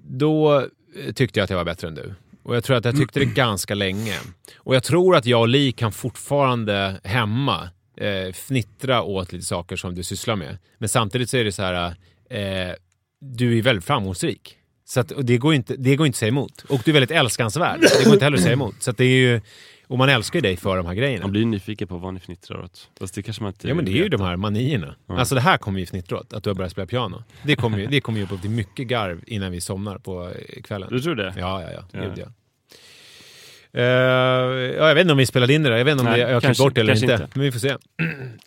då 0.04 0.60
eh, 0.60 1.14
tyckte 1.14 1.40
jag 1.40 1.44
att 1.44 1.50
jag 1.50 1.58
var 1.58 1.66
bättre 1.66 1.88
än 1.88 1.96
du. 1.96 2.14
Och 2.44 2.56
jag 2.56 2.64
tror 2.64 2.78
att 2.78 2.86
jag 2.86 2.98
tyckte 2.98 3.20
det 3.20 3.26
ganska 3.26 3.76
länge. 3.76 4.20
Och 4.58 4.76
jag 4.76 4.84
tror 4.84 5.16
att 5.16 5.26
jag 5.26 5.42
och 5.42 5.48
Li 5.48 5.72
kan 5.72 5.92
fortfarande 5.92 7.00
hemma 7.04 7.70
eh, 7.98 8.34
fnittra 8.34 9.02
åt 9.04 9.32
lite 9.32 9.46
saker 9.46 9.76
som 9.76 9.96
du 9.96 10.04
sysslar 10.04 10.36
med. 10.36 10.58
Men 10.78 10.90
samtidigt 10.90 11.30
så 11.30 11.38
är 11.38 11.44
det 11.44 11.52
så 11.52 11.64
här, 11.64 11.96
eh, 12.30 12.74
du 13.22 13.58
är 13.58 13.62
väldigt 13.62 13.86
framgångsrik. 13.86 14.58
Så 14.86 15.00
att, 15.00 15.12
och 15.12 15.26
det, 15.26 15.38
går 15.38 15.54
inte, 15.54 15.76
det 15.76 15.96
går 15.96 16.08
inte 16.08 16.16
att 16.16 16.20
säga 16.20 16.30
emot. 16.30 16.66
Och 16.70 16.82
du 16.86 16.92
är 16.92 16.94
väldigt 16.94 17.12
älskansvärd. 17.12 17.80
Det 17.82 18.04
går 18.04 18.14
inte 18.14 18.26
heller 18.26 18.38
att 18.38 18.44
säga 18.44 18.54
emot. 18.54 18.76
Så 18.80 18.92
det 18.92 19.06
är 19.06 19.18
ju, 19.18 19.42
och 19.88 19.98
man 19.98 20.10
älskar 20.10 20.38
ju 20.38 20.42
dig 20.42 20.58
för 20.58 20.78
de 20.78 20.86
här 20.86 20.94
grejerna. 20.94 21.24
Man 21.24 21.32
blir 21.32 21.46
nyfiken 21.46 21.88
på 21.88 21.98
vad 21.98 22.14
ni 22.14 22.20
fnittrar 22.20 22.64
åt. 22.64 22.90
Fast 23.00 23.16
det 23.16 23.24
kanske 23.24 23.44
man 23.44 23.50
inte 23.50 23.68
Ja 23.68 23.76
men 23.76 23.86
det 23.86 23.92
är 23.92 24.04
ju 24.04 24.10
de 24.10 24.22
här 24.22 24.36
manierna. 24.36 24.96
Ja. 25.08 25.20
Alltså 25.20 25.36
det 25.36 25.42
här 25.42 25.58
kommer 25.58 25.80
vi 25.80 25.86
fnittra 25.86 26.18
åt, 26.18 26.34
att 26.34 26.44
du 26.44 26.50
har 26.50 26.56
börjat 26.56 26.72
spela 26.72 26.88
piano. 26.88 27.24
Det 27.44 27.56
kommer 27.56 27.78
ju, 27.78 27.88
det 27.92 28.02
kommer 28.02 28.20
ju 28.20 28.26
upp 28.26 28.42
till 28.42 28.50
mycket 28.50 28.88
garv 28.88 29.24
innan 29.28 29.52
vi 29.52 29.62
somnar 29.62 29.98
på 29.98 30.30
eh, 30.30 30.62
kvällen. 30.62 30.90
Du 30.92 31.00
tror 31.00 31.16
det? 31.16 31.34
Ja, 31.38 31.62
ja, 31.62 31.72
ja. 31.72 31.84
Ja. 31.92 32.02
Gud, 32.02 32.14
ja. 32.18 32.26
Eh, 33.74 33.84
ja, 33.84 34.88
jag 34.88 34.96
vet 34.96 35.02
inte 35.02 35.12
om 35.12 35.18
vi 35.18 35.26
spelade 35.26 35.54
in 35.54 35.64
det 35.64 35.70
där. 35.70 35.78
Jag 35.78 35.86
vet 35.86 35.92
inte 35.92 36.04
om 36.04 36.10
Nej, 36.10 36.20
det, 36.20 36.28
jag 36.28 36.36
har 36.36 36.42
klippt 36.42 36.58
bort 36.60 36.76
det 36.76 36.82
eller 36.82 36.94
inte. 36.94 37.14
inte. 37.14 37.28
Men 37.34 37.44
vi 37.44 37.52
får 37.52 37.60
se. 37.60 37.76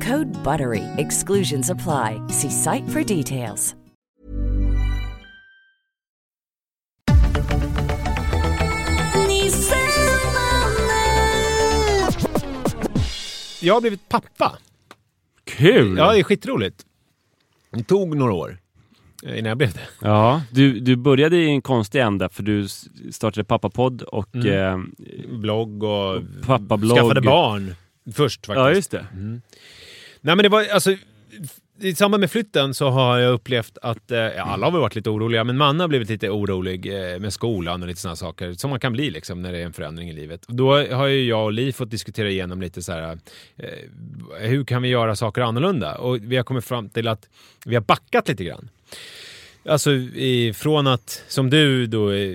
Code 0.01 0.31
BUTTERY. 0.43 0.83
Exclusions 0.97 1.69
apply. 1.69 2.21
See 2.29 2.49
site 2.49 2.87
for 2.89 3.03
details. 3.03 3.75
Jag 13.61 13.73
har 13.73 13.81
blivit 13.81 14.09
pappa. 14.09 14.57
Kul! 15.43 15.97
Ja, 15.97 16.11
det 16.13 16.19
är 16.19 16.23
skitroligt. 16.23 16.85
Det 17.71 17.83
tog 17.83 18.17
några 18.17 18.33
år 18.33 18.57
eh, 19.25 19.37
innan 19.39 19.49
jag 19.49 19.57
blev 19.57 19.73
det. 19.73 19.79
Ja, 20.01 20.41
du, 20.51 20.79
du 20.79 20.95
började 20.95 21.37
i 21.37 21.49
en 21.49 21.61
konstig 21.61 21.99
ända 22.01 22.29
för 22.29 22.43
du 22.43 22.67
startade 23.11 23.43
pappapodd 23.43 24.01
och 24.01 24.35
Mm. 24.35 24.47
eh, 24.99 25.37
Blogg 25.37 25.83
och 25.83 26.21
pappablogg. 26.45 26.97
skaffade 26.97 27.21
barn 27.21 27.75
först 28.13 28.45
faktiskt. 28.45 28.57
Ja, 28.59 28.71
just 28.73 28.91
det. 28.91 29.05
Nej 30.21 30.35
men 30.35 30.43
det 30.43 30.49
var 30.49 30.65
alltså... 30.73 30.95
i 31.79 31.95
samband 31.95 32.21
med 32.21 32.31
flytten 32.31 32.73
så 32.73 32.89
har 32.89 33.17
jag 33.17 33.33
upplevt 33.33 33.77
att, 33.81 34.11
eh, 34.11 34.19
ja, 34.19 34.43
alla 34.43 34.65
har 34.65 34.71
väl 34.71 34.81
varit 34.81 34.95
lite 34.95 35.09
oroliga, 35.09 35.43
men 35.43 35.57
man 35.57 35.79
har 35.79 35.87
blivit 35.87 36.09
lite 36.09 36.29
orolig 36.29 36.85
eh, 36.85 37.19
med 37.19 37.33
skolan 37.33 37.81
och 37.81 37.87
lite 37.87 38.01
sådana 38.01 38.15
saker 38.15 38.53
som 38.53 38.69
man 38.69 38.79
kan 38.79 38.93
bli 38.93 39.09
liksom 39.09 39.41
när 39.41 39.51
det 39.51 39.57
är 39.57 39.65
en 39.65 39.73
förändring 39.73 40.09
i 40.09 40.13
livet. 40.13 40.45
Och 40.45 40.55
då 40.55 40.93
har 40.95 41.07
ju 41.07 41.23
jag 41.23 41.45
och 41.45 41.53
Li 41.53 41.71
fått 41.73 41.91
diskutera 41.91 42.29
igenom 42.29 42.61
lite 42.61 42.81
så 42.81 42.91
här, 42.91 43.19
eh, 43.57 43.69
hur 44.39 44.63
kan 44.65 44.81
vi 44.81 44.89
göra 44.89 45.15
saker 45.15 45.41
annorlunda? 45.41 45.95
Och 45.97 46.17
vi 46.21 46.37
har 46.37 46.43
kommit 46.43 46.65
fram 46.65 46.89
till 46.89 47.07
att 47.07 47.29
vi 47.65 47.75
har 47.75 47.81
backat 47.81 48.27
lite 48.27 48.43
grann. 48.43 48.69
Alltså 49.65 49.91
ifrån 50.15 50.87
att, 50.87 51.23
som 51.27 51.49
du 51.49 51.87
då 51.87 52.11
eh, 52.11 52.29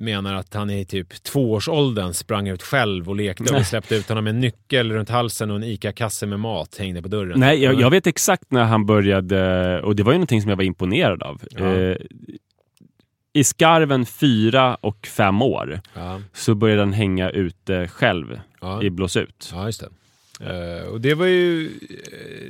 menar 0.00 0.34
att 0.34 0.54
han 0.54 0.70
i 0.70 0.84
typ 0.84 1.22
tvåårsåldern 1.22 2.14
sprang 2.14 2.48
ut 2.48 2.62
själv 2.62 3.08
och 3.08 3.16
lekte 3.16 3.56
och 3.56 3.66
släppte 3.66 3.96
ut 3.96 4.08
honom 4.08 4.24
med 4.24 4.30
en 4.30 4.40
nyckel 4.40 4.92
runt 4.92 5.08
halsen 5.08 5.50
och 5.50 5.56
en 5.56 5.64
ICA-kasse 5.64 6.26
med 6.26 6.40
mat 6.40 6.76
hängde 6.78 7.02
på 7.02 7.08
dörren. 7.08 7.40
Nej, 7.40 7.62
jag, 7.62 7.80
jag 7.80 7.90
vet 7.90 8.06
exakt 8.06 8.50
när 8.50 8.64
han 8.64 8.86
började 8.86 9.80
och 9.82 9.96
det 9.96 10.02
var 10.02 10.12
ju 10.12 10.18
någonting 10.18 10.42
som 10.42 10.48
jag 10.48 10.56
var 10.56 10.64
imponerad 10.64 11.22
av. 11.22 11.42
Ja. 11.50 11.74
Eh, 11.74 11.96
I 13.32 13.44
skarven 13.44 14.06
fyra 14.06 14.74
och 14.74 15.06
fem 15.06 15.42
år 15.42 15.80
Ja, 15.94 16.20
så 16.32 16.54
började 16.54 16.82
han 16.82 16.92
hänga 16.92 17.30
ute 17.30 17.88
själv 17.88 18.40
ja, 18.60 18.82
i 18.82 18.90
blås 18.90 19.16
ut. 19.16 19.50
ja 19.52 19.66
just 19.66 19.80
det. 19.80 19.88
Eh, 20.42 20.86
och 20.88 21.00
det 21.00 21.14
var 21.14 21.26
ju... 21.26 21.66
eh, 21.66 21.70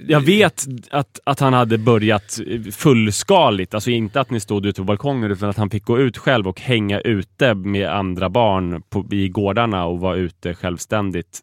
Jag 0.09 0.21
vet 0.21 0.67
att, 0.91 1.21
att 1.25 1.41
han 1.41 1.53
hade 1.53 1.79
börjat 1.79 2.39
fullskaligt, 2.73 3.75
alltså 3.75 3.91
inte 3.91 4.21
att 4.21 4.31
ni 4.31 4.41
stod 4.41 4.67
ute 4.67 4.81
på 4.81 4.85
balkongen 4.85 5.31
utan 5.31 5.51
att 5.51 5.57
han 5.57 5.71
fick 5.71 5.85
gå 5.85 5.99
ut 6.01 6.19
själv 6.19 6.49
och 6.49 6.61
hänga 6.61 7.01
ute 7.01 7.55
med 7.55 7.89
andra 7.89 8.29
barn 8.29 8.83
på, 8.91 9.07
i 9.11 9.29
gårdarna 9.29 9.85
och 9.85 10.01
vara 10.01 10.17
ute 10.17 10.55
självständigt 10.55 11.41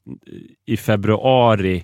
i 0.66 0.78
februari 0.78 1.84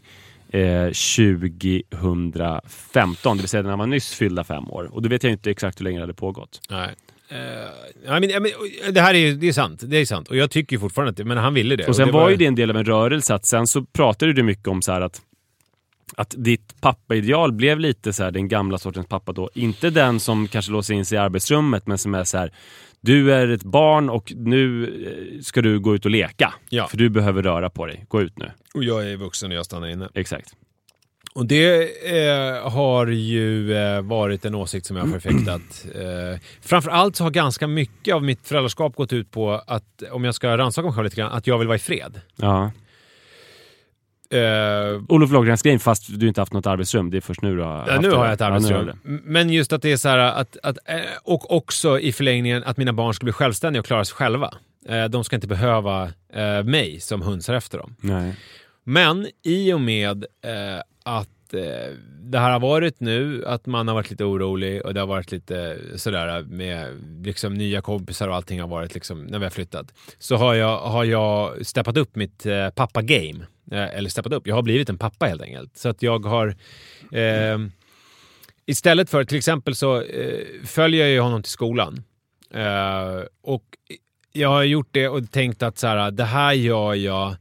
eh, 0.49 0.85
2015, 0.85 3.37
det 3.37 3.41
vill 3.43 3.49
säga 3.49 3.63
när 3.63 3.77
var 3.77 3.87
nyss 3.87 4.13
fyllda 4.13 4.43
fem 4.43 4.71
år. 4.71 4.89
Och 4.91 5.01
då 5.01 5.09
vet 5.09 5.23
jag 5.23 5.31
inte 5.31 5.51
exakt 5.51 5.79
hur 5.79 5.83
länge 5.83 5.97
det 5.97 6.03
hade 6.03 6.13
pågått. 6.13 6.61
Nej. 6.69 6.89
Uh, 7.31 7.37
I 7.37 8.19
mean, 8.19 8.23
I 8.23 8.39
mean, 8.39 8.93
det 8.93 9.01
här 9.01 9.13
är 9.13 9.17
ju 9.17 9.35
det 9.35 9.47
är 9.47 9.53
sant. 9.53 9.83
Det 9.85 9.97
är 9.97 10.05
sant. 10.05 10.27
Och 10.27 10.35
jag 10.35 10.51
tycker 10.51 10.77
fortfarande 10.77 11.09
att 11.09 11.17
det, 11.17 11.25
men 11.25 11.37
han 11.37 11.53
ville 11.53 11.75
det. 11.75 11.87
Och 11.87 11.95
sen 11.95 12.07
det 12.07 12.13
var 12.13 12.29
ju 12.29 12.35
det 12.35 12.45
en 12.45 12.55
del 12.55 12.69
av 12.69 12.77
en 12.77 12.85
rörelse 12.85 13.33
att 13.33 13.45
sen 13.45 13.67
så 13.67 13.85
pratade 13.85 14.33
du 14.33 14.43
mycket 14.43 14.67
om 14.67 14.81
så 14.81 14.91
att 14.91 15.21
att 16.17 16.33
ditt 16.37 16.81
pappaideal 16.81 17.51
blev 17.51 17.79
lite 17.79 18.13
så 18.13 18.23
här 18.23 18.31
den 18.31 18.47
gamla 18.47 18.77
sortens 18.77 19.07
pappa 19.07 19.33
då. 19.33 19.49
Inte 19.53 19.89
den 19.89 20.19
som 20.19 20.47
kanske 20.47 20.71
låser 20.71 20.93
in 20.93 21.05
sig 21.05 21.15
i 21.15 21.19
arbetsrummet 21.19 21.87
men 21.87 21.97
som 21.97 22.15
är 22.15 22.23
så 22.23 22.37
här 22.37 22.51
du 23.01 23.33
är 23.33 23.47
ett 23.47 23.63
barn 23.63 24.09
och 24.09 24.33
nu 24.35 24.83
eh, 24.83 25.41
ska 25.41 25.61
du 25.61 25.79
gå 25.79 25.95
ut 25.95 26.05
och 26.05 26.11
leka. 26.11 26.53
Ja. 26.69 26.87
För 26.87 26.97
du 26.97 27.09
behöver 27.09 27.43
röra 27.43 27.69
på 27.69 27.85
dig. 27.85 28.05
Gå 28.07 28.21
ut 28.21 28.37
nu. 28.37 28.51
Och 28.73 28.83
jag 28.83 29.11
är 29.11 29.17
vuxen 29.17 29.51
och 29.51 29.57
jag 29.57 29.65
stannar 29.65 29.87
inne. 29.87 30.09
Exakt. 30.13 30.53
Och 31.35 31.45
det 31.45 31.83
eh, 32.27 32.69
har 32.71 33.07
ju 33.07 33.73
eh, 33.77 34.01
varit 34.01 34.45
en 34.45 34.55
åsikt 34.55 34.85
som 34.85 34.97
jag 34.97 35.03
har 35.05 35.19
förfäktat. 35.19 35.85
Eh, 35.95 36.39
framförallt 36.61 37.15
så 37.15 37.23
har 37.23 37.31
ganska 37.31 37.67
mycket 37.67 38.15
av 38.15 38.23
mitt 38.23 38.47
föräldraskap 38.47 38.95
gått 38.95 39.13
ut 39.13 39.31
på 39.31 39.61
att, 39.67 40.03
om 40.11 40.23
jag 40.23 40.35
ska 40.35 40.57
rannsaka 40.57 40.85
mig 40.85 40.93
själv 40.95 41.03
lite 41.03 41.15
grann, 41.15 41.31
att 41.31 41.47
jag 41.47 41.57
vill 41.57 41.67
vara 41.67 41.75
i 41.75 41.79
fred. 41.79 42.21
Ja. 42.35 42.71
Eh, 44.29 45.01
Olof 45.09 45.31
Lagergrens 45.31 45.83
fast 45.83 46.19
du 46.19 46.27
inte 46.27 46.41
haft 46.41 46.53
något 46.53 46.67
arbetsrum. 46.67 47.09
Det 47.11 47.17
är 47.17 47.21
först 47.21 47.41
nu 47.41 47.55
du 47.55 47.61
har 47.61 47.71
Ja, 47.87 47.91
haft 47.93 48.01
nu 48.01 48.11
har 48.11 48.25
jag 48.25 48.33
ett 48.33 48.39
Ja, 48.39 48.45
arbetsrum. 48.45 48.89
M- 49.05 49.21
Men 49.25 49.49
just 49.49 49.73
att 49.73 49.81
det 49.81 49.91
är 49.91 49.97
så 49.97 50.09
här 50.09 50.17
att, 50.17 50.57
att 50.63 50.77
eh, 50.85 50.95
och 51.23 51.51
också 51.55 51.99
i 51.99 52.11
förlängningen 52.13 52.63
att 52.63 52.77
mina 52.77 52.93
barn 52.93 53.13
ska 53.13 53.23
bli 53.23 53.33
självständiga 53.33 53.79
och 53.79 53.85
klara 53.85 54.05
sig 54.05 54.15
själva. 54.15 54.53
Eh, 54.89 55.05
De 55.05 55.23
ska 55.23 55.35
inte 55.35 55.47
behöva 55.47 56.03
eh, 56.33 56.63
mig 56.63 56.99
som 56.99 57.21
hunsar 57.21 57.53
efter 57.53 57.77
dem. 57.77 57.95
Nej. 57.99 58.35
Men 58.83 59.27
i 59.43 59.73
och 59.73 59.81
med 59.81 60.25
att 61.05 61.53
eh, 61.53 61.93
det 62.21 62.39
här 62.39 62.51
har 62.51 62.59
varit 62.59 62.99
nu, 62.99 63.45
att 63.45 63.65
man 63.65 63.87
har 63.87 63.95
varit 63.95 64.09
lite 64.09 64.23
orolig 64.23 64.85
och 64.85 64.93
det 64.93 64.99
har 64.99 65.07
varit 65.07 65.31
lite 65.31 65.77
sådär 65.95 66.43
med 66.43 66.87
liksom, 67.23 67.53
nya 67.53 67.81
kompisar 67.81 68.27
och 68.27 68.35
allting 68.35 68.61
har 68.61 68.67
varit 68.67 68.93
liksom, 68.93 69.25
när 69.25 69.39
vi 69.39 69.45
har 69.45 69.49
flyttat. 69.49 69.93
Så 70.19 70.35
har 70.35 70.53
jag, 70.53 70.77
har 70.79 71.03
jag 71.03 71.65
steppat 71.65 71.97
upp 71.97 72.15
mitt 72.15 72.45
eh, 72.45 72.69
pappa-game. 72.69 73.45
Eh, 73.71 73.97
eller 73.97 74.09
steppat 74.09 74.33
upp, 74.33 74.47
jag 74.47 74.55
har 74.55 74.61
blivit 74.61 74.89
en 74.89 74.97
pappa 74.97 75.25
helt 75.25 75.41
enkelt. 75.41 75.77
Så 75.77 75.89
att 75.89 76.01
jag 76.01 76.25
har 76.25 76.47
eh, 77.11 77.57
istället 78.65 79.09
för, 79.09 79.23
till 79.23 79.37
exempel 79.37 79.75
så 79.75 80.01
eh, 80.01 80.39
följer 80.63 81.01
jag 81.01 81.09
ju 81.09 81.19
honom 81.19 81.43
till 81.43 81.51
skolan. 81.51 82.03
Eh, 82.53 83.21
och 83.41 83.63
jag 84.33 84.49
har 84.49 84.63
gjort 84.63 84.89
det 84.91 85.09
och 85.09 85.31
tänkt 85.31 85.63
att 85.63 85.77
så 85.77 85.87
här, 85.87 86.11
det 86.11 86.23
här 86.23 86.53
gör 86.53 86.93
jag 86.93 87.35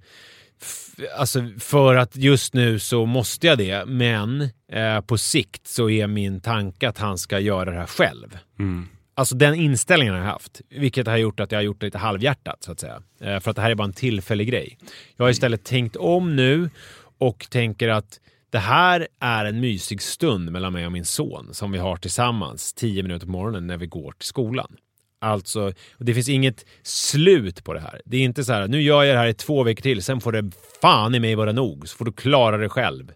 alltså 1.17 1.43
för 1.59 1.95
att 1.95 2.17
just 2.17 2.55
nu 2.55 2.79
så 2.79 3.07
måste 3.07 3.47
jag 3.47 3.59
det, 3.59 3.85
men 3.87 4.49
eh, 4.73 5.01
på 5.01 5.19
sikt 5.19 5.67
så 5.67 5.91
är 5.91 6.07
min 6.07 6.41
tanke 6.41 6.89
att 6.89 6.99
han 6.99 7.19
ska 7.19 7.39
göra 7.39 7.71
det 7.71 7.77
här 7.77 7.87
själv. 7.87 8.39
Mm. 8.59 8.89
Alltså 9.17 9.35
den 9.35 9.55
inställningen 9.55 10.15
har 10.15 10.21
jag 10.21 10.29
haft, 10.29 10.61
vilket 10.71 11.07
har 11.07 11.17
gjort 11.17 11.41
att 11.41 11.53
jag 11.53 11.59
har 11.59 11.65
gjort 11.65 11.81
det 11.81 11.87
lite 11.87 11.99
halvhjärtat 11.99 12.63
så 12.63 12.73
att 12.73 12.81
säga. 12.81 13.03
Eh, 13.21 13.41
för 13.41 13.51
att 13.51 13.57
det 13.57 13.63
här 13.63 13.71
är 13.71 13.75
bara 13.75 13.85
en 13.85 13.93
tillfällig 13.93 14.49
grej. 14.49 14.79
Jag 15.17 15.25
har 15.25 15.31
istället 15.31 15.65
tänkt 15.65 15.97
om 15.97 16.37
nu 16.37 16.71
och 17.19 17.47
tänker 17.51 17.89
att 17.89 18.21
det 18.51 18.59
här 18.59 19.09
är 19.21 19.45
en 19.45 19.61
mysig 19.61 20.03
stund 20.03 20.53
mellan 20.53 20.73
mig 20.73 20.87
och 20.87 20.93
min 20.93 21.05
son 21.05 21.49
som 21.53 21.73
vi 21.73 21.79
har 21.79 21.97
tillsammans 21.97 22.73
10 22.73 23.03
minuter 23.03 23.27
på 23.27 23.33
morgonen 23.33 23.67
när 23.67 23.77
vi 23.77 23.87
går 23.87 24.13
till 24.13 24.27
skolan. 24.27 24.77
Alltså, 25.25 25.73
och 25.93 26.05
det 26.05 26.15
finns 26.15 26.29
inget 26.29 26.65
slut 26.83 27.65
på 27.65 27.75
det 27.75 27.81
här. 27.81 28.01
Det 28.05 28.17
är 28.17 28.21
inte 28.21 28.45
så 28.45 28.53
här, 28.53 28.69
nu 28.69 28.83
gör 28.83 29.03
jag 29.05 29.17
det 29.17 29.21
här 29.21 29.27
i 29.29 29.35
två 29.35 29.63
veckor 29.63 29.83
till, 29.83 30.03
sen 30.03 30.21
får 30.21 30.33
det 30.33 30.51
fan 30.81 31.15
i 31.15 31.21
mig 31.21 31.35
vara 31.35 31.53
nog, 31.53 31.89
så 31.89 31.97
får 31.97 32.05
du 32.05 32.13
klara 32.13 32.57
det 32.57 32.69
själv. 32.69 33.13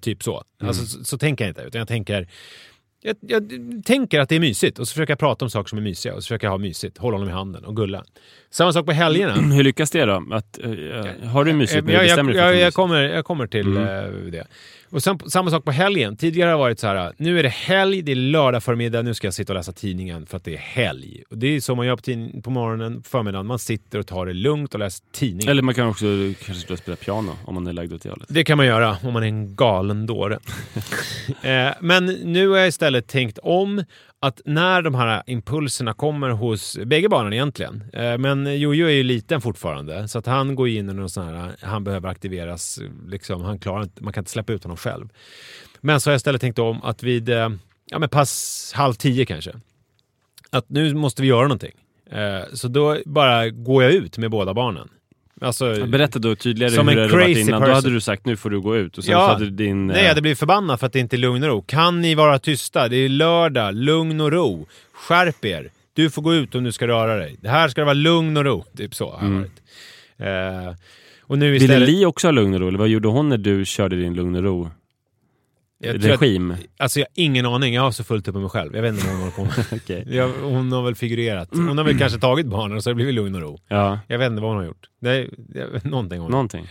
Typ 0.00 0.22
så. 0.22 0.44
Alltså, 0.62 0.86
så, 0.86 1.04
så 1.04 1.18
tänker 1.18 1.44
jag 1.44 1.50
inte, 1.50 1.62
utan 1.62 1.78
jag 1.78 1.88
tänker 1.88 2.28
jag, 3.02 3.16
jag 3.20 3.42
tänker 3.84 4.20
att 4.20 4.28
det 4.28 4.36
är 4.36 4.40
mysigt 4.40 4.78
och 4.78 4.88
så 4.88 4.92
försöker 4.92 5.10
jag 5.10 5.18
prata 5.18 5.44
om 5.44 5.50
saker 5.50 5.68
som 5.68 5.78
är 5.78 5.82
mysiga 5.82 6.14
och 6.14 6.22
så 6.22 6.26
försöker 6.26 6.46
jag 6.46 6.52
ha 6.52 6.58
mysigt, 6.58 6.98
hålla 6.98 7.14
honom 7.16 7.28
i 7.28 7.32
handen 7.32 7.64
och 7.64 7.76
gulla. 7.76 8.04
Samma 8.50 8.72
sak 8.72 8.86
på 8.86 8.92
helgerna. 8.92 9.34
Hur 9.56 9.64
lyckas 9.64 9.90
det 9.90 10.04
då? 10.04 10.26
Att, 10.32 10.58
eh, 10.58 11.28
har 11.28 11.44
du 11.44 11.52
mysigt 11.52 11.88
jag, 11.88 12.06
jag, 12.06 12.34
jag, 12.34 12.56
jag, 12.56 12.74
kommer, 12.74 13.02
jag 13.02 13.24
kommer 13.24 13.46
till 13.46 13.66
Mm. 13.76 13.86
eh, 13.86 14.30
det. 14.32 14.46
Och 14.90 15.02
sen, 15.02 15.18
samma 15.26 15.50
sak 15.50 15.64
på 15.64 15.70
helgen. 15.70 16.16
Tidigare 16.16 16.46
har 16.46 16.52
det 16.52 16.58
varit 16.58 16.78
så 16.78 16.86
här, 16.86 17.12
nu 17.16 17.38
är 17.38 17.42
det 17.42 17.48
helg, 17.48 18.02
det 18.02 18.12
är 18.12 18.16
lördag 18.16 18.62
förmiddag, 18.62 19.02
nu 19.02 19.14
ska 19.14 19.26
jag 19.26 19.34
sitta 19.34 19.52
och 19.52 19.56
läsa 19.56 19.72
tidningen 19.72 20.26
för 20.26 20.36
att 20.36 20.44
det 20.44 20.54
är 20.54 20.58
helg. 20.58 21.22
Och 21.30 21.38
det 21.38 21.46
är 21.46 21.60
så 21.60 21.74
man 21.74 21.86
gör 21.86 21.96
på, 21.96 22.40
på 22.42 22.50
morgonen, 22.50 23.02
på 23.02 23.08
förmiddagen. 23.08 23.46
Man 23.46 23.58
sitter 23.58 23.98
och 23.98 24.06
tar 24.06 24.26
det 24.26 24.32
lugnt 24.32 24.74
och 24.74 24.80
läser 24.80 25.04
tidningen. 25.12 25.50
Eller 25.50 25.62
man 25.62 25.74
kan 25.74 25.88
också 25.88 26.06
kanske 26.44 26.54
sitta 26.54 26.72
och 26.72 26.78
spela 26.78 26.96
piano 26.96 27.32
om 27.44 27.54
man 27.54 27.66
är 27.66 27.72
lagd 27.72 27.92
åt 27.92 28.02
det 28.02 28.10
hållet. 28.10 28.28
Det 28.30 28.44
kan 28.44 28.56
man 28.56 28.66
göra 28.66 28.96
om 29.02 29.12
man 29.12 29.22
är 29.22 29.26
en 29.26 29.56
galen 29.56 30.06
dåre. 30.06 30.38
eh, 31.42 31.74
men 31.80 32.06
nu 32.06 32.48
har 32.48 32.56
jag 32.58 32.68
istället 32.68 33.06
tänkt 33.06 33.38
om 33.42 33.84
att 34.20 34.40
när 34.44 34.82
de 34.82 34.94
här 34.94 35.22
impulserna 35.26 35.92
kommer 35.92 36.30
hos 36.30 36.78
bägge 36.86 37.08
barnen 37.08 37.32
egentligen, 37.32 37.84
eh, 37.92 38.18
men 38.18 38.58
Jojo 38.60 38.86
är 38.86 38.90
ju 38.90 39.02
liten 39.02 39.40
fortfarande 39.40 40.08
så 40.08 40.18
att 40.18 40.26
han 40.26 40.54
går 40.54 40.68
in 40.68 40.90
i 40.90 40.92
någon 40.94 41.10
sån 41.10 41.26
här, 41.26 41.56
han 41.62 41.84
behöver 41.84 42.08
aktiveras, 42.08 42.80
liksom, 43.08 43.42
han 43.42 43.58
klarar 43.58 43.82
inte, 43.82 44.04
man 44.04 44.12
kan 44.12 44.20
inte 44.20 44.30
släppa 44.30 44.52
ut 44.52 44.64
honom 44.64 44.76
själv. 44.76 45.08
Men 45.80 46.00
så 46.00 46.10
har 46.10 46.12
jag 46.12 46.18
istället 46.18 46.40
tänkt 46.40 46.58
om 46.58 46.82
att 46.82 47.02
vid 47.02 47.28
eh, 47.28 47.48
ja, 47.86 47.98
men 47.98 48.08
pass 48.08 48.72
halv 48.74 48.94
tio 48.94 49.26
kanske, 49.26 49.52
att 50.50 50.68
nu 50.68 50.94
måste 50.94 51.22
vi 51.22 51.28
göra 51.28 51.42
någonting. 51.42 51.74
Eh, 52.10 52.42
så 52.52 52.68
då 52.68 52.98
bara 53.06 53.50
går 53.50 53.82
jag 53.82 53.92
ut 53.92 54.18
med 54.18 54.30
båda 54.30 54.54
barnen. 54.54 54.88
Alltså, 55.40 55.86
Berätta 55.86 56.18
då 56.18 56.36
tydligare 56.36 56.72
Som 56.72 56.88
hur 56.88 56.98
en 56.98 57.02
det 57.08 57.14
hade 57.14 57.24
varit 57.24 57.36
innan. 57.38 57.60
Då 57.60 57.66
person. 57.66 57.74
hade 57.74 57.90
du 57.90 58.00
sagt 58.00 58.26
nu 58.26 58.36
får 58.36 58.50
du 58.50 58.60
gå 58.60 58.76
ut 58.76 58.98
och 58.98 59.04
sen 59.04 59.12
Ja. 59.12 59.28
hade 59.28 59.50
din... 59.50 59.86
Nej, 59.86 60.00
jag 60.02 60.08
hade 60.08 60.20
blivit 60.20 60.38
förbannad 60.38 60.80
för 60.80 60.86
att 60.86 60.92
det 60.92 60.98
inte 61.00 61.16
är 61.16 61.18
lugn 61.18 61.42
och 61.42 61.48
ro. 61.48 61.62
Kan 61.62 62.00
ni 62.00 62.14
vara 62.14 62.38
tysta? 62.38 62.88
Det 62.88 62.96
är 62.96 63.08
lördag, 63.08 63.74
lugn 63.74 64.20
och 64.20 64.32
ro. 64.32 64.66
Skärp 64.92 65.44
er. 65.44 65.70
Du 65.94 66.10
får 66.10 66.22
gå 66.22 66.34
ut 66.34 66.54
om 66.54 66.64
du 66.64 66.72
ska 66.72 66.86
röra 66.86 67.16
dig. 67.16 67.36
Det 67.40 67.48
här 67.48 67.68
ska 67.68 67.84
vara 67.84 67.94
lugn 67.94 68.36
och 68.36 68.44
ro. 68.44 68.64
Typ 68.76 68.94
så 68.94 69.10
har 69.10 69.26
Mm. 69.26 69.38
varit. 69.38 69.62
Eh, 70.18 70.74
och 71.20 71.38
nu 71.38 71.50
Ville 71.52 71.64
istället... 71.64 71.88
Li 71.88 72.04
också 72.06 72.26
ha 72.26 72.32
lugn 72.32 72.54
och 72.54 72.60
ro? 72.60 72.68
Eller 72.68 72.78
vad 72.78 72.88
gjorde 72.88 73.08
hon 73.08 73.28
när 73.28 73.38
du 73.38 73.64
körde 73.64 73.96
din 73.96 74.14
lugn 74.14 74.34
och 74.36 74.42
ro? 74.42 74.70
Jag 75.78 76.02
tror 76.02 76.12
att- 76.14 76.22
Regim? 76.22 76.54
Alltså 76.78 76.98
jag 77.00 77.06
har 77.06 77.12
ingen 77.14 77.46
aning. 77.46 77.74
Jag 77.74 77.82
har 77.82 77.90
så 77.90 78.04
fullt 78.04 78.28
upp 78.28 78.34
med 78.34 78.42
mig 78.42 78.50
själv. 78.50 78.74
Jag 78.76 78.82
vet 78.82 78.94
inte 78.94 79.06
vad 79.06 79.12
hon 79.16 79.20
håller 79.20 79.32
på 79.36 79.44
med. 79.44 79.80
Okej. 79.82 80.04
jag, 80.16 80.28
hon 80.28 80.72
har 80.72 80.82
väl 80.82 80.94
figurerat. 80.94 81.48
Hon 81.52 81.78
har 81.78 81.84
väl 81.84 81.98
kanske 81.98 82.18
tagit 82.18 82.46
barnen 82.46 82.76
och 82.76 82.82
så 82.82 82.90
har 82.90 82.92
det 82.94 82.96
blivit 82.96 83.14
lugn 83.14 83.34
och 83.34 83.40
ro. 83.40 83.60
Ja, 83.68 83.98
Jag 84.08 84.18
vet 84.18 84.30
inte 84.30 84.42
vad 84.42 84.50
hon 84.50 84.58
har 84.58 84.66
gjort. 84.66 84.86
Det, 85.00 85.28
det, 85.38 85.84
någonting 85.84 86.20
hon 86.20 86.30
någonting. 86.30 86.66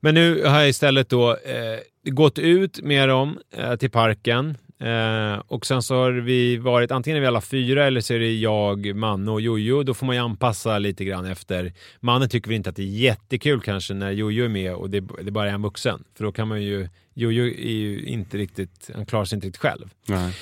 Men 0.00 0.14
nu 0.14 0.44
har 0.44 0.58
jag 0.60 0.68
istället 0.68 1.08
då 1.08 1.30
eh, 1.30 2.10
gått 2.12 2.38
ut 2.38 2.80
med 2.82 3.08
dem 3.08 3.38
eh, 3.56 3.76
till 3.76 3.90
parken. 3.90 4.56
Eh, 4.80 5.42
och 5.46 5.66
sen 5.66 5.82
så 5.82 5.94
har 5.94 6.12
vi 6.12 6.56
varit, 6.56 6.90
antingen 6.90 7.16
är 7.16 7.20
vi 7.20 7.26
alla 7.26 7.40
fyra 7.40 7.86
eller 7.86 8.00
så 8.00 8.14
är 8.14 8.18
det 8.18 8.34
jag, 8.34 8.94
Manne 8.96 9.30
och 9.30 9.40
Jojo. 9.40 9.82
Då 9.82 9.94
får 9.94 10.06
man 10.06 10.16
ju 10.16 10.22
anpassa 10.22 10.78
lite 10.78 11.04
grann 11.04 11.26
efter. 11.26 11.72
Manne 12.00 12.28
tycker 12.28 12.48
väl 12.48 12.56
inte 12.56 12.70
att 12.70 12.76
det 12.76 12.82
är 12.82 12.86
jättekul 12.86 13.60
kanske 13.60 13.94
när 13.94 14.10
Jojo 14.10 14.44
är 14.44 14.48
med 14.48 14.74
och 14.74 14.90
det, 14.90 15.00
det 15.22 15.30
bara 15.30 15.50
är 15.50 15.54
en 15.54 15.62
vuxen. 15.62 16.04
För 16.16 16.24
då 16.24 16.32
kan 16.32 16.48
man 16.48 16.62
ju, 16.62 16.88
Jojo 17.14 17.44
är 17.44 17.72
ju 17.72 18.04
inte 18.04 18.38
riktigt, 18.38 18.90
han 18.94 19.06
klarar 19.06 19.24
sig 19.24 19.36
inte 19.36 19.46
riktigt 19.46 19.62
själv. 19.62 19.90
Nej. 20.06 20.34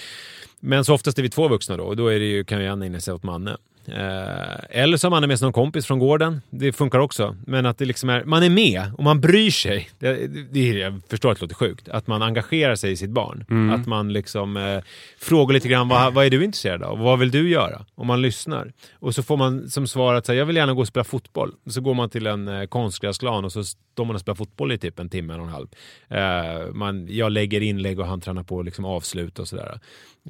Men 0.60 0.84
så 0.84 0.94
oftast 0.94 1.18
är 1.18 1.22
vi 1.22 1.30
två 1.30 1.48
vuxna 1.48 1.76
då 1.76 1.84
och 1.84 1.96
då 1.96 2.08
är 2.08 2.18
det 2.18 2.26
ju, 2.26 2.44
kan 2.44 2.60
ju 2.60 2.66
en 2.66 2.82
ägna 2.82 3.00
sig 3.00 3.14
åt 3.14 3.22
Manne. 3.22 3.56
Eh, 3.92 4.80
eller 4.82 4.96
så 4.96 5.06
har 5.06 5.10
man 5.10 5.24
är 5.24 5.26
med 5.26 5.38
sig 5.38 5.46
någon 5.46 5.52
kompis 5.52 5.86
från 5.86 5.98
gården. 5.98 6.40
Det 6.50 6.72
funkar 6.72 6.98
också. 6.98 7.36
Men 7.46 7.66
att 7.66 7.78
det 7.78 7.84
liksom 7.84 8.10
är, 8.10 8.24
man 8.24 8.42
är 8.42 8.50
med 8.50 8.92
och 8.98 9.04
man 9.04 9.20
bryr 9.20 9.50
sig. 9.50 9.88
Det, 9.98 10.26
det, 10.52 10.68
jag 10.68 11.00
förstår 11.10 11.30
att 11.30 11.38
det 11.38 11.44
låter 11.44 11.54
sjukt. 11.54 11.88
Att 11.88 12.06
man 12.06 12.22
engagerar 12.22 12.74
sig 12.74 12.92
i 12.92 12.96
sitt 12.96 13.10
barn. 13.10 13.70
Att 13.70 13.86
man 13.86 14.12
liksom 14.12 14.56
eh, 14.56 14.80
frågar 15.18 15.54
lite 15.54 15.68
grann 15.68 15.88
vad, 15.88 16.14
vad 16.14 16.26
är 16.26 16.30
du 16.30 16.44
intresserad 16.44 16.82
av? 16.82 16.98
Vad 16.98 17.18
vill 17.18 17.30
du 17.30 17.48
göra? 17.50 17.84
Och 17.94 18.06
man 18.06 18.22
lyssnar. 18.22 18.72
Och 18.92 19.14
så 19.14 19.22
får 19.22 19.36
man 19.36 19.68
som 19.68 19.86
svar 19.86 20.14
att 20.14 20.26
säga, 20.26 20.38
jag 20.38 20.46
vill 20.46 20.56
gärna 20.56 20.74
gå 20.74 20.80
och 20.80 20.88
spela 20.88 21.04
fotboll. 21.04 21.52
Så 21.66 21.80
går 21.80 21.94
man 21.94 22.10
till 22.10 22.26
en 22.26 22.48
eh, 22.48 22.66
konstgräsplan 22.66 23.44
och 23.44 23.52
så 23.52 23.64
står 23.64 24.04
man 24.04 24.14
och 24.14 24.20
spelar 24.20 24.36
fotboll 24.36 24.72
i 24.72 24.78
typ 24.78 24.98
en 24.98 25.08
timme, 25.08 25.34
och 25.34 25.42
en 25.42 25.48
halv. 25.48 25.68
Eh, 26.08 26.72
man, 26.72 27.06
jag 27.10 27.32
lägger 27.32 27.60
inlägg 27.60 28.00
och 28.00 28.06
han 28.06 28.20
tränar 28.20 28.42
på 28.42 28.62
liksom 28.62 28.84
avslut 28.84 29.38
och 29.38 29.48
sådär. 29.48 29.80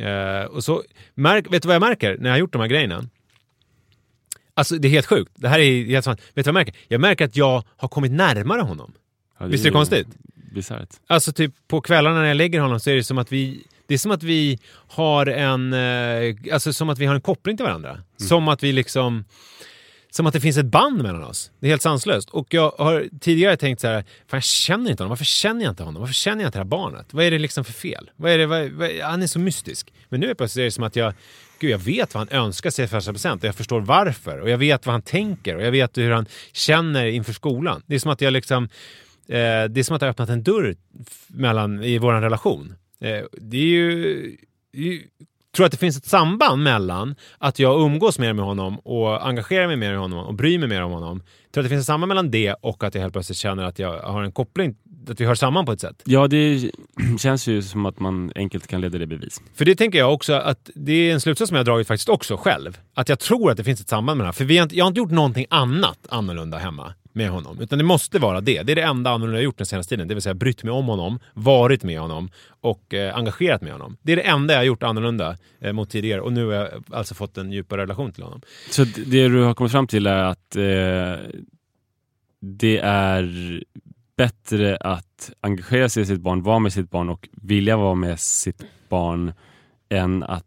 Eh, 0.01 0.45
och 0.45 0.65
så, 0.65 0.83
märk, 1.15 1.53
vet 1.53 1.63
du 1.63 1.67
vad 1.67 1.75
jag 1.75 1.81
märker 1.81 2.17
när 2.19 2.29
jag 2.29 2.35
har 2.35 2.39
gjort 2.39 2.53
de 2.53 2.61
här 2.61 2.69
grejerna? 2.69 3.05
Alltså 4.59 4.79
det 4.79 4.89
är 4.89 4.91
helt 4.91 5.07
sjukt. 5.07 5.33
Det 5.35 5.49
här 5.49 5.59
är 5.59 5.87
helt 5.87 6.05
sant. 6.05 6.21
Vet 6.21 6.35
du 6.35 6.43
vad 6.43 6.47
jag 6.47 6.55
märker? 6.55 6.75
Jag 6.89 7.01
märker 7.01 7.25
att 7.25 7.37
jag 7.37 7.65
har 7.77 7.89
kommit 7.89 8.13
närmare 8.13 8.61
honom. 8.61 8.93
Ja, 9.39 9.47
Visst 9.47 9.65
är 9.65 9.71
det 9.71 9.75
konstigt? 9.75 10.09
Bisarrt. 10.55 10.89
Alltså 11.07 11.33
typ 11.33 11.55
på 11.69 11.81
kvällarna 11.81 12.19
när 12.19 12.29
jag 12.29 12.37
lägger 12.37 12.61
honom 12.61 12.81
så 12.81 12.91
är 12.91 12.95
det 12.95 13.05
som 13.05 13.19
att 13.19 13.33
vi 13.33 13.65
det 13.87 13.95
är 13.95 13.99
som 13.99 14.11
att 14.11 14.23
vi 14.23 14.59
har 14.89 15.27
en, 15.27 15.73
eh, 15.73 16.37
alltså 16.53 16.73
som 16.73 16.89
att 16.89 16.99
vi 16.99 17.07
har 17.07 17.15
en 17.15 17.21
koppling 17.21 17.57
till 17.57 17.67
varandra. 17.67 17.99
Som 18.17 18.49
att 18.49 18.63
vi 18.63 18.73
liksom, 18.73 19.25
som 20.11 20.27
att 20.27 20.33
det 20.33 20.41
finns 20.41 20.57
ett 20.57 20.67
band 20.67 21.03
mellan 21.03 21.25
oss. 21.25 21.51
Det 21.61 21.67
är 21.67 21.71
helt 21.71 21.83
sanslöst. 21.83 22.31
Och 22.31 22.55
jag 22.55 22.71
har 22.79 23.09
tidigare 23.21 23.57
tänkt 23.57 23.81
så 23.81 23.87
här, 23.87 24.03
fan 24.03 24.37
jag 24.37 24.45
känner 24.45 24.91
inte 24.91 25.03
honom, 25.03 25.11
varför 25.11 25.25
känner 25.25 25.65
jag 25.65 25.73
inte 25.73 25.83
honom? 25.83 26.01
Varför 26.01 26.15
känner 26.15 26.43
jag 26.43 26.49
inte 26.49 26.59
det 26.59 26.63
här 26.63 26.69
barnet? 26.69 27.07
Vad 27.11 27.25
är 27.25 27.31
det 27.31 27.39
liksom 27.39 27.65
för 27.65 27.73
fel? 27.73 28.11
Vad 28.17 28.33
är 28.33 28.39
det, 28.39 28.47
vad, 28.47 28.71
vad, 28.71 28.91
han 28.91 29.23
är 29.23 29.27
så 29.27 29.39
mystisk. 29.39 29.93
Men 30.09 30.21
nu 30.21 30.31
är 30.31 30.35
plötsligt 30.35 30.67
det 30.67 30.71
som 30.71 30.85
att 30.85 30.97
jag, 30.97 31.15
gud 31.59 31.71
jag 31.71 31.79
vet 31.79 32.15
vad 32.15 32.29
han 32.29 32.45
önskar 32.45 32.71
sig 32.71 32.89
första 32.89 33.13
present 33.13 33.43
och 33.43 33.49
jag 33.49 33.55
förstår 33.55 33.81
varför. 33.81 34.41
Och 34.41 34.51
jag 34.51 34.59
vet 34.59 34.87
vad 34.87 34.93
han 34.93 35.03
tänker 35.03 35.57
och 35.57 35.63
jag 35.63 35.71
vet 35.71 35.99
hur 35.99 36.11
han 36.11 36.27
känner 36.53 37.07
inför 37.07 37.33
skolan. 37.33 37.83
Det 37.87 37.95
är 37.95 37.99
som 37.99 38.11
att 38.11 38.21
jag 38.21 38.33
liksom, 38.33 38.65
eh, 39.29 39.65
det 39.71 39.81
är 39.81 39.83
som 39.83 39.97
att 39.97 40.03
jag 40.03 40.07
har 40.07 40.11
öppnat 40.11 40.29
en 40.29 40.43
dörr 40.43 40.77
mellan, 41.27 41.83
i 41.83 41.99
vår 41.99 42.13
relation. 42.13 42.75
Eh, 43.01 43.25
det 43.33 43.57
är 43.57 43.67
ju, 43.67 44.37
det 44.73 44.79
är 44.79 44.83
ju 44.83 45.03
tror 45.57 45.67
att 45.67 45.73
det 45.73 45.79
finns 45.79 45.97
ett 45.97 46.07
samband 46.07 46.63
mellan 46.63 47.15
att 47.39 47.59
jag 47.59 47.81
umgås 47.81 48.19
mer 48.19 48.33
med 48.33 48.45
honom 48.45 48.79
och 48.79 49.27
engagerar 49.27 49.67
mig 49.67 49.77
mer 49.77 49.93
i 49.93 49.97
honom 49.97 50.27
och 50.27 50.35
bryr 50.35 50.59
mig 50.59 50.69
mer 50.69 50.83
om 50.83 50.93
honom. 50.93 51.23
Tror 51.53 51.63
att 51.63 51.65
det 51.65 51.69
finns 51.69 51.81
ett 51.81 51.87
samband 51.87 52.09
mellan 52.09 52.31
det 52.31 52.55
och 52.55 52.85
att 52.85 52.95
jag 52.95 53.03
helt 53.03 53.13
plötsligt 53.13 53.39
känner 53.39 53.65
att 53.65 53.79
jag 53.79 54.01
har 54.01 54.23
en 54.23 54.33
koppling, 54.33 54.77
att 55.09 55.21
vi 55.21 55.25
hör 55.25 55.35
samman 55.35 55.67
på 55.67 55.73
ett 55.73 55.81
sätt. 55.81 56.03
Ja, 56.05 56.29
det 56.29 56.71
känns 57.19 57.47
ju 57.47 57.63
som 57.63 57.87
att 57.87 58.01
man 58.01 58.33
enkelt 58.35 58.67
kan 58.67 58.81
leda 58.81 58.99
det 58.99 59.07
bevis. 59.07 59.41
För 59.55 59.65
det 59.65 59.75
tänker 59.75 59.99
jag 59.99 60.15
också 60.15 60.33
att 60.33 60.71
det 60.75 60.93
är 60.93 61.13
en 61.13 61.21
slutsats 61.21 61.49
som 61.49 61.57
jag 61.57 61.61
har 61.61 61.65
dragit 61.65 61.87
faktiskt 61.87 62.09
också 62.09 62.37
själv. 62.37 62.79
Att 62.95 63.09
jag 63.09 63.19
tror 63.19 63.51
att 63.51 63.57
det 63.57 63.65
finns 63.65 63.81
ett 63.81 63.89
samband 63.89 64.19
mellan. 64.19 64.33
För 64.33 64.45
vi 64.45 64.57
har 64.59 64.63
inte, 64.63 64.77
jag 64.77 64.85
har 64.85 64.89
inte 64.89 64.99
gjort 64.99 65.11
någonting 65.11 65.47
annat 65.51 65.99
annorlunda 66.09 66.59
hemma 66.59 66.95
med 67.13 67.31
honom. 67.31 67.61
Utan 67.61 67.79
det 67.79 67.85
måste 67.85 68.19
vara 68.19 68.41
det. 68.41 68.63
Det 68.63 68.73
är 68.73 68.77
det 68.77 68.83
enda 68.83 69.11
annorlunda 69.11 69.37
jag 69.37 69.41
har 69.41 69.45
gjort 69.45 69.59
den 69.59 69.67
senaste 69.67 69.91
tiden. 69.91 70.09
Det 70.09 70.15
vill 70.15 70.23
säga 70.23 70.35
brytt 70.35 70.65
mig 70.65 70.73
om 70.73 70.87
honom, 70.87 71.19
varit 71.35 71.83
med 71.83 72.01
honom 72.01 72.31
och 72.61 72.95
eh, 72.95 73.17
engagerat 73.17 73.63
med 73.63 73.73
honom. 73.73 73.97
Det 74.03 74.13
är 74.13 74.17
det 74.17 74.23
enda 74.23 74.55
jag 74.55 74.61
har 74.61 74.65
gjort 74.65 74.83
annorlunda 74.83 75.37
eh, 75.61 75.73
mot 75.73 75.91
tidigare. 75.91 76.21
Och 76.21 76.33
nu 76.33 76.47
har 76.47 76.53
jag 76.53 76.85
alltså 76.91 77.15
fått 77.15 77.39
en 77.39 77.53
djupare 77.53 77.83
relation 77.83 78.13
till 78.13 78.23
honom. 78.23 78.41
Så 78.71 78.85
det 78.85 79.29
du 79.29 79.43
har 79.43 79.55
kommit 79.55 79.73
fram 79.73 79.87
till 79.87 80.07
är 80.07 80.25
att 80.25 80.57
eh, 80.57 81.27
det 82.41 82.79
är 82.79 83.63
bättre 84.17 84.77
att 84.77 85.31
engagera 85.41 85.89
sig 85.89 86.03
i 86.03 86.07
sitt 86.07 86.21
barn, 86.21 86.43
vara 86.43 86.59
med 86.59 86.73
sitt 86.73 86.91
barn 86.91 87.09
och 87.09 87.29
vilja 87.33 87.77
vara 87.77 87.95
med 87.95 88.21
sitt 88.21 88.63
barn 88.89 89.33
än 89.89 90.23
att 90.23 90.45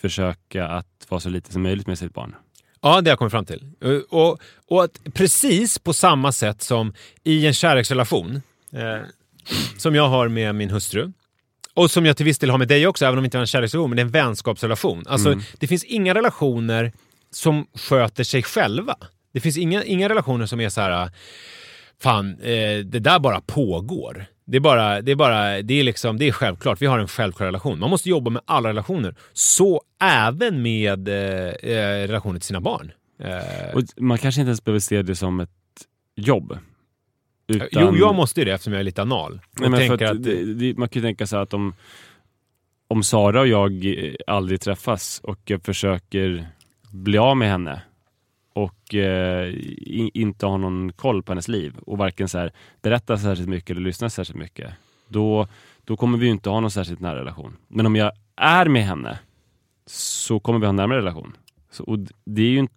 försöka 0.00 0.68
att 0.68 1.06
vara 1.08 1.20
så 1.20 1.28
lite 1.28 1.52
som 1.52 1.62
möjligt 1.62 1.86
med 1.86 1.98
sitt 1.98 2.14
barn. 2.14 2.34
Ja, 2.82 3.00
det 3.00 3.10
har 3.10 3.12
jag 3.12 3.18
kommit 3.18 3.32
fram 3.32 3.44
till. 3.44 3.62
Eh, 3.84 3.90
Och, 4.10 4.40
och 4.68 4.84
att 4.84 5.00
precis 5.14 5.78
på 5.78 5.92
samma 5.92 6.32
sätt 6.32 6.62
som 6.62 6.94
i 7.24 7.46
en 7.46 7.54
kärleksrelation 7.54 8.42
eh, 8.72 9.06
som 9.78 9.94
jag 9.94 10.08
har 10.08 10.28
med 10.28 10.54
min 10.54 10.70
hustru 10.70 11.12
och 11.74 11.90
som 11.90 12.06
jag 12.06 12.16
till 12.16 12.26
viss 12.26 12.38
del 12.38 12.50
har 12.50 12.58
med 12.58 12.68
dig 12.68 12.86
också, 12.86 13.04
även 13.04 13.18
om 13.18 13.22
det 13.22 13.26
inte 13.26 13.38
är 13.38 13.40
en 13.40 13.46
kärleksrelation, 13.46 13.90
men 13.90 13.96
det 13.96 14.00
är 14.02 14.04
en 14.04 14.10
vänskapsrelation. 14.10 15.04
Alltså, 15.08 15.28
det 15.58 15.66
finns 15.66 15.84
inga 15.84 16.14
relationer 16.14 16.92
som 17.30 17.66
sköter 17.74 18.24
sig 18.24 18.42
själva. 18.42 18.96
Det 19.32 19.40
finns 19.40 19.58
inga, 19.58 19.84
inga 19.84 20.08
relationer 20.08 20.46
som 20.46 20.60
är 20.60 20.68
så 20.68 20.80
här, 20.80 21.10
fan, 22.02 22.30
eh, 22.40 22.78
det 22.78 22.98
där 22.98 23.18
bara 23.18 23.40
pågår. 23.40 24.26
Det 24.52 24.58
är 24.58 24.60
bara, 24.60 25.00
det 25.02 25.12
är 25.12 25.16
bara, 25.16 25.62
det 25.62 25.80
är 25.80 25.84
liksom, 25.84 26.18
det 26.18 26.28
är 26.28 26.32
självklart. 26.32 26.82
Vi 26.82 26.86
har 26.86 26.98
en 26.98 27.08
självklar 27.08 27.46
relation. 27.46 27.78
Man 27.78 27.90
måste 27.90 28.08
jobba 28.08 28.30
med 28.30 28.42
alla 28.44 28.68
relationer. 28.68 29.14
Så 29.32 29.82
även 30.00 30.62
med 30.62 31.08
eh, 31.08 31.14
eh, 31.72 32.06
relationer 32.06 32.38
till 32.38 32.46
sina 32.46 32.60
barn. 32.60 32.92
Eh, 33.18 33.74
Och 33.76 33.82
man 33.96 34.18
kanske 34.18 34.40
inte 34.40 34.48
ens 34.48 34.64
behöver 34.64 34.80
se 34.80 35.02
det 35.02 35.16
som 35.16 35.40
ett 35.40 35.50
jobb. 36.16 36.58
Utan, 37.48 37.68
Jo, 37.70 37.96
jag 37.96 38.14
måste 38.14 38.40
ju 38.40 38.44
det 38.44 38.52
eftersom 38.52 38.72
jag 38.72 38.80
är 38.80 38.84
lite 38.84 39.02
anal. 39.02 39.40
Nej, 39.60 39.70
men 39.70 39.86
för 39.86 39.94
att, 39.94 40.10
att, 40.10 40.22
det, 40.22 40.54
det, 40.54 40.78
man 40.78 40.88
kan 40.88 41.02
ju 41.02 41.06
tänka 41.08 41.26
sig 41.26 41.38
att 41.38 41.54
om, 41.54 41.74
om 42.88 43.02
Sara 43.02 43.40
och 43.40 43.48
jag 43.48 43.86
aldrig 44.26 44.60
träffas 44.60 45.20
och 45.24 45.38
jag 45.44 45.62
försöker 45.62 46.48
bli 46.90 47.18
av 47.18 47.36
med 47.36 47.50
henne 47.50 47.82
och 48.52 48.94
eh, 48.94 49.54
inte 50.14 50.46
har 50.46 50.58
någon 50.58 50.92
koll 50.92 51.22
på 51.22 51.32
hennes 51.32 51.48
liv 51.48 51.74
och 51.86 51.98
varken 51.98 52.28
så 52.28 52.38
här, 52.38 52.52
berättar 52.82 53.16
särskilt 53.16 53.48
mycket 53.48 53.70
eller 53.70 53.80
lyssnar 53.80 54.08
särskilt 54.08 54.38
mycket, 54.38 54.74
då, 55.08 55.48
då 55.84 55.96
kommer 55.96 56.18
vi 56.18 56.26
ju 56.26 56.32
inte 56.32 56.50
ha 56.50 56.60
någon 56.60 56.70
särskilt 56.70 57.00
nära 57.00 57.20
relation. 57.20 57.56
Men 57.68 57.86
om 57.86 57.96
jag 57.96 58.12
är 58.36 58.68
med 58.68 58.84
henne 58.84 59.18
så 59.86 60.40
kommer 60.40 60.58
vi 60.58 60.66
ha 60.66 60.70
en 60.70 60.76
närmare 60.76 60.98
relation. 60.98 61.36
Så, 61.70 61.84
och 61.84 61.98
det 62.24 62.42
är 62.42 62.50
ju 62.50 62.58
inte 62.58 62.74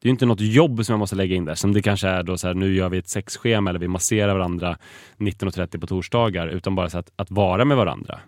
det 0.00 0.06
är 0.06 0.08
ju 0.08 0.10
inte 0.10 0.26
något 0.26 0.40
jobb 0.40 0.84
som 0.84 0.92
jag 0.92 0.98
måste 0.98 1.16
lägga 1.16 1.36
in 1.36 1.44
där, 1.44 1.54
som 1.54 1.72
det 1.72 1.82
kanske 1.82 2.08
är 2.08 2.22
då 2.22 2.38
så 2.38 2.46
här, 2.46 2.54
nu 2.54 2.74
gör 2.74 2.88
vi 2.88 2.98
ett 2.98 3.08
sexschema 3.08 3.70
eller 3.70 3.80
vi 3.80 3.88
masserar 3.88 4.34
varandra 4.34 4.78
19.30 5.16 5.80
på 5.80 5.86
torsdagar, 5.86 6.48
utan 6.48 6.74
bara 6.74 6.90
så 6.90 6.98
att, 6.98 7.12
att 7.16 7.30
vara 7.30 7.64
med 7.64 7.76
varandra. 7.76 8.20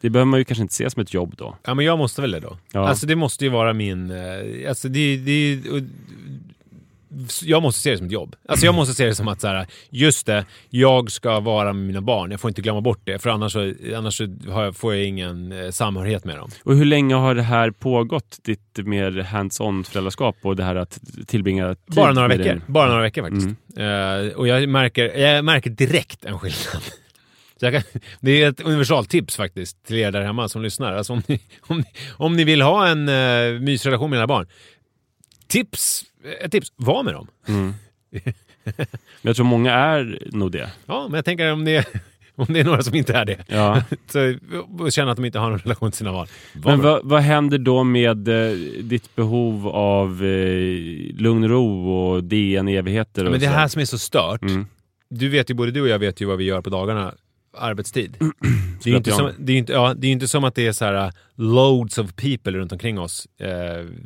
Det 0.00 0.10
behöver 0.10 0.26
man 0.30 0.40
ju 0.40 0.44
kanske 0.44 0.62
inte 0.62 0.74
se 0.74 0.90
som 0.90 1.02
ett 1.02 1.14
jobb 1.14 1.34
då. 1.38 1.56
ja 1.64 1.74
men 1.74 1.84
jag 1.84 1.98
måste 1.98 2.20
väl 2.20 2.30
det 2.30 2.40
då. 2.40 2.58
Ja. 2.72 2.88
Alltså 2.88 3.06
det 3.06 3.16
måste 3.16 3.44
ju 3.44 3.50
vara 3.50 3.72
min, 3.72 4.10
eh, 4.10 4.68
alltså 4.68 4.88
det, 4.88 5.16
det 5.16 5.60
jag 7.42 7.62
måste 7.62 7.82
se 7.82 7.90
det 7.90 7.96
som 7.96 8.06
ett 8.06 8.12
jobb. 8.12 8.36
Alltså 8.48 8.66
jag 8.66 8.74
måste 8.74 8.94
se 8.94 9.06
det 9.06 9.14
som 9.14 9.28
att 9.28 9.40
så 9.40 9.48
här, 9.48 9.66
just 9.90 10.26
det, 10.26 10.44
jag 10.70 11.10
ska 11.10 11.40
vara 11.40 11.72
med 11.72 11.86
mina 11.86 12.00
barn. 12.00 12.30
Jag 12.30 12.40
får 12.40 12.48
inte 12.50 12.62
glömma 12.62 12.80
bort 12.80 13.00
det, 13.04 13.18
för 13.18 13.30
annars, 13.30 13.52
så, 13.52 13.72
annars 13.96 14.16
så 14.16 14.26
jag, 14.46 14.76
får 14.76 14.94
jag 14.94 15.04
ingen 15.04 15.52
eh, 15.52 15.70
samhörighet 15.70 16.24
med 16.24 16.36
dem. 16.36 16.50
Och 16.64 16.76
hur 16.76 16.84
länge 16.84 17.14
har 17.14 17.34
det 17.34 17.42
här 17.42 17.70
pågått, 17.70 18.38
ditt 18.44 18.78
mer 18.84 19.10
hands-on 19.22 19.84
föräldraskap 19.84 20.36
och 20.42 20.56
det 20.56 20.64
här 20.64 20.76
att 20.76 20.98
tillbringa 21.26 21.68
tid 21.74 21.94
Bara 21.96 22.12
några 22.12 22.28
veckor. 22.28 22.44
din- 22.44 22.62
Bara 22.66 22.88
några 22.88 23.02
veckor 23.02 23.22
faktiskt. 23.22 23.48
Mm. 23.76 24.26
Eh, 24.28 24.32
och 24.32 24.48
jag 24.48 24.68
märker, 24.68 25.04
jag 25.18 25.44
märker 25.44 25.70
direkt 25.70 26.24
en 26.24 26.38
skillnad. 26.38 26.82
Kan, 27.72 27.82
det 28.20 28.42
är 28.42 28.48
ett 28.48 28.60
universaltips 28.60 29.36
faktiskt 29.36 29.86
till 29.86 29.96
er 29.96 30.12
där 30.12 30.22
hemma 30.22 30.48
som 30.48 30.62
lyssnar. 30.62 30.92
Alltså 30.92 31.12
om, 31.12 31.22
ni, 31.26 31.40
om, 31.60 31.78
ni, 31.78 31.84
om 32.16 32.36
ni 32.36 32.44
vill 32.44 32.62
ha 32.62 32.88
en 32.88 33.08
uh, 33.08 33.60
mysrelation 33.60 34.10
med 34.10 34.18
era 34.18 34.26
barn. 34.26 34.46
Tips, 35.46 36.04
ett 36.40 36.52
tips, 36.52 36.72
var 36.76 37.02
med 37.02 37.14
dem. 37.14 37.28
Jag 39.22 39.36
tror 39.36 39.46
många 39.46 39.72
är 39.72 40.28
nog 40.32 40.52
det. 40.52 40.70
Ja, 40.86 41.06
men 41.08 41.14
jag 41.14 41.24
tänker 41.24 41.52
om 41.52 41.64
det, 41.64 41.88
om 42.34 42.46
det 42.48 42.60
är 42.60 42.64
några 42.64 42.82
som 42.82 42.94
inte 42.94 43.14
är 43.14 43.24
det. 43.24 43.44
Ja. 43.48 43.82
Så, 44.06 44.34
och 44.78 44.92
känner 44.92 45.10
att 45.12 45.16
de 45.16 45.24
inte 45.24 45.38
har 45.38 45.50
någon 45.50 45.58
relation 45.58 45.90
till 45.90 45.98
sina 45.98 46.12
barn. 46.12 46.26
Var 46.52 46.72
Men 46.72 46.80
vad, 46.80 47.00
vad 47.04 47.20
händer 47.20 47.58
då 47.58 47.84
med 47.84 48.28
eh, 48.28 48.56
ditt 48.82 49.16
behov 49.16 49.68
av 49.68 50.24
eh, 50.24 50.78
lugn 51.16 51.44
och 51.44 51.50
ro 51.50 51.90
och 51.90 52.24
DN 52.24 52.68
evigheter? 52.68 53.24
Ja, 53.24 53.30
men 53.30 53.40
det 53.40 53.46
så? 53.46 53.52
här 53.52 53.68
som 53.68 53.80
är 53.80 53.84
så 53.84 53.98
stört. 53.98 54.42
Mm. 54.42 54.66
Du 55.08 55.28
vet 55.28 55.50
ju, 55.50 55.54
både 55.54 55.70
du 55.70 55.80
och 55.80 55.88
jag 55.88 55.98
vet 55.98 56.20
ju 56.20 56.24
vad 56.24 56.38
vi 56.38 56.44
gör 56.44 56.60
på 56.60 56.70
dagarna 56.70 57.14
arbetstid. 57.56 58.16
Det 58.84 58.90
är 58.90 58.92
ju 58.92 58.96
inte, 58.96 59.10
som, 59.10 59.30
det 59.38 59.52
är 59.52 59.56
inte, 59.56 59.72
ja, 59.72 59.94
det 59.96 60.06
är 60.06 60.12
inte 60.12 60.28
som 60.28 60.44
att 60.44 60.54
det 60.54 60.66
är 60.66 60.72
så 60.72 60.84
här 60.84 61.06
uh, 61.06 61.12
loads 61.34 61.98
of 61.98 62.14
people 62.16 62.52
runt 62.52 62.72
omkring 62.72 62.98
oss 62.98 63.28
eh, 63.38 63.48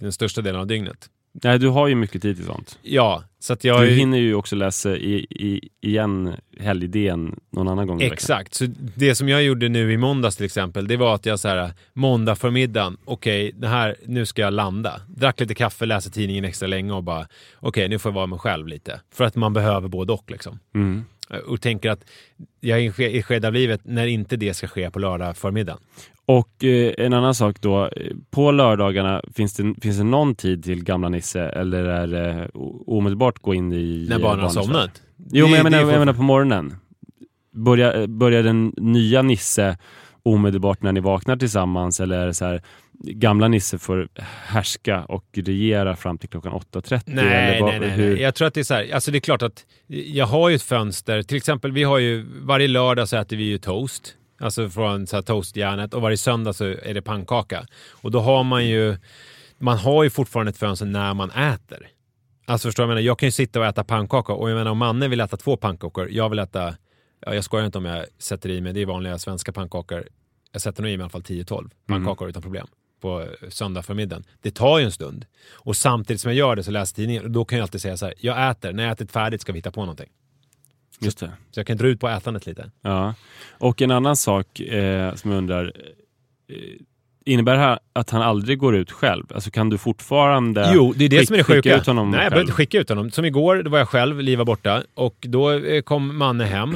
den 0.00 0.12
största 0.12 0.40
delen 0.40 0.60
av 0.60 0.66
dygnet. 0.66 1.08
Nej, 1.44 1.58
du 1.58 1.68
har 1.68 1.88
ju 1.88 1.94
mycket 1.94 2.22
tid 2.22 2.36
till 2.36 2.44
sånt. 2.44 2.78
Ja, 2.82 3.22
så 3.38 3.52
att 3.52 3.64
jag... 3.64 3.82
Du 3.82 3.90
hinner 3.90 4.18
ju 4.18 4.34
också 4.34 4.56
läsa 4.56 4.96
i, 4.96 5.26
i, 5.30 5.68
igen 5.80 6.34
helg-DN 6.60 7.40
någon 7.50 7.68
annan 7.68 7.86
gång. 7.86 8.02
Exakt, 8.02 8.54
så 8.54 8.66
det 8.94 9.14
som 9.14 9.28
jag 9.28 9.42
gjorde 9.42 9.68
nu 9.68 9.92
i 9.92 9.96
måndags 9.96 10.36
till 10.36 10.46
exempel, 10.46 10.88
det 10.88 10.96
var 10.96 11.14
att 11.14 11.26
jag 11.26 11.40
så 11.40 11.48
här 11.48 11.72
måndag 11.92 12.36
förmiddagen, 12.36 12.96
okej, 13.04 13.52
det 13.54 13.68
här, 13.68 13.96
nu 14.06 14.26
ska 14.26 14.42
jag 14.42 14.52
landa. 14.52 15.00
Drack 15.08 15.40
lite 15.40 15.54
kaffe, 15.54 15.86
läste 15.86 16.10
tidningen 16.10 16.44
extra 16.44 16.66
länge 16.66 16.92
och 16.92 17.02
bara, 17.02 17.28
okej, 17.56 17.88
nu 17.88 17.98
får 17.98 18.10
jag 18.10 18.14
vara 18.14 18.26
mig 18.26 18.38
själv 18.38 18.66
lite. 18.66 19.00
För 19.14 19.24
att 19.24 19.36
man 19.36 19.52
behöver 19.52 19.88
både 19.88 20.12
och 20.12 20.30
liksom. 20.30 20.58
Mm. 20.74 21.04
Och 21.46 21.60
tänker 21.60 21.90
att 21.90 22.04
jag 22.60 22.78
är 22.78 23.00
i 23.00 23.18
ett 23.18 23.24
skede 23.24 23.46
av 23.46 23.54
livet 23.54 23.80
när 23.84 24.06
inte 24.06 24.36
det 24.36 24.54
ska 24.54 24.68
ske 24.68 24.90
på 24.90 24.98
lördag 24.98 25.36
förmiddagen. 25.36 25.80
Och 26.26 26.64
eh, 26.64 26.94
en 26.98 27.12
annan 27.12 27.34
sak 27.34 27.60
då, 27.60 27.84
eh, 27.86 28.12
på 28.30 28.50
lördagarna, 28.50 29.22
finns 29.34 29.54
det, 29.54 29.74
finns 29.82 29.96
det 29.96 30.04
någon 30.04 30.34
tid 30.34 30.64
till 30.64 30.84
gamla 30.84 31.08
Nisse 31.08 31.40
eller 31.40 31.84
är 31.84 32.06
det 32.06 32.50
omedelbart 32.86 33.38
gå 33.38 33.54
in 33.54 33.72
i 33.72 34.06
När 34.08 34.16
eh, 34.16 34.22
barnen 34.22 34.40
har 34.42 34.50
somnat. 34.50 35.02
Jo, 35.30 35.46
men 35.46 35.54
jag 35.54 35.64
menar, 35.64 35.78
jag 35.78 35.98
menar 35.98 36.12
på 36.12 36.22
morgonen. 36.22 36.74
Börjar, 37.52 38.06
börjar 38.06 38.42
den 38.42 38.72
nya 38.76 39.22
Nisse 39.22 39.76
omedelbart 40.34 40.82
när 40.82 40.92
ni 40.92 41.00
vaknar 41.00 41.36
tillsammans 41.36 42.00
eller 42.00 42.18
är 42.18 42.26
det 42.26 42.34
så 42.34 42.44
här 42.44 42.62
gamla 43.00 43.48
Nisse 43.48 43.78
får 43.78 44.08
härska 44.46 45.04
och 45.04 45.24
regera 45.34 45.96
fram 45.96 46.18
till 46.18 46.28
klockan 46.28 46.52
8.30? 46.52 47.02
Nej, 47.06 47.24
eller 47.24 47.60
vad- 47.60 47.70
nej, 47.70 47.80
nej, 47.80 47.90
hur- 47.90 48.12
nej. 48.14 48.22
Jag 48.22 48.34
tror 48.34 48.48
att 48.48 48.54
det 48.54 48.60
är 48.60 48.64
så 48.64 48.74
här, 48.74 48.94
alltså 48.94 49.10
det 49.10 49.18
är 49.18 49.20
klart 49.20 49.42
att 49.42 49.64
jag 49.86 50.26
har 50.26 50.48
ju 50.48 50.54
ett 50.54 50.62
fönster, 50.62 51.22
till 51.22 51.36
exempel 51.36 51.72
vi 51.72 51.82
har 51.84 51.98
ju, 51.98 52.26
varje 52.42 52.68
lördag 52.68 53.08
så 53.08 53.16
äter 53.16 53.36
vi 53.36 53.44
ju 53.44 53.58
toast, 53.58 54.14
alltså 54.40 54.68
från 54.70 55.06
så 55.06 55.16
här 55.16 55.22
toastjärnet 55.22 55.94
och 55.94 56.02
varje 56.02 56.16
söndag 56.16 56.52
så 56.52 56.64
är 56.64 56.94
det 56.94 57.02
pannkaka. 57.02 57.66
Och 57.90 58.10
då 58.10 58.20
har 58.20 58.44
man 58.44 58.66
ju, 58.66 58.96
man 59.58 59.78
har 59.78 60.04
ju 60.04 60.10
fortfarande 60.10 60.50
ett 60.50 60.58
fönster 60.58 60.86
när 60.86 61.14
man 61.14 61.30
äter. 61.30 61.86
Alltså 62.46 62.68
förstår 62.68 62.82
vad 62.82 62.90
jag 62.90 62.94
menar? 62.94 63.06
Jag 63.06 63.18
kan 63.18 63.26
ju 63.26 63.30
sitta 63.30 63.60
och 63.60 63.66
äta 63.66 63.84
pannkaka 63.84 64.32
och 64.32 64.50
jag 64.50 64.56
menar 64.56 64.70
om 64.70 64.78
Manne 64.78 65.08
vill 65.08 65.20
äta 65.20 65.36
två 65.36 65.56
pannkakor, 65.56 66.08
jag 66.10 66.28
vill 66.28 66.38
äta, 66.38 66.74
ja, 67.26 67.34
jag 67.34 67.44
skojar 67.44 67.66
inte 67.66 67.78
om 67.78 67.84
jag 67.84 68.04
sätter 68.18 68.50
i 68.50 68.60
mig, 68.60 68.72
det 68.72 68.82
är 68.82 68.86
vanliga 68.86 69.18
svenska 69.18 69.52
pannkakor. 69.52 70.04
Jag 70.52 70.62
sätter 70.62 70.82
nog 70.82 70.90
i 70.90 70.96
mig 70.96 71.00
i 71.00 71.02
alla 71.02 71.10
fall 71.10 71.20
10-12 71.22 71.70
pannkakor 71.86 72.28
utan 72.28 72.42
problem 72.42 72.66
på 73.00 73.20
eh, 73.20 73.48
söndag 73.48 73.82
förmiddagen. 73.82 74.24
Det 74.42 74.50
tar 74.50 74.78
ju 74.78 74.84
en 74.84 74.92
stund. 74.92 75.26
Och 75.52 75.76
samtidigt 75.76 76.20
som 76.20 76.30
jag 76.30 76.38
gör 76.38 76.56
det 76.56 76.62
så 76.62 76.70
läser 76.70 76.94
tidningen 76.96 77.24
och 77.24 77.30
då 77.30 77.44
kan 77.44 77.58
jag 77.58 77.64
alltid 77.64 77.80
säga 77.80 77.96
så 77.96 78.06
här, 78.06 78.14
jag 78.18 78.50
äter, 78.50 78.72
när 78.72 78.82
jag 78.82 78.92
ätit 78.92 79.12
färdigt 79.12 79.40
ska 79.40 79.52
vi 79.52 79.58
hitta 79.58 79.70
på 79.70 79.80
någonting. 79.80 80.08
Just 81.00 81.18
det. 81.18 81.32
Så 81.50 81.60
jag 81.60 81.66
kan 81.66 81.76
dra 81.76 81.86
ut 81.86 82.00
på 82.00 82.08
ätandet 82.08 82.46
lite. 82.46 82.70
Ja. 82.82 83.14
Och 83.50 83.82
en 83.82 83.90
annan 83.90 84.16
sak 84.16 84.60
eh, 84.60 85.14
som 85.14 85.30
jag 85.30 85.38
undrar. 85.38 85.72
Eh, 86.48 86.56
innebär 87.24 87.52
det 87.52 87.58
här 87.58 87.78
att 87.92 88.10
han 88.10 88.22
aldrig 88.22 88.58
går 88.58 88.76
ut 88.76 88.92
själv? 88.92 89.26
Alltså 89.34 89.50
kan 89.50 89.70
du 89.70 89.78
fortfarande 89.78 90.70
Jo, 90.74 90.94
det 90.96 91.04
är 91.04 91.08
det 91.08 91.26
som 91.26 91.34
är 91.34 91.38
det 91.38 91.44
skicka 91.44 91.56
sjuka. 91.56 91.76
ut 91.76 91.86
honom 91.86 92.10
Nej, 92.10 92.20
jag 92.22 92.30
behövde 92.30 92.40
inte 92.40 92.52
skicka 92.52 92.78
ut 92.78 92.88
honom. 92.88 93.10
Som 93.10 93.24
igår, 93.24 93.62
då 93.62 93.70
var 93.70 93.78
jag 93.78 93.88
själv, 93.88 94.20
Liv 94.20 94.38
var 94.38 94.44
borta. 94.44 94.82
Och 94.94 95.16
då 95.20 95.50
eh, 95.52 95.82
kom 95.82 96.18
Manne 96.18 96.44
hem. 96.44 96.74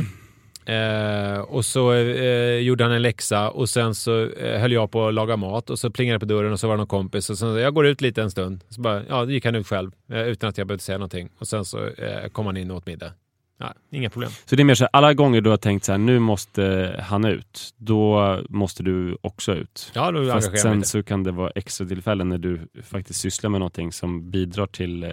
Eh, 0.66 1.38
och 1.40 1.64
så 1.64 1.92
eh, 1.92 2.54
gjorde 2.58 2.84
han 2.84 2.92
en 2.92 3.02
läxa 3.02 3.50
och 3.50 3.68
sen 3.68 3.94
så 3.94 4.24
eh, 4.28 4.60
höll 4.60 4.72
jag 4.72 4.90
på 4.90 5.08
att 5.08 5.14
laga 5.14 5.36
mat 5.36 5.70
och 5.70 5.78
så 5.78 5.90
plingade 5.90 6.16
det 6.16 6.20
på 6.20 6.26
dörren 6.26 6.52
och 6.52 6.60
så 6.60 6.66
var 6.68 6.74
det 6.74 6.78
någon 6.78 6.86
kompis 6.86 7.30
och 7.30 7.38
sen 7.38 7.54
jag 7.56 7.74
går 7.74 7.86
ut 7.86 8.00
lite 8.00 8.22
en 8.22 8.30
stund. 8.30 8.60
Så 8.68 8.80
bara, 8.80 9.02
ja, 9.08 9.24
gick 9.24 9.44
han 9.44 9.54
ut 9.54 9.66
själv 9.66 9.92
eh, 10.12 10.22
utan 10.22 10.48
att 10.48 10.58
jag 10.58 10.66
behövde 10.66 10.82
säga 10.84 10.98
någonting. 10.98 11.28
Och 11.38 11.48
sen 11.48 11.64
så 11.64 11.86
eh, 11.86 12.28
kom 12.28 12.46
han 12.46 12.56
in 12.56 12.70
och 12.70 12.76
åt 12.76 12.86
middag. 12.86 13.12
Ja, 13.58 13.74
inga 13.90 14.10
problem. 14.10 14.30
Så 14.44 14.56
det 14.56 14.62
är 14.62 14.64
mer 14.64 14.74
så 14.74 14.84
här, 14.84 14.90
alla 14.92 15.14
gånger 15.14 15.40
du 15.40 15.50
har 15.50 15.56
tänkt 15.56 15.84
så 15.84 15.92
här, 15.92 15.98
nu 15.98 16.18
måste 16.18 16.96
han 17.08 17.24
ut, 17.24 17.74
då 17.76 18.38
måste 18.48 18.82
du 18.82 19.16
också 19.20 19.54
ut. 19.54 19.90
Ja, 19.94 20.10
då 20.10 20.30
Fast 20.32 20.58
sen 20.58 20.76
lite. 20.76 20.88
så 20.88 21.02
kan 21.02 21.24
det 21.24 21.32
vara 21.32 21.50
extra 21.50 21.86
tillfällen 21.86 22.28
när 22.28 22.38
du 22.38 22.60
faktiskt 22.82 23.20
sysslar 23.20 23.50
med 23.50 23.60
någonting 23.60 23.92
som 23.92 24.30
bidrar 24.30 24.66
till, 24.66 25.02
eh, 25.04 25.10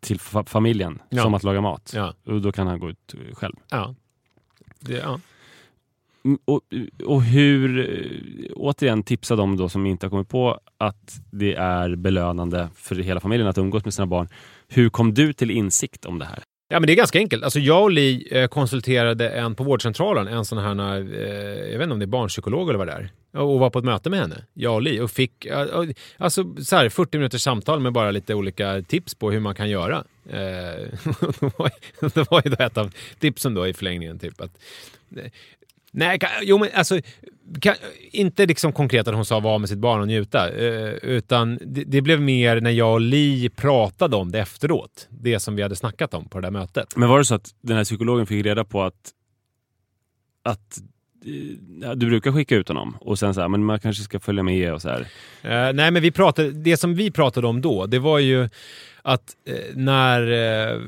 till 0.00 0.18
fa- 0.18 0.46
familjen, 0.48 0.98
Ja. 1.08 1.22
som 1.22 1.34
att 1.34 1.42
laga 1.42 1.60
mat. 1.60 1.92
Ja, 1.94 2.14
Och 2.26 2.40
då 2.40 2.52
kan 2.52 2.66
han 2.66 2.78
gå 2.80 2.90
ut 2.90 3.14
själv. 3.32 3.54
ja. 3.70 3.94
Det, 4.80 4.96
ja. 4.96 5.20
Mm, 6.24 6.38
och, 6.44 6.60
och 7.04 7.22
hur, 7.22 7.78
eh, 7.78 8.52
återigen 8.56 9.02
tipsa 9.02 9.36
dem 9.36 9.56
då 9.56 9.68
som 9.68 9.86
inte 9.86 10.06
har 10.06 10.10
kommit 10.10 10.28
på 10.28 10.60
att 10.78 11.20
det 11.30 11.54
är 11.54 11.96
belönande 11.96 12.68
för 12.74 12.94
hela 12.94 13.20
familjen 13.20 13.48
att 13.48 13.58
umgås 13.58 13.84
med 13.84 13.94
sina 13.94 14.06
barn. 14.06 14.28
Hur 14.68 14.90
kom 14.90 15.14
du 15.14 15.32
till 15.32 15.50
insikt 15.50 16.04
om 16.04 16.18
det 16.18 16.24
här? 16.24 16.42
Ja, 16.70 16.80
men 16.80 16.86
det 16.86 16.92
är 16.92 16.96
ganska 16.96 17.18
enkelt. 17.18 17.44
Alltså, 17.44 17.58
jag 17.58 17.82
och 17.82 17.90
Li 17.90 18.28
eh, 18.30 18.48
konsulterade 18.48 19.30
en 19.30 19.54
på 19.54 19.64
vårdcentralen, 19.64 20.28
en 20.28 20.44
sån 20.44 20.58
här, 20.58 20.98
eh, 20.98 21.70
jag 21.70 21.78
vet 21.78 21.82
inte 21.82 21.92
om 21.92 21.98
det 21.98 22.04
är 22.04 22.06
barnpsykolog 22.06 22.68
eller 22.68 22.78
vad 22.78 22.86
det 22.86 22.92
är, 22.92 23.10
och 23.40 23.58
var 23.58 23.70
på 23.70 23.78
ett 23.78 23.84
möte 23.84 24.10
med 24.10 24.20
henne, 24.20 24.44
jag 24.54 24.74
och 24.74 24.82
Li, 24.82 25.00
och 25.00 25.10
fick 25.10 25.44
eh, 25.44 25.66
alltså, 26.16 26.54
så 26.64 26.76
här, 26.76 26.88
40 26.88 27.18
minuters 27.18 27.42
samtal 27.42 27.80
med 27.80 27.92
bara 27.92 28.10
lite 28.10 28.34
olika 28.34 28.82
tips 28.82 29.14
på 29.14 29.30
hur 29.30 29.40
man 29.40 29.54
kan 29.54 29.70
göra. 29.70 30.04
Eh, 30.30 30.36
det, 31.40 31.58
var, 31.58 31.70
det 32.14 32.30
var 32.30 32.42
ju 32.44 32.50
då 32.50 32.64
ett 32.64 32.78
av 32.78 32.94
tipsen 33.18 33.54
då 33.54 33.66
i 33.66 33.74
förlängningen, 33.74 34.18
typ 34.18 34.40
att 34.40 34.58
eh, 35.16 35.30
Nej, 35.92 36.18
kan, 36.18 36.30
jo 36.42 36.58
men 36.58 36.68
alltså, 36.74 37.00
kan, 37.60 37.74
inte 38.10 38.46
liksom 38.46 38.72
konkret 38.72 39.08
att 39.08 39.14
hon 39.14 39.24
sa 39.24 39.40
vara 39.40 39.58
med 39.58 39.68
sitt 39.68 39.78
barn 39.78 40.00
och 40.00 40.06
njuta, 40.06 40.48
eh, 40.48 40.92
utan 41.02 41.58
det, 41.66 41.84
det 41.84 42.02
blev 42.02 42.20
mer 42.20 42.60
när 42.60 42.70
jag 42.70 42.92
och 42.92 43.00
Li 43.00 43.48
pratade 43.48 44.16
om 44.16 44.32
det 44.32 44.40
efteråt. 44.40 45.08
Det 45.10 45.40
som 45.40 45.56
vi 45.56 45.62
hade 45.62 45.76
snackat 45.76 46.14
om 46.14 46.28
på 46.28 46.40
det 46.40 46.46
där 46.46 46.50
mötet. 46.50 46.96
Men 46.96 47.08
var 47.08 47.18
det 47.18 47.24
så 47.24 47.34
att 47.34 47.54
den 47.60 47.76
här 47.76 47.84
psykologen 47.84 48.26
fick 48.26 48.46
reda 48.46 48.64
på 48.64 48.82
att, 48.82 49.10
att 50.42 50.78
eh, 51.84 51.90
du 51.90 52.06
brukar 52.06 52.32
skicka 52.32 52.56
ut 52.56 52.68
honom 52.68 52.96
och 53.00 53.18
sen 53.18 53.34
så 53.34 53.40
här, 53.40 53.48
men 53.48 53.64
man 53.64 53.80
kanske 53.80 54.02
ska 54.02 54.20
följa 54.20 54.42
med 54.42 54.72
och 54.72 54.82
så 54.82 54.88
här. 54.88 55.00
Eh, 55.42 55.72
nej, 55.74 55.90
men 55.90 56.02
vi 56.02 56.10
pratade, 56.10 56.50
det 56.50 56.76
som 56.76 56.94
vi 56.94 57.10
pratade 57.10 57.46
om 57.46 57.60
då, 57.60 57.86
det 57.86 57.98
var 57.98 58.18
ju 58.18 58.48
att 59.02 59.36
eh, 59.44 59.54
när 59.74 60.20
eh, 60.22 60.80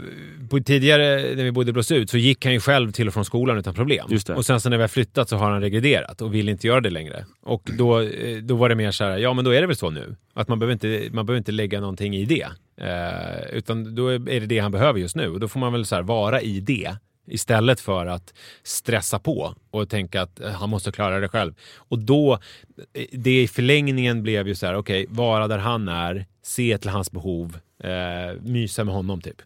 på 0.49 0.61
tidigare 0.61 1.35
när 1.37 1.45
vi 1.45 1.53
bodde 1.53 1.71
i 1.71 1.73
Blåsut 1.73 2.11
så 2.11 2.19
gick 2.19 2.45
han 2.45 2.53
ju 2.53 2.61
själv 2.61 2.93
till 2.93 3.09
och 3.09 3.15
från 3.15 3.25
skolan 3.25 3.59
utan 3.59 3.75
problem. 3.75 4.07
Och 4.37 4.47
sen 4.47 4.61
så 4.61 4.71
när 4.71 4.77
vi 4.77 4.83
har 4.83 4.89
flyttat 4.89 5.29
så 5.29 5.37
har 5.37 5.51
han 5.51 5.61
regrederat 5.61 6.23
och 6.23 6.35
vill 6.35 6.49
inte 6.49 6.67
göra 6.67 6.81
det 6.81 6.91
längre. 6.91 7.25
Och 7.43 7.71
då, 7.79 8.01
eh, 8.01 8.37
då 8.37 8.55
var 8.57 8.69
det 8.69 8.75
mer 8.75 8.91
så 8.91 9.05
här, 9.05 9.19
ja 9.19 9.35
men 9.35 9.45
då 9.45 9.51
är 9.51 9.61
det 9.61 9.67
väl 9.67 9.77
så 9.77 9.91
nu. 9.91 10.17
Att 10.35 10.49
man 10.49 10.59
behöver 10.59 10.73
inte, 10.73 11.09
man 11.13 11.27
behöver 11.27 11.39
inte 11.39 11.53
lägga 11.53 11.81
någonting 11.81 12.17
i 12.17 12.25
det. 12.25 12.49
Eh, 12.81 13.57
utan 13.57 13.95
då 13.95 14.09
är 14.09 14.19
det 14.19 14.47
det 14.47 14.59
han 14.59 14.73
behöver 14.73 15.01
just 15.01 15.17
nu. 15.17 15.29
Och 15.29 15.41
då 15.41 15.49
får 15.49 15.61
man 15.61 15.73
väl 15.73 15.87
så 15.87 15.95
här 15.95 16.03
vara 16.03 16.41
i 16.41 16.61
det. 16.61 16.97
Istället 17.31 17.81
för 17.81 18.07
att 18.07 18.35
stressa 18.63 19.19
på 19.19 19.55
och 19.71 19.89
tänka 19.89 20.23
att 20.23 20.41
eh, 20.41 20.51
han 20.51 20.71
måste 20.71 20.93
klara 20.93 21.21
det 21.21 21.29
själv. 21.29 21.55
Och 21.77 21.99
då, 21.99 22.39
eh, 22.95 23.05
det 23.13 23.43
i 23.43 23.49
förlängningen 23.49 24.23
blev 24.23 24.49
ju 24.49 24.55
så 24.55 24.67
här, 24.67 24.75
okej, 24.75 25.07
vara 25.09 25.49
där 25.49 25.59
han 25.59 25.89
är, 25.89 26.27
se 26.43 26.79
till 26.79 26.91
hans 26.91 27.13
behov, 27.13 27.59
eh, 27.85 28.43
mysa 28.43 28.85
med 28.85 28.95
honom 28.95 29.21
typ. 29.21 29.43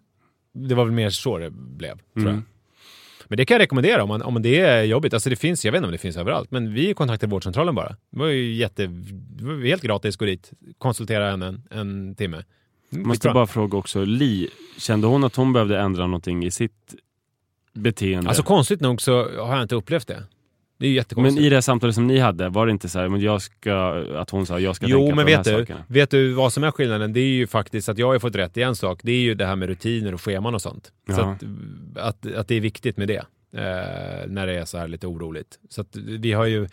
Det 0.55 0.75
var 0.75 0.85
väl 0.85 0.95
mer 0.95 1.11
så 1.11 1.39
det 1.39 1.51
blev, 1.51 1.99
tror 2.15 2.29
jag. 2.29 2.43
Men 3.29 3.37
det 3.37 3.45
kan 3.45 3.55
jag 3.55 3.61
rekommendera 3.63 4.03
om, 4.03 4.09
man, 4.09 4.23
om 4.23 4.43
det 4.43 4.61
är 4.61 4.83
jobbigt. 4.83 5.15
Alltså 5.15 5.31
det 5.31 5.37
finns, 5.37 5.65
jag 5.65 5.73
vet 5.73 5.79
inte 5.79 5.87
om 5.87 5.93
det 5.93 5.99
finns 5.99 6.17
överallt, 6.17 6.51
men 6.51 6.75
vi 6.75 6.95
kontaktade 6.95 7.31
vårdcentralen 7.31 7.75
bara. 7.75 7.89
Det 8.11 8.19
var 8.19 8.27
ju 8.27 8.55
jätte, 8.55 8.87
var 9.41 9.67
helt 9.67 9.83
gratis, 9.83 10.17
gå 10.17 10.25
dit, 10.25 10.53
konsultera 10.79 11.31
henne 11.31 11.47
en, 11.47 11.63
en 11.71 12.15
timme. 12.15 12.45
Mm, 12.93 13.09
Måste 13.09 13.31
bara 13.31 13.47
fråga 13.47 13.79
också, 13.79 14.05
Li, 14.05 14.49
kände 14.79 15.07
hon 15.07 15.25
att 15.25 15.37
hon 15.37 15.53
behövde 15.53 15.79
ändra 15.81 16.07
någonting 16.07 16.45
i 16.45 16.51
sitt 16.51 16.95
beteende? 17.73 18.29
Alltså 18.29 18.43
konstigt 18.43 18.81
nog 18.81 19.03
så 19.03 19.39
har 19.39 19.55
jag 19.55 19.63
inte 19.63 19.75
upplevt 19.75 20.09
det. 20.09 20.23
Det 20.79 20.87
är 20.87 20.91
ju 20.91 21.03
men 21.17 21.39
i 21.39 21.49
det 21.49 21.57
här 21.57 21.61
samtalet 21.61 21.95
som 21.95 22.07
ni 22.07 22.19
hade, 22.19 22.49
var 22.49 22.67
det 22.67 22.73
inte 22.73 22.89
så 22.89 22.99
här, 22.99 23.09
men 23.09 23.21
jag 23.21 23.43
ska, 23.43 24.05
att 24.17 24.31
hon 24.31 24.47
sa 24.47 24.59
jag 24.61 24.77
ska 24.77 24.87
Jo, 24.87 24.99
tänka 24.99 25.15
men 25.15 25.25
på 25.25 25.31
de 25.31 25.37
här 25.37 25.39
vet 25.45 25.45
du, 25.45 25.61
sakerna? 25.61 25.85
vet 25.89 26.11
du 26.11 26.33
vad 26.33 26.53
som 26.53 26.65
är 26.65 26.71
skillnaden? 26.71 27.13
Det 27.13 27.21
är 27.21 27.25
ju 27.35 27.47
faktiskt 27.47 27.89
att 27.89 27.99
jag 27.99 28.07
har 28.13 28.19
fått 28.19 28.37
rätt 28.37 28.57
i 28.57 28.63
en 28.63 28.77
sak. 28.77 29.01
Det 29.03 29.13
är 29.13 29.21
ju 29.21 29.35
det 29.35 29.47
här 29.47 29.57
med 29.57 29.69
rutiner 29.69 30.15
och 30.15 30.21
scheman 30.21 30.55
och 30.55 30.63
sånt. 30.63 30.93
Så 31.09 31.21
att, 31.21 31.43
att, 31.97 32.35
att 32.35 32.49
det 32.49 32.55
är 32.55 32.61
viktigt 32.61 32.97
med 32.97 33.09
det. 33.09 33.25
Eh, 33.57 34.27
när 34.29 34.47
det 34.47 34.53
är 34.53 34.65
så 34.65 34.79
här 34.79 34.89
lite 34.89 35.07
oroligt. 35.07 35.59
Så 35.69 35.85
vi 35.93 36.33
har 36.33 36.45
ju, 36.45 36.69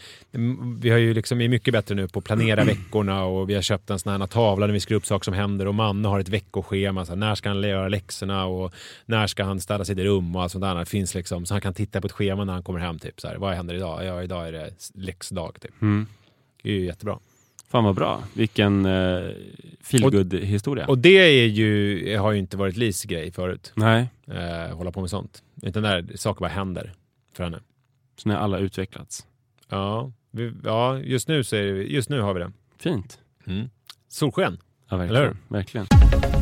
vi 0.80 0.90
har 0.90 0.98
ju 0.98 1.14
liksom, 1.14 1.42
är 1.42 1.48
mycket 1.48 1.72
bättre 1.72 1.96
nu 1.96 2.08
på 2.08 2.20
att 2.20 2.26
planera 2.26 2.64
veckorna 2.64 3.24
och 3.24 3.50
vi 3.50 3.56
har 3.56 3.62
köpt 3.62 3.90
en 3.90 4.00
sån 4.00 4.22
här 4.22 4.28
tavla 4.28 4.68
där 4.68 4.74
vi 4.74 4.80
skriver 4.80 4.98
upp 4.98 5.06
saker 5.06 5.24
som 5.24 5.34
händer 5.34 5.68
och 5.68 5.76
Manne 5.76 6.08
har 6.08 6.20
ett 6.20 6.30
veckoschema. 6.30 7.06
Så 7.06 7.12
här, 7.12 7.18
när 7.18 7.36
ska 7.36 7.50
han 7.50 7.64
göra 7.64 7.88
läxorna 7.88 8.46
och 8.46 8.74
när 9.06 9.28
ska 9.28 9.44
han 9.44 9.60
städa 9.60 9.86
sitt 9.86 9.98
rum 9.98 10.36
och 10.36 10.42
allt 10.42 10.52
sånt 10.52 10.62
där. 10.62 10.76
Det 10.76 10.86
finns 10.86 11.16
liksom, 11.16 11.46
så 11.46 11.54
han 11.54 11.62
kan 11.62 11.74
titta 11.74 12.02
på 12.02 12.08
ett 12.08 12.14
schema 12.14 12.46
när 12.46 12.54
han 12.54 12.64
kommer 12.64 12.80
hem. 12.80 13.00
Typ, 13.00 13.22
så 13.22 13.28
här, 13.28 13.36
vad 13.36 13.54
händer 13.54 13.76
idag? 13.76 14.06
Ja, 14.06 14.24
idag 14.24 14.48
är 14.48 14.52
det 14.52 14.72
läxdag. 14.94 15.58
Typ. 15.62 15.82
Mm. 15.82 16.08
Det 16.64 16.70
är 16.70 16.74
ju 16.74 16.86
jättebra. 16.86 17.20
Fan 17.72 17.84
vad 17.84 17.96
bra. 17.96 18.24
Vilken 18.34 18.86
uh, 18.86 19.32
feelgood 19.84 20.34
historia 20.34 20.86
Och 20.88 20.98
det 20.98 21.18
är 21.44 21.48
ju, 21.48 22.18
har 22.18 22.32
ju 22.32 22.40
inte 22.40 22.58
varit 22.58 22.78
Lis 22.78 23.04
grej 23.04 23.32
förut. 23.32 23.72
Nej, 23.76 24.08
Eh, 24.28 24.76
hålla 24.78 24.92
på 24.92 25.02
med 25.02 25.10
sånt. 25.10 25.44
Utan 25.62 25.84
där 25.84 26.06
saker 26.16 26.40
bara 26.40 26.50
händer 26.50 26.94
för 27.34 27.44
henne. 27.44 27.60
så 28.18 28.30
har 28.30 28.38
alla 28.38 28.58
utvecklats. 28.58 29.26
Ja, 29.70 30.12
vi, 30.32 30.54
ja 30.64 30.98
just, 31.00 31.28
nu 31.28 31.44
så 31.44 31.56
är 31.56 31.64
det, 31.64 31.84
just 31.84 32.10
nu 32.10 32.22
har 32.22 32.34
vi 32.34 32.40
det. 32.40 32.52
Fint. 32.80 33.20
Mm. 33.48 33.70
Solsken. 34.08 34.58
Ja, 34.90 35.04
Eller 35.04 35.08
verkligen. 35.08 35.38
hur? 35.50 35.58
verkligen. 35.58 36.41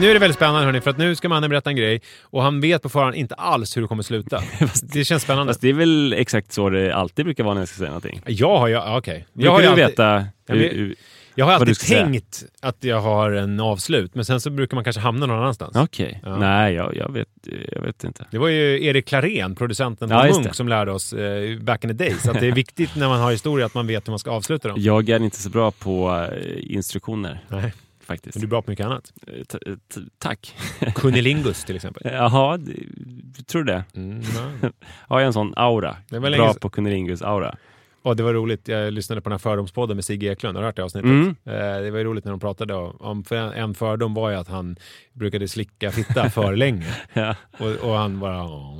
Nu 0.00 0.10
är 0.10 0.14
det 0.14 0.20
väldigt 0.20 0.36
spännande 0.36 0.64
hörni, 0.64 0.80
för 0.80 0.90
att 0.90 0.98
nu 0.98 1.14
ska 1.14 1.28
mannen 1.28 1.50
berätta 1.50 1.70
en 1.70 1.76
grej 1.76 2.00
och 2.22 2.42
han 2.42 2.60
vet 2.60 2.82
på 2.82 2.88
förhand 2.88 3.14
inte 3.14 3.34
alls 3.34 3.76
hur 3.76 3.82
det 3.82 3.88
kommer 3.88 4.02
sluta. 4.02 4.42
det 4.82 5.04
känns 5.04 5.22
spännande. 5.22 5.50
Fast 5.52 5.60
det 5.60 5.68
är 5.68 5.72
väl 5.72 6.12
exakt 6.12 6.52
så 6.52 6.70
det 6.70 6.94
alltid 6.94 7.24
brukar 7.24 7.44
vara 7.44 7.54
när 7.54 7.60
jag 7.60 7.68
ska 7.68 7.78
säga 7.78 7.88
någonting. 7.88 8.22
Jag 8.26 8.58
har 8.58 8.68
ju, 8.68 8.74
ja, 8.74 8.98
okej. 8.98 9.26
Jag 9.32 9.38
Brukar 9.38 9.50
har 9.52 9.60
ju 9.60 9.64
du 9.66 9.70
alltid, 9.70 9.86
veta 9.86 10.26
Ja, 10.46 10.54
hur, 10.54 10.60
men- 10.68 10.76
hur, 10.76 10.94
jag 11.34 11.44
har 11.46 11.52
alltid 11.52 11.76
ska 11.76 11.86
säga? 11.86 12.02
tänkt 12.02 12.44
att 12.60 12.84
jag 12.84 13.00
har 13.00 13.30
en 13.32 13.60
avslut, 13.60 14.14
men 14.14 14.24
sen 14.24 14.40
så 14.40 14.50
brukar 14.50 14.74
man 14.74 14.84
kanske 14.84 15.00
hamna 15.00 15.26
någon 15.26 15.38
annanstans. 15.38 15.76
Okej. 15.76 16.20
Ja. 16.24 16.36
Nej, 16.36 16.74
jag, 16.74 16.96
jag, 16.96 17.12
vet, 17.12 17.28
jag 17.72 17.82
vet 17.82 18.04
inte. 18.04 18.26
Det 18.30 18.38
var 18.38 18.48
ju 18.48 18.84
Erik 18.84 19.06
Klarén, 19.06 19.54
producenten 19.54 20.10
Ja, 20.10 20.18
från 20.18 20.28
just 20.28 20.40
Munk, 20.40 20.54
som 20.54 20.68
lärde 20.68 20.92
oss 20.92 21.12
eh, 21.12 21.58
back 21.58 21.84
in 21.84 21.90
the 21.90 22.04
days 22.04 22.28
att 22.28 22.40
det 22.40 22.46
är 22.46 22.52
viktigt 22.64 22.96
när 22.96 23.08
man 23.08 23.20
har 23.20 23.30
historia 23.32 23.66
att 23.66 23.74
man 23.74 23.86
vet 23.86 24.08
hur 24.08 24.12
man 24.12 24.18
ska 24.18 24.30
avsluta 24.30 24.68
dem. 24.68 24.76
Jag 24.80 25.08
är 25.08 25.22
inte 25.22 25.36
så 25.42 25.50
bra 25.50 25.70
på 25.70 26.26
eh, 26.32 26.74
instruktioner 26.74 27.44
Nej, 27.48 27.72
faktiskt. 28.10 28.34
men 28.36 28.40
du 28.40 28.46
är 28.46 28.50
bra 28.50 28.62
på 28.62 28.70
mycket 28.70 28.86
annat. 28.86 29.12
Eh, 29.26 29.44
t- 29.44 29.58
t- 29.94 30.00
Tack. 30.18 30.56
Kunilingus 30.94 31.64
till 31.64 31.76
exempel. 31.76 32.02
Jaha, 32.12 32.56
det- 32.56 33.46
tror 33.46 33.64
du 33.64 33.72
det? 33.72 33.84
Mm, 33.94 34.22
ja. 34.62 34.68
Har 35.08 35.20
jag 35.20 35.26
en 35.26 35.32
sån 35.32 35.52
aura? 35.56 35.96
Det 36.08 36.20
Bra 36.20 36.28
länge 36.28 36.54
på 36.54 36.70
Kunilingus 36.70 37.22
aura. 37.22 37.56
Och 38.02 38.16
det 38.16 38.22
var 38.22 38.34
roligt, 38.34 38.68
jag 38.68 38.92
lyssnade 38.92 39.20
på 39.20 39.28
den 39.28 39.32
här 39.32 39.38
fördomspodden 39.38 39.96
med 39.96 40.04
Sigge 40.04 40.26
Eklund, 40.32 40.56
har 40.56 40.62
du 40.62 40.66
hört 40.68 40.76
det 40.76 40.82
avsnittet? 40.84 41.10
Mm. 41.10 41.28
Eh, 41.44 41.82
det 41.82 41.90
var 41.90 42.04
roligt 42.04 42.24
när 42.24 42.30
de 42.32 42.40
pratade 42.40 42.74
om, 42.74 43.24
för 43.24 43.36
en, 43.36 43.74
fördom 43.74 44.14
var 44.14 44.30
ju 44.30 44.36
att 44.36 44.48
han 44.48 44.76
brukade 45.12 45.48
slicka 45.48 45.90
fitta 45.90 46.30
för 46.30 46.56
länge. 46.64 46.86
Ja. 47.12 47.34
Och, 47.58 47.66
och 47.90 47.94
han 47.96 48.20
bara... 48.20 48.34
"Ja." 48.36 48.76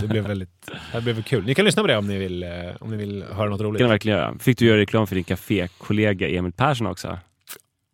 Det 0.00 0.06
blev 0.08 0.24
väldigt... 0.26 0.70
Det 0.92 1.00
blev 1.00 1.22
kul. 1.22 1.44
Ni 1.44 1.54
kan 1.54 1.64
lyssna 1.64 1.82
på 1.82 1.86
det 1.86 1.96
om 1.96 2.06
ni 2.08 2.18
vill, 2.18 2.42
eh, 2.42 2.50
om 2.80 2.90
ni 2.90 2.96
vill 2.96 3.24
höra 3.32 3.48
något 3.48 3.58
Det 3.58 3.64
roligt. 3.64 3.78
kan 3.78 3.86
du 3.86 3.90
verkligen 3.90 4.18
göra. 4.18 4.34
Fick 4.38 4.58
du 4.58 4.66
göra 4.66 4.78
reklam 4.78 5.06
för 5.06 5.14
din 5.14 5.24
kafékollega 5.24 6.28
Emil 6.28 6.52
Persson 6.52 6.86
också? 6.86 7.18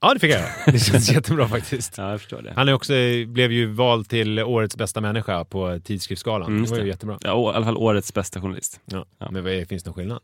Ja, 0.01 0.14
det 0.14 0.20
fick 0.20 0.30
jag. 0.32 0.42
Det 0.66 0.78
känns 0.78 1.12
jättebra 1.12 1.49
faktiskt. 1.49 1.99
Ja, 1.99 2.11
jag 2.11 2.20
förstår 2.20 2.42
det. 2.42 2.53
Han 2.57 2.68
är 2.68 2.72
också, 2.72 2.92
blev 3.26 3.53
ju 3.53 3.66
vald 3.66 4.09
till 4.09 4.38
årets 4.38 4.76
bästa 4.76 5.01
människa 5.01 5.44
på 5.44 5.80
tidskriftsgalan. 5.84 6.49
Mm, 6.53 6.62
det 6.64 6.70
var 6.70 6.76
ju 6.76 6.82
det. 6.82 6.88
jättebra. 6.88 7.18
Ja, 7.22 7.32
å- 7.34 7.53
i 7.53 7.55
alla 7.57 7.64
fall 7.64 7.76
årets 7.76 8.14
bästa 8.14 8.40
journalist. 8.40 8.80
Ja. 8.84 9.07
Ja. 9.18 9.30
Men 9.30 9.44
vad 9.44 9.53
är, 9.53 9.64
finns 9.64 9.82
det 9.82 9.88
någon 9.90 9.94
skillnad? 9.94 10.20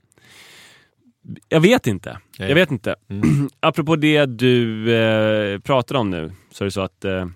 Jag 1.49 1.61
vet 1.61 1.87
inte. 1.87 2.19
Nej. 2.39 2.49
Jag 2.49 2.55
vet 2.55 2.71
inte. 2.71 2.95
Mm. 3.09 3.49
Apropå 3.61 3.97
det 3.97 4.27
du 4.27 4.93
eh, 4.95 5.59
pratar 5.61 5.95
om 5.95 6.11
nu, 6.11 6.33
så 6.51 6.65
är 6.65 6.67
det 6.67 6.71
så 6.71 6.81
att 6.81 7.05
eh, 7.05 7.27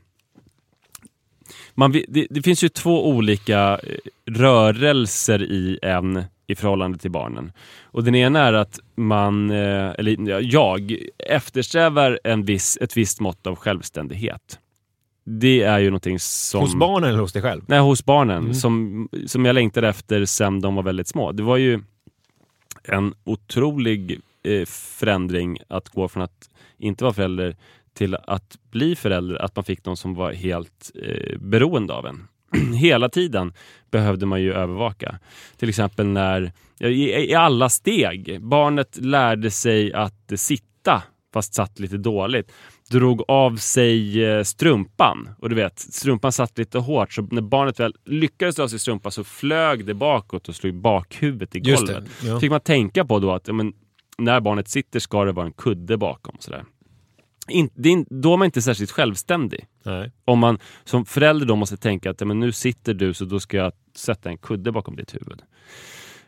man, 1.74 1.92
det, 2.08 2.26
det 2.30 2.42
finns 2.42 2.64
ju 2.64 2.68
två 2.68 3.08
olika 3.08 3.80
eh, 3.82 4.32
rörelser 4.32 5.42
i 5.42 5.78
en 5.82 6.24
i 6.48 6.54
förhållande 6.54 6.98
till 6.98 7.10
barnen. 7.10 7.52
Och 7.82 8.04
den 8.04 8.14
ena 8.14 8.40
är 8.40 8.52
att 8.52 8.80
man, 8.94 9.50
eh, 9.50 9.90
eller 9.98 10.28
ja, 10.30 10.40
jag, 10.40 10.96
eftersträvar 11.18 12.20
en 12.24 12.44
viss, 12.44 12.78
ett 12.80 12.96
visst 12.96 13.20
mått 13.20 13.46
av 13.46 13.56
självständighet. 13.56 14.58
Det 15.24 15.62
är 15.62 15.78
ju 15.78 15.90
någonting 15.90 16.18
som... 16.18 16.60
Hos 16.60 16.74
barnen 16.74 17.10
eller 17.10 17.20
hos 17.20 17.32
dig 17.32 17.42
själv? 17.42 17.62
Nej, 17.66 17.80
hos 17.80 18.04
barnen. 18.04 18.38
Mm. 18.38 18.54
Som, 18.54 19.08
som 19.26 19.44
jag 19.44 19.54
längtade 19.54 19.88
efter 19.88 20.24
sen 20.24 20.60
de 20.60 20.74
var 20.74 20.82
väldigt 20.82 21.08
små. 21.08 21.32
Det 21.32 21.42
var 21.42 21.56
ju 21.56 21.80
en 22.84 23.14
otrolig 23.24 24.20
eh, 24.42 24.66
förändring 24.66 25.58
att 25.68 25.88
gå 25.88 26.08
från 26.08 26.22
att 26.22 26.50
inte 26.78 27.04
vara 27.04 27.14
förälder 27.14 27.56
till 27.94 28.14
att 28.14 28.58
bli 28.70 28.96
förälder. 28.96 29.42
Att 29.42 29.56
man 29.56 29.64
fick 29.64 29.84
någon 29.84 29.96
som 29.96 30.14
var 30.14 30.32
helt 30.32 30.90
eh, 31.02 31.38
beroende 31.38 31.94
av 31.94 32.06
en. 32.06 32.28
Hela 32.74 33.08
tiden 33.08 33.52
behövde 33.90 34.26
man 34.26 34.42
ju 34.42 34.52
övervaka. 34.52 35.18
Till 35.56 35.68
exempel 35.68 36.06
när, 36.06 36.52
i, 36.80 37.30
i 37.30 37.34
alla 37.34 37.68
steg, 37.68 38.40
barnet 38.42 38.96
lärde 38.96 39.50
sig 39.50 39.92
att 39.92 40.32
sitta 40.36 41.02
fast 41.32 41.54
satt 41.54 41.78
lite 41.78 41.96
dåligt 41.96 42.52
drog 42.90 43.22
av 43.28 43.56
sig 43.56 44.24
eh, 44.24 44.42
strumpan. 44.42 45.28
Och 45.38 45.48
du 45.48 45.54
vet, 45.54 45.78
strumpan 45.78 46.32
satt 46.32 46.58
lite 46.58 46.78
hårt 46.78 47.12
så 47.12 47.22
när 47.22 47.42
barnet 47.42 47.80
väl 47.80 47.94
lyckades 48.04 48.56
dra 48.56 48.68
sig 48.68 48.78
strumpan 48.78 49.12
så 49.12 49.24
flög 49.24 49.86
det 49.86 49.94
bakåt 49.94 50.48
och 50.48 50.54
slog 50.54 50.74
bakhuvudet 50.74 51.56
i 51.56 51.60
golvet. 51.60 52.04
det. 52.20 52.28
Ja. 52.28 52.40
fick 52.40 52.50
man 52.50 52.60
tänka 52.60 53.04
på 53.04 53.18
då 53.18 53.32
att 53.32 53.48
ja, 53.48 53.52
men, 53.52 53.72
när 54.18 54.40
barnet 54.40 54.68
sitter 54.68 55.00
ska 55.00 55.24
det 55.24 55.32
vara 55.32 55.46
en 55.46 55.52
kudde 55.52 55.96
bakom. 55.96 56.36
Sådär. 56.38 56.64
In, 57.50 57.70
är, 57.76 58.20
då 58.22 58.32
är 58.32 58.36
man 58.36 58.44
inte 58.44 58.62
särskilt 58.62 58.90
självständig. 58.90 59.66
Nej. 59.84 60.12
Om 60.24 60.38
man 60.38 60.58
som 60.84 61.04
förälder 61.04 61.46
då 61.46 61.56
måste 61.56 61.76
tänka 61.76 62.10
att 62.10 62.20
ja, 62.20 62.26
men 62.26 62.40
nu 62.40 62.52
sitter 62.52 62.94
du 62.94 63.14
så 63.14 63.24
då 63.24 63.40
ska 63.40 63.56
jag 63.56 63.72
sätta 63.96 64.28
en 64.28 64.38
kudde 64.38 64.72
bakom 64.72 64.96
ditt 64.96 65.14
huvud. 65.14 65.42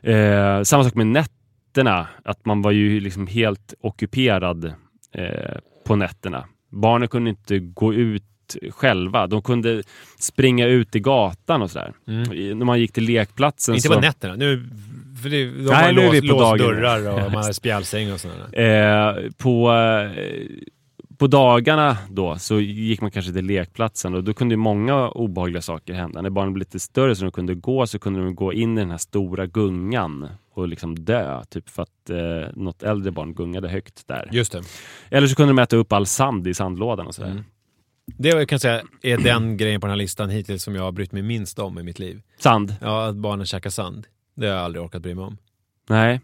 Eh, 0.03 0.63
samma 0.63 0.85
sak 0.85 0.95
med 0.95 1.07
nätterna, 1.07 2.09
att 2.25 2.45
man 2.45 2.63
var 2.63 2.71
ju 2.71 3.01
liksom 3.01 3.27
helt 3.27 3.75
ockuperad 3.81 4.65
eh, 5.15 5.59
på 5.87 5.97
nätterna. 5.97 6.45
Barnen 6.73 7.09
kunde 7.09 7.31
inte 7.31 7.59
gå 7.59 7.95
ut 7.95 8.25
själva. 8.71 9.27
De 9.27 9.43
kunde 9.43 9.83
springa 10.19 10.67
ut 10.67 10.97
i 10.97 11.01
gatan 11.01 11.63
och 11.63 11.71
sådär. 11.71 11.93
I- 12.35 12.55
När 12.55 12.65
man 12.65 12.81
gick 12.81 12.93
till 12.93 13.05
lekplatsen 13.05 13.75
Inte 13.75 13.89
så... 13.89 13.95
på 13.95 14.01
nätterna. 14.01 14.37
Nu, 14.37 14.69
för 15.23 15.29
det, 15.29 15.45
de 15.45 15.51
Nej, 15.63 15.75
har 15.75 15.93
låst, 15.93 16.25
låst 16.25 16.59
dörrar 16.59 17.25
och 17.27 17.33
man 17.33 17.47
visst. 17.47 17.55
spjälsäng 17.55 18.13
och 18.13 18.21
sådär. 18.21 18.61
Eh, 18.61 19.31
på, 19.39 19.73
eh, 19.73 20.27
på 21.21 21.27
dagarna 21.27 21.99
då 22.11 22.39
så 22.39 22.61
gick 22.61 23.01
man 23.01 23.11
kanske 23.11 23.33
till 23.33 23.45
lekplatsen 23.45 24.15
och 24.15 24.25
då 24.25 24.35
kunde 24.35 24.53
ju 24.53 24.57
många 24.57 25.09
obehagliga 25.09 25.63
saker 25.63 25.95
hända. 25.95 26.23
När 26.23 26.31
barnen 26.31 26.53
blev 26.53 26.61
lite 26.61 26.79
större 26.79 27.17
så 27.17 27.25
de 27.25 27.33
kunde 27.33 27.55
gå 27.55 27.87
så 27.87 27.99
kunde 27.99 28.25
de 28.25 28.35
gå 28.35 28.53
in 28.53 28.79
i 28.79 28.81
den 28.81 28.91
här 28.91 28.99
stora 28.99 29.47
gungan 29.47 30.29
och 30.55 30.69
liksom 30.69 31.05
dö. 31.05 31.45
Typ 31.45 31.69
för 31.69 31.83
att 31.83 32.11
eh, 32.11 32.57
något 32.57 32.83
äldre 32.83 33.11
barn 33.11 33.35
gungade 33.35 33.69
högt 33.69 34.09
där. 34.09 34.29
Just 34.33 34.53
det. 34.53 34.63
Eller 35.11 35.27
så 35.27 35.35
kunde 35.35 35.53
de 35.53 35.63
äta 35.63 35.77
upp 35.77 35.93
all 35.93 36.07
sand 36.07 36.47
i 36.47 36.55
sandlådan 36.55 37.07
och 37.07 37.15
sådär. 37.15 37.31
Mm. 37.31 37.45
Det 38.07 38.29
jag 38.29 38.49
kan 38.49 38.61
säga 38.61 38.83
är 39.03 39.19
den 39.19 39.57
grejen 39.57 39.81
på 39.81 39.87
den 39.87 39.93
här 39.93 39.99
listan 39.99 40.31
hittills 40.31 40.63
som 40.63 40.75
jag 40.75 40.83
har 40.83 40.93
brytt 40.93 41.13
mig 41.13 41.23
minst 41.23 41.59
om 41.59 41.79
i 41.79 41.83
mitt 41.83 41.99
liv. 41.99 42.23
Sand? 42.39 42.75
Ja, 42.81 43.07
att 43.07 43.17
barnen 43.17 43.47
käkar 43.47 43.71
sand. 43.71 44.07
Det 44.35 44.47
har 44.47 44.55
jag 44.55 44.65
aldrig 44.65 44.85
orkat 44.85 45.03
bry 45.03 45.15
mig 45.15 45.25
om. 45.25 45.37
Nej, 45.89 46.21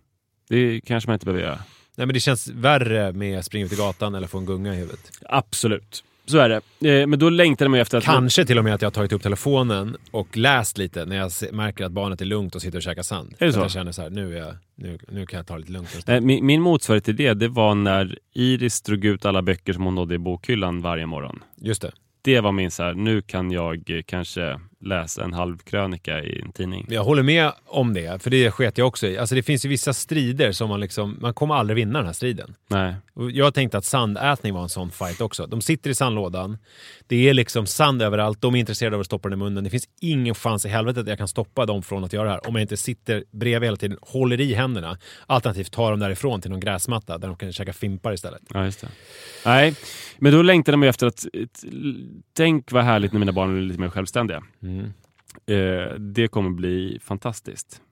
det 0.48 0.80
kanske 0.80 1.10
man 1.10 1.14
inte 1.14 1.26
behöver 1.26 1.44
göra. 1.44 1.58
Nej, 1.96 2.06
men 2.06 2.14
det 2.14 2.20
känns 2.20 2.48
värre 2.48 3.12
med 3.12 3.38
att 3.38 3.44
springa 3.44 3.66
ut 3.66 3.72
i 3.72 3.76
gatan 3.76 4.14
eller 4.14 4.26
få 4.26 4.38
en 4.38 4.46
gunga 4.46 4.74
i 4.74 4.76
huvudet. 4.76 5.10
Absolut. 5.22 6.04
Så 6.26 6.38
är 6.38 6.48
det. 6.48 7.00
Eh, 7.00 7.06
men 7.06 7.18
då 7.18 7.30
längtade 7.30 7.68
man 7.68 7.78
ju 7.78 7.82
efter 7.82 7.98
att... 7.98 8.04
Kanske 8.04 8.44
till 8.44 8.58
och 8.58 8.64
med 8.64 8.74
att 8.74 8.82
jag 8.82 8.86
har 8.86 8.92
tagit 8.92 9.12
upp 9.12 9.22
telefonen 9.22 9.96
och 10.10 10.36
läst 10.36 10.78
lite 10.78 11.04
när 11.04 11.16
jag 11.16 11.32
märker 11.52 11.84
att 11.84 11.92
barnet 11.92 12.20
är 12.20 12.24
lugnt 12.24 12.54
och 12.54 12.62
sitter 12.62 12.78
och 12.78 12.82
käkar 12.82 13.02
sand. 13.02 13.34
Är 13.38 13.44
det 13.44 13.48
Att 13.48 13.54
så? 13.54 13.60
Jag 13.60 13.70
känner 13.70 13.92
så 13.92 14.02
här, 14.02 14.10
nu, 14.10 14.34
jag, 14.34 14.54
nu, 14.74 14.98
nu 15.08 15.26
kan 15.26 15.36
jag 15.36 15.46
ta 15.46 15.54
det 15.54 15.60
lite 15.60 15.72
lugnt. 15.72 16.04
Nej, 16.06 16.20
min, 16.20 16.46
min 16.46 16.62
motsvarighet 16.62 17.04
till 17.04 17.16
det, 17.16 17.34
det 17.34 17.48
var 17.48 17.74
när 17.74 18.18
Iris 18.34 18.80
drog 18.82 19.04
ut 19.04 19.24
alla 19.24 19.42
böcker 19.42 19.72
som 19.72 19.84
hon 19.84 19.94
nådde 19.94 20.14
i 20.14 20.18
bokhyllan 20.18 20.80
varje 20.82 21.06
morgon. 21.06 21.42
Just 21.56 21.82
det. 21.82 21.92
Det 22.22 22.40
var 22.40 22.52
min 22.52 22.70
så 22.70 22.82
här, 22.82 22.94
nu 22.94 23.22
kan 23.22 23.50
jag 23.50 23.90
eh, 23.90 24.02
kanske 24.02 24.60
läsa 24.80 25.24
en 25.24 25.32
halv 25.32 25.58
krönika 25.58 26.22
i 26.22 26.40
en 26.40 26.52
tidning. 26.52 26.86
Jag 26.88 27.04
håller 27.04 27.22
med 27.22 27.52
om 27.66 27.94
det, 27.94 28.22
för 28.22 28.30
det 28.30 28.50
sket 28.50 28.78
jag 28.78 28.86
också 28.86 29.06
i. 29.06 29.18
Alltså 29.18 29.34
det 29.34 29.42
finns 29.42 29.64
ju 29.64 29.68
vissa 29.68 29.92
strider 29.92 30.52
som 30.52 30.68
man 30.68 30.80
liksom, 30.80 31.16
man 31.20 31.34
kommer 31.34 31.54
aldrig 31.54 31.76
vinna 31.76 31.98
den 31.98 32.06
här 32.06 32.12
striden. 32.12 32.54
Nej. 32.68 32.94
Och 33.14 33.30
Jag 33.30 33.54
tänkte 33.54 33.78
att 33.78 33.84
sandätning 33.84 34.54
var 34.54 34.62
en 34.62 34.68
sån 34.68 34.90
fight 34.90 35.20
också. 35.20 35.46
De 35.46 35.60
sitter 35.60 35.90
i 35.90 35.94
sandlådan, 35.94 36.58
det 37.06 37.28
är 37.28 37.34
liksom 37.34 37.66
sand 37.66 38.02
överallt, 38.02 38.40
de 38.40 38.54
är 38.54 38.58
intresserade 38.58 38.96
av 38.96 39.00
att 39.00 39.06
stoppa 39.06 39.28
den 39.28 39.38
i 39.38 39.44
munnen. 39.44 39.64
Det 39.64 39.70
finns 39.70 39.88
ingen 40.00 40.34
chans 40.34 40.66
i 40.66 40.68
helvetet 40.68 41.02
att 41.02 41.08
jag 41.08 41.18
kan 41.18 41.28
stoppa 41.28 41.66
dem 41.66 41.82
från 41.82 42.04
att 42.04 42.12
göra 42.12 42.24
det 42.24 42.30
här 42.30 42.48
om 42.48 42.54
jag 42.54 42.62
inte 42.62 42.76
sitter 42.76 43.24
bredvid 43.30 43.66
hela 43.66 43.76
tiden, 43.76 43.98
håller 44.02 44.40
i 44.40 44.54
händerna, 44.54 44.98
alternativt 45.26 45.72
tar 45.72 45.90
dem 45.90 46.00
därifrån 46.00 46.40
till 46.40 46.50
någon 46.50 46.60
gräsmatta 46.60 47.18
där 47.18 47.28
de 47.28 47.36
kan 47.36 47.52
käka 47.52 47.72
fimpar 47.72 48.12
istället. 48.12 48.42
Ja, 48.48 48.64
just 48.64 48.80
det. 48.80 48.88
Nej, 49.44 49.74
men 50.18 50.32
då 50.32 50.42
längtade 50.42 50.76
man 50.76 50.86
ju 50.86 50.90
efter 50.90 51.06
att 51.06 51.26
tänk 52.36 52.72
vad 52.72 52.84
härligt 52.84 53.12
när 53.12 53.18
mina 53.20 53.32
barn 53.32 53.52
blir 53.52 53.62
lite 53.62 53.80
mer 53.80 53.88
självständiga. 53.88 54.42
Mm. 54.66 54.92
Eh, 55.46 55.94
det 55.94 56.28
kommer 56.28 56.50
bli 56.50 56.98
fantastiskt. 57.02 57.82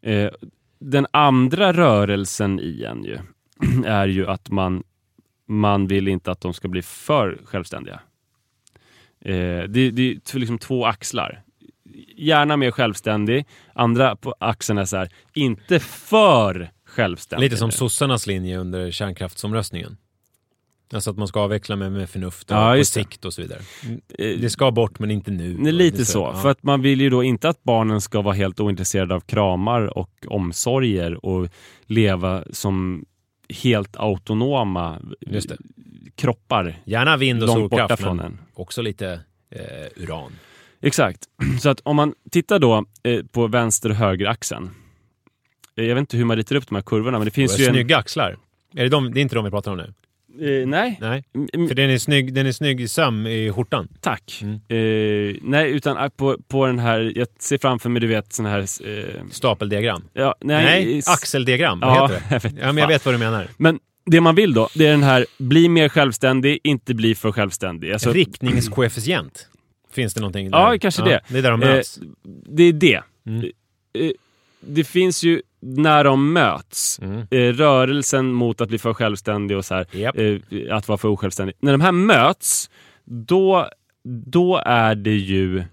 Eh, 0.00 0.30
den 0.78 1.06
andra 1.10 1.72
rörelsen 1.72 2.60
i 2.60 2.84
en 2.84 3.04
ju, 3.04 3.18
är 3.86 4.08
ju 4.08 4.26
att 4.26 4.50
man, 4.50 4.82
man 5.46 5.86
vill 5.86 6.08
inte 6.08 6.30
att 6.30 6.40
de 6.40 6.54
ska 6.54 6.68
bli 6.68 6.82
för 6.82 7.40
självständiga. 7.44 8.00
Eh, 9.20 9.62
det, 9.68 9.90
det 9.90 10.34
är 10.34 10.38
liksom 10.38 10.58
två 10.58 10.86
axlar. 10.86 11.42
Gärna 12.16 12.56
mer 12.56 12.70
självständig. 12.70 13.46
Andra 13.74 14.16
på 14.16 14.34
axeln 14.38 14.78
är 14.78 14.84
så 14.84 14.96
här, 14.96 15.08
inte 15.34 15.80
för 15.80 16.70
självständig. 16.84 17.44
Lite 17.44 17.56
som 17.56 17.70
sossarnas 17.70 18.26
linje 18.26 18.58
under 18.58 18.90
kärnkraftsomröstningen. 18.90 19.96
Alltså 20.92 21.10
att 21.10 21.16
man 21.18 21.28
ska 21.28 21.40
avveckla 21.40 21.76
med, 21.76 21.92
med 21.92 22.10
förnuft 22.10 22.50
och 22.50 22.56
Ja, 22.56 22.70
på 22.70 22.76
det. 22.76 22.84
sikt 22.84 23.24
och 23.24 23.34
så 23.34 23.42
vidare. 23.42 23.58
Eh, 24.18 24.38
Det 24.40 24.50
ska 24.50 24.70
bort 24.70 24.98
men 24.98 25.10
inte 25.10 25.30
nu. 25.30 25.54
Det 25.54 25.68
är 25.70 25.72
lite 25.72 25.96
Det 25.98 26.04
så, 26.04 26.18
ja. 26.34 26.42
för 26.42 26.50
att 26.50 26.62
man 26.62 26.82
vill 26.82 27.00
ju 27.00 27.10
då 27.10 27.22
inte 27.22 27.48
att 27.48 27.62
barnen 27.62 28.00
ska 28.00 28.22
vara 28.22 28.34
helt 28.34 28.60
ointresserade 28.60 29.14
av 29.14 29.20
kramar 29.20 29.98
och 29.98 30.10
omsorger 30.28 31.24
och 31.26 31.48
leva 31.86 32.44
som 32.50 33.04
helt 33.62 33.96
autonoma 33.96 34.98
det. 35.20 35.56
kroppar 36.14 36.82
Gärna 36.84 37.16
vind 37.16 37.42
och 37.42 37.48
solkraft 37.48 38.00
från 38.02 38.16
men 38.16 38.26
en. 38.26 38.38
också 38.54 38.82
lite 38.82 39.20
eh, 39.50 40.02
uran. 40.02 40.32
Exakt. 40.80 41.20
Så 41.60 41.68
att 41.68 41.80
om 41.84 41.96
man 41.96 42.14
tittar 42.30 42.58
då 42.58 42.84
eh, 43.02 43.22
på 43.32 43.46
vänster 43.46 43.90
och 43.90 43.96
högeraxeln. 43.96 44.70
Eh, 45.76 45.84
jag 45.84 45.94
vet 45.94 46.00
inte 46.00 46.16
hur 46.16 46.24
man 46.24 46.36
ritar 46.36 46.56
upp 46.56 46.68
de 46.68 46.74
här 46.74 46.82
kurvorna, 46.82 47.18
men 47.18 47.24
det 47.24 47.30
finns 47.30 47.58
ju 47.60 47.64
en... 47.64 47.72
Snygga 47.74 47.96
axlar. 47.96 48.36
Är 48.74 48.82
det, 48.82 48.88
de, 48.88 49.12
det 49.14 49.20
är 49.20 49.22
inte 49.22 49.34
de 49.34 49.44
vi 49.44 49.50
pratar 49.50 49.70
om 49.72 49.76
nu? 49.78 49.94
Eh, 50.40 50.66
nej, 50.68 50.98
Nej. 51.00 51.24
Mm, 51.54 51.68
För 51.68 51.74
den 51.74 51.90
är 51.90 51.98
snygg, 51.98 52.34
den 52.34 52.46
är 52.46 52.52
snygg 52.52 52.80
i 52.80 52.88
söm 52.88 53.26
i 53.26 53.52
skjortan. 53.52 53.88
tack. 54.00 54.42
Mm. 54.42 54.54
Eh, 54.54 55.36
nej, 55.42 55.70
utan 55.70 55.96
eh, 55.96 56.08
på, 56.08 56.36
på 56.48 56.66
den 56.66 56.78
här, 56.78 57.12
jag 57.16 57.26
ser 57.38 57.58
framför 57.58 57.88
mig, 57.90 58.00
du 58.00 58.06
vet, 58.06 58.32
sån 58.32 58.46
här... 58.46 58.58
Eh, 58.60 59.04
Stapeldiagram. 59.30 60.02
ja, 60.12 60.34
nej, 60.40 60.64
Nej, 60.64 61.02
axeldiagram. 61.06 61.80
Vad 61.80 61.96
Ja, 61.96 62.06
heter 62.06 62.18
det? 62.28 62.30
jag 62.34 62.40
vet 62.52 62.52
Ja, 62.62 62.72
men 62.72 62.76
jag 62.82 62.88
vet 62.88 63.04
vad 63.04 63.14
du 63.14 63.18
menar. 63.18 63.46
Men 63.56 63.78
det 64.06 64.20
man 64.20 64.34
vill 64.34 64.54
då, 64.54 64.68
det 64.74 64.86
är 64.86 64.90
den 64.90 65.02
här, 65.02 65.26
bli 65.38 65.68
mer 65.68 65.88
självständig, 65.88 66.60
inte 66.64 66.94
bli 66.94 67.14
för 67.14 67.32
självständig. 67.32 67.92
Alltså, 67.92 68.12
Riktningskoefficient. 68.12 69.48
Finns 69.92 70.14
det 70.14 70.20
någonting 70.20 70.50
där? 70.50 70.58
Ja, 70.58 70.78
kanske 70.80 71.02
det. 71.02 71.20
Det 71.28 71.38
är 71.38 71.42
där 71.42 71.50
de 71.50 71.62
Eh, 71.62 71.68
möts. 71.68 72.00
det 72.48 72.62
är 72.62 72.72
det. 72.72 73.00
Mm. 73.26 73.50
Det 74.66 74.84
finns 74.84 75.22
ju 75.22 75.42
när 75.60 76.04
de 76.04 76.32
möts, 76.32 76.98
Mm. 77.02 77.18
eh, 77.30 77.52
rörelsen 77.52 78.32
mot 78.32 78.60
att 78.60 78.68
bli 78.68 78.78
för 78.78 78.94
självständig 78.94 79.56
och 79.56 79.64
så 79.64 79.74
här, 79.74 79.86
Japp. 79.92 80.18
eh, 80.18 80.76
att 80.76 80.88
vara 80.88 80.98
för 80.98 81.08
osjälvständig. 81.08 81.56
När 81.60 81.72
de 81.72 81.80
här 81.80 81.92
möts, 81.92 82.70
då, 83.04 83.68
då 84.04 84.62
är 84.66 84.94
det 84.94 85.16
ju 85.16 85.64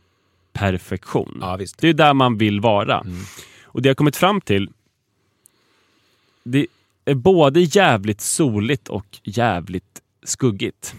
perfektion. 0.54 1.38
Ja. 1.42 1.58
Det 1.80 1.90
är 1.90 1.94
där 1.94 2.14
man 2.14 2.38
vill 2.38 2.60
vara. 2.62 3.00
Mm. 3.00 3.18
Och 3.64 3.82
det 3.82 3.90
jag 3.90 3.92
har 3.92 3.96
kommit 3.96 4.16
fram 4.16 4.42
till 4.42 4.70
det 6.44 6.68
är 7.06 7.14
både 7.16 7.60
jävligt 7.62 8.22
soligt 8.22 8.88
och 8.90 9.20
jävligt 9.24 10.02
skuggigt. 10.24 10.96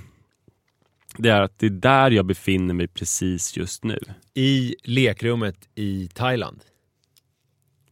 Det 1.17 1.29
är 1.29 1.41
att 1.41 1.59
det 1.59 1.67
är 1.67 1.71
där 1.71 2.11
jag 2.11 2.25
befinner 2.27 2.75
mig 2.75 2.89
precis 2.89 3.57
just 3.57 3.85
nu. 3.85 3.99
I 4.35 4.75
lekrummet 4.85 5.57
i 5.75 6.09
Thailand. 6.15 6.61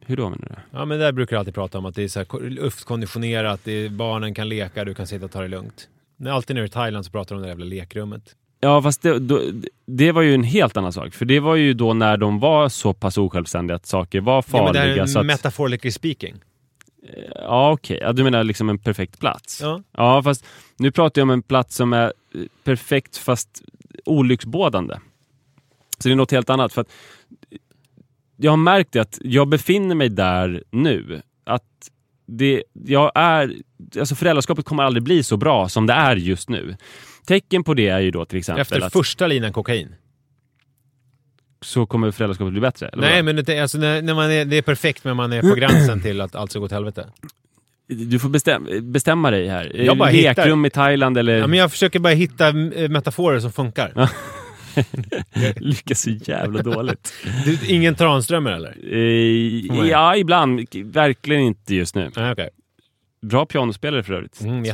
Hur 0.08 0.16
då 0.16 0.22
menar 0.30 0.48
du? 0.48 0.78
Ja, 0.78 0.84
men 0.84 0.98
där 0.98 1.12
brukar 1.12 1.36
jag 1.36 1.38
alltid 1.40 1.54
prata 1.54 1.78
om 1.78 1.86
att 1.86 1.94
det 1.94 2.02
är 2.02 2.08
så 2.08 2.18
här 2.20 2.24
ko- 2.24 2.38
luftkonditionerat, 2.40 3.60
det 3.64 3.72
är, 3.72 3.88
barnen 3.88 4.34
kan 4.34 4.48
leka, 4.48 4.84
du 4.84 4.94
kan 4.94 5.06
sitta 5.06 5.24
och 5.24 5.30
ta 5.30 5.42
det 5.42 5.48
lugnt. 5.48 5.88
När 6.16 6.30
alltid 6.30 6.54
när 6.56 6.60
du 6.60 6.64
är 6.64 6.68
i 6.68 6.72
Thailand 6.72 7.04
så 7.04 7.10
pratar 7.10 7.34
de 7.34 7.36
om 7.36 7.42
det 7.42 7.48
jävla 7.48 7.64
lekrummet. 7.64 8.34
Ja, 8.60 8.82
fast 8.82 9.02
det, 9.02 9.18
då, 9.18 9.40
det 9.86 10.12
var 10.12 10.22
ju 10.22 10.34
en 10.34 10.42
helt 10.42 10.76
annan 10.76 10.92
sak. 10.92 11.14
För 11.14 11.24
det 11.24 11.40
var 11.40 11.56
ju 11.56 11.74
då 11.74 11.94
när 11.94 12.16
de 12.16 12.38
var 12.40 12.68
så 12.68 12.92
pass 12.94 13.18
osjälvständiga 13.18 13.76
att 13.76 13.86
saker 13.86 14.20
var 14.20 14.32
Ja, 14.34 14.36
men 14.36 14.42
farliga. 14.64 14.82
det 14.84 14.90
här 14.90 14.96
är 14.98 15.06
så 15.06 15.18
att, 15.18 15.26
metaphorically 15.26 15.92
speaking. 15.92 16.34
ja, 17.34 17.72
okej. 17.72 17.98
Ja, 18.02 18.12
du 18.12 18.24
menar 18.24 18.44
liksom 18.44 18.68
en 18.68 18.78
perfekt 18.78 19.20
plats? 19.20 19.60
Ja. 19.62 19.82
Ja, 19.92 20.22
fast 20.22 20.44
nu 20.76 20.90
pratar 20.90 21.20
jag 21.20 21.24
om 21.26 21.30
en 21.30 21.42
plats 21.42 21.76
som 21.76 21.92
är 21.92 22.04
eh, 22.34 22.40
perfekt 22.64 23.16
fast 23.16 23.62
olycksbådande. 24.04 24.94
Så 25.98 26.08
det 26.08 26.12
är 26.12 26.16
något 26.16 26.30
helt 26.30 26.50
annat. 26.50 26.72
För 26.72 26.80
att 26.80 26.88
jag 28.40 28.52
har 28.52 28.56
märkt 28.56 28.92
det 28.92 29.00
att 29.00 29.18
jag 29.22 29.48
befinner 29.48 29.94
mig 29.94 30.08
där 30.08 30.62
nu. 30.70 31.22
Att 31.44 31.62
det, 32.26 32.62
jag 32.72 33.12
är, 33.14 33.54
alltså 33.98 34.14
föräldraskapet 34.14 34.64
kommer 34.64 34.82
aldrig 34.82 35.02
bli 35.02 35.22
så 35.22 35.36
bra 35.36 35.68
som 35.68 35.86
det 35.86 35.92
är 35.92 36.16
just 36.16 36.48
nu. 36.48 36.76
Tecken 37.26 37.64
på 37.64 37.74
det 37.74 37.88
är 37.88 38.00
ju 38.00 38.10
då 38.10 38.24
till 38.24 38.38
exempel 38.38 38.60
Efter 38.60 38.80
att 38.80 38.92
första 38.92 39.26
linan 39.26 39.52
kokain. 39.52 39.94
så 41.62 41.86
kommer 41.86 42.10
föräldraskapet 42.10 42.52
bli 42.52 42.60
bättre. 42.60 42.90
Nej, 42.96 43.22
men 43.22 43.36
det, 43.44 43.60
alltså, 43.60 43.78
när, 43.78 44.02
när 44.02 44.14
man 44.14 44.30
är, 44.30 44.44
det 44.44 44.56
är 44.56 44.62
perfekt 44.62 45.04
men 45.04 45.16
man 45.16 45.32
är 45.32 45.42
på 45.42 45.54
gränsen 45.54 46.02
till 46.02 46.20
att 46.20 46.34
allt 46.34 46.50
ska 46.50 46.58
gå 46.58 46.64
åt 46.64 46.72
helvete. 46.72 47.06
Du 47.86 48.18
får 48.18 48.28
bestäm, 48.28 48.68
bestämma 48.82 49.30
dig 49.30 49.48
här. 49.48 49.72
Jag 49.74 49.98
bara 49.98 50.08
hittar- 50.08 50.34
Lekrum 50.44 50.66
i 50.66 50.70
Thailand 50.70 51.18
eller... 51.18 51.36
Ja, 51.36 51.46
men 51.46 51.58
jag 51.58 51.70
försöker 51.70 51.98
bara 51.98 52.12
hitta 52.12 52.52
metaforer 52.88 53.40
som 53.40 53.52
funkar. 53.52 53.92
Lyckas 55.56 56.00
så 56.00 56.10
jävla 56.10 56.62
dåligt. 56.62 57.12
Du, 57.44 57.58
ingen 57.66 57.94
Tranströmer 57.94 58.52
eller? 58.52 58.76
Eh, 58.92 59.88
ja, 59.88 60.16
ibland. 60.16 60.66
Verkligen 60.74 61.42
inte 61.42 61.74
just 61.74 61.94
nu. 61.94 62.10
Nej, 62.16 62.32
okej. 62.32 62.50
Bra 63.22 63.46
pianospelare 63.46 64.02
för 64.02 64.12
övrigt. 64.12 64.40
Mm. 64.40 64.64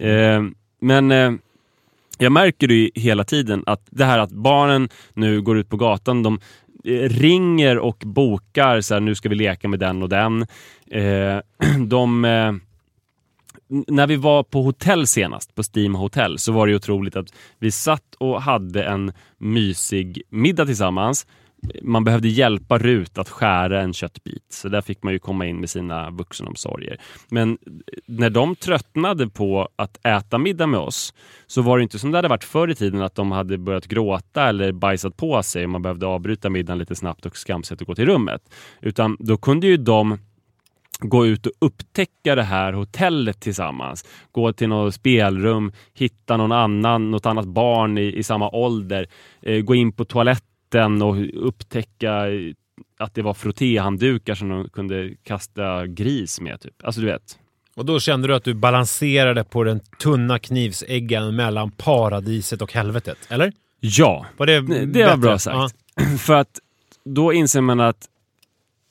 Eh, 0.00 0.52
men 0.80 1.12
eh, 1.12 1.32
jag 2.18 2.32
märker 2.32 2.68
ju 2.68 2.90
hela 2.94 3.24
tiden 3.24 3.62
att 3.66 3.86
det 3.90 4.04
här 4.04 4.18
att 4.18 4.30
barnen 4.30 4.88
nu 5.14 5.42
går 5.42 5.58
ut 5.58 5.68
på 5.68 5.76
gatan, 5.76 6.22
de 6.22 6.40
eh, 6.84 7.08
ringer 7.08 7.78
och 7.78 8.02
bokar 8.06 8.80
så 8.80 8.94
här, 8.94 9.00
nu 9.00 9.14
ska 9.14 9.28
vi 9.28 9.34
leka 9.34 9.68
med 9.68 9.78
den 9.78 10.02
och 10.02 10.08
den. 10.08 10.46
Eh, 10.90 11.38
de... 11.86 12.60
När 13.70 14.06
vi 14.06 14.16
var 14.16 14.42
på 14.42 14.62
hotell 14.62 15.06
senast, 15.06 15.54
på 15.54 15.62
Steam 15.74 15.94
Hotel, 15.94 16.38
så 16.38 16.52
var 16.52 16.66
det 16.66 16.74
otroligt 16.74 17.16
att 17.16 17.26
vi 17.58 17.70
satt 17.70 18.14
och 18.18 18.42
hade 18.42 18.84
en 18.84 19.12
mysig 19.38 20.22
middag 20.30 20.66
tillsammans. 20.66 21.26
Man 21.82 22.04
behövde 22.04 22.28
hjälpa 22.28 22.78
Rut 22.78 23.18
att 23.18 23.28
skära 23.28 23.80
en 23.80 23.92
köttbit, 23.92 24.46
så 24.48 24.68
där 24.68 24.80
fick 24.80 25.02
man 25.02 25.12
ju 25.12 25.18
komma 25.18 25.46
in 25.46 25.60
med 25.60 25.70
sina 25.70 26.10
vuxenomsorger. 26.10 27.00
Men 27.28 27.50
eh, 27.50 27.56
när 28.06 28.30
de 28.30 28.56
tröttnade 28.56 29.28
på 29.28 29.68
att 29.76 30.06
äta 30.06 30.38
middag 30.38 30.66
med 30.66 30.80
oss 30.80 31.14
så 31.46 31.62
var 31.62 31.76
det 31.78 31.82
inte 31.82 31.98
som 31.98 32.10
det 32.10 32.18
hade 32.18 32.28
varit 32.28 32.44
förr 32.44 32.68
i 32.68 32.74
tiden 32.74 33.02
att 33.02 33.14
de 33.14 33.32
hade 33.32 33.58
börjat 33.58 33.86
gråta 33.86 34.48
eller 34.48 34.72
bajsat 34.72 35.16
på 35.16 35.42
sig 35.42 35.64
och 35.64 35.70
man 35.70 35.82
behövde 35.82 36.06
avbryta 36.06 36.50
middagen 36.50 36.78
lite 36.78 36.94
snabbt 36.94 37.26
och 37.26 37.36
skamset 37.36 37.80
och 37.80 37.86
gå 37.86 37.94
till 37.94 38.06
rummet. 38.06 38.42
Utan 38.80 39.16
då 39.20 39.36
kunde 39.36 39.66
ju 39.66 39.76
de 39.76 40.18
gå 41.00 41.26
ut 41.26 41.46
och 41.46 41.52
upptäcka 41.58 42.34
det 42.34 42.42
här 42.42 42.72
hotellet 42.72 43.40
tillsammans. 43.40 44.04
Gå 44.32 44.52
till 44.52 44.68
något 44.68 44.94
spelrum, 44.94 45.72
hitta 45.94 46.36
någon 46.36 46.52
annan, 46.52 47.10
något 47.10 47.26
annat 47.26 47.46
barn 47.46 47.98
i, 47.98 48.16
i 48.16 48.22
samma 48.22 48.50
ålder. 48.50 49.06
Eh, 49.42 49.60
gå 49.60 49.74
in 49.74 49.92
på 49.92 50.04
toaletten 50.04 51.02
och 51.02 51.16
upptäcka 51.34 52.24
att 52.98 53.14
det 53.14 53.22
var 53.22 53.34
frottéhanddukar 53.34 54.34
som 54.34 54.48
de 54.48 54.68
kunde 54.68 55.10
kasta 55.24 55.86
gris 55.86 56.40
med. 56.40 56.60
Typ. 56.60 56.74
Alltså 56.84 57.00
du 57.00 57.06
vet. 57.06 57.38
Och 57.76 57.84
då 57.84 58.00
kände 58.00 58.28
du 58.28 58.34
att 58.34 58.44
du 58.44 58.54
balanserade 58.54 59.44
på 59.44 59.64
den 59.64 59.80
tunna 60.02 60.38
knivsäggen 60.38 61.36
mellan 61.36 61.70
paradiset 61.70 62.62
och 62.62 62.72
helvetet, 62.72 63.18
eller? 63.28 63.52
Ja, 63.80 64.26
Var 64.36 64.46
det, 64.46 64.60
det, 64.60 64.86
bättre? 64.86 65.06
var 65.06 65.16
bra 65.16 65.38
sagt. 65.38 65.74
För 66.18 66.34
att 66.34 66.58
då 67.04 67.32
inser 67.32 67.60
man 67.60 67.80
att... 67.80 68.08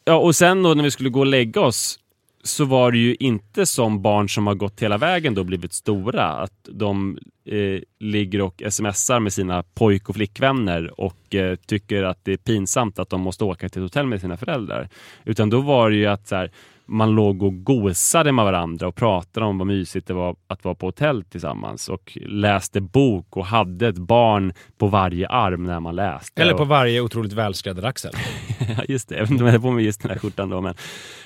Ja, 0.05 0.15
och 0.15 0.35
sen 0.35 0.63
då 0.63 0.73
när 0.73 0.83
vi 0.83 0.91
skulle 0.91 1.09
gå 1.09 1.19
och 1.19 1.25
lägga 1.25 1.61
oss 1.61 1.98
så 2.43 2.65
var 2.65 2.91
det 2.91 2.97
ju 2.97 3.15
inte 3.19 3.65
som 3.65 4.01
barn 4.01 4.29
som 4.29 4.47
har 4.47 4.55
gått 4.55 4.81
hela 4.81 4.97
vägen 4.97 5.33
då 5.33 5.43
blivit 5.43 5.73
stora. 5.73 6.25
Att 6.25 6.69
de 6.71 7.17
eh, 7.45 7.81
ligger 7.99 8.41
och 8.41 8.63
smsar 8.69 9.19
med 9.19 9.33
sina 9.33 9.63
pojk 9.63 10.09
och 10.09 10.15
flickvänner 10.15 10.99
och 11.01 11.35
eh, 11.35 11.55
tycker 11.55 12.03
att 12.03 12.25
det 12.25 12.33
är 12.33 12.37
pinsamt 12.37 12.99
att 12.99 13.09
de 13.09 13.21
måste 13.21 13.43
åka 13.43 13.69
till 13.69 13.81
ett 13.81 13.85
hotell 13.85 14.07
med 14.07 14.21
sina 14.21 14.37
föräldrar. 14.37 14.89
Utan 15.25 15.49
då 15.49 15.61
var 15.61 15.89
det 15.89 15.95
ju 15.95 16.05
att 16.05 16.27
så 16.27 16.35
här, 16.35 16.51
man 16.89 17.11
låg 17.11 17.43
och 17.43 17.63
gosade 17.63 18.31
med 18.31 18.45
varandra 18.45 18.87
och 18.87 18.95
pratade 18.95 19.45
om 19.45 19.57
vad 19.57 19.67
mysigt 19.67 20.07
det 20.07 20.13
var 20.13 20.35
att 20.47 20.63
vara 20.63 20.75
på 20.75 20.85
hotell 20.85 21.23
tillsammans 21.23 21.89
och 21.89 22.17
läste 22.27 22.81
bok 22.81 23.37
och 23.37 23.45
hade 23.45 23.87
ett 23.87 23.97
barn 23.97 24.53
på 24.77 24.87
varje 24.87 25.27
arm 25.27 25.63
när 25.63 25.79
man 25.79 25.95
läste. 25.95 26.41
Eller 26.41 26.53
på 26.53 26.59
och, 26.59 26.67
varje 26.67 27.01
otroligt 27.01 27.33
välskräddad 27.33 27.85
axel. 27.85 28.11
Just 28.87 29.09
det. 29.09 29.15
Jag 29.15 29.21
vet 29.21 29.31
inte 29.31 29.43
om 29.43 29.47
jag 29.47 29.53
hade 29.53 29.61
på 29.61 29.71
mig 29.71 29.85
just 29.85 30.01
den 30.01 30.11
här 30.11 30.17
skjortan 30.17 30.49
då. 30.49 30.61
Men, 30.61 30.75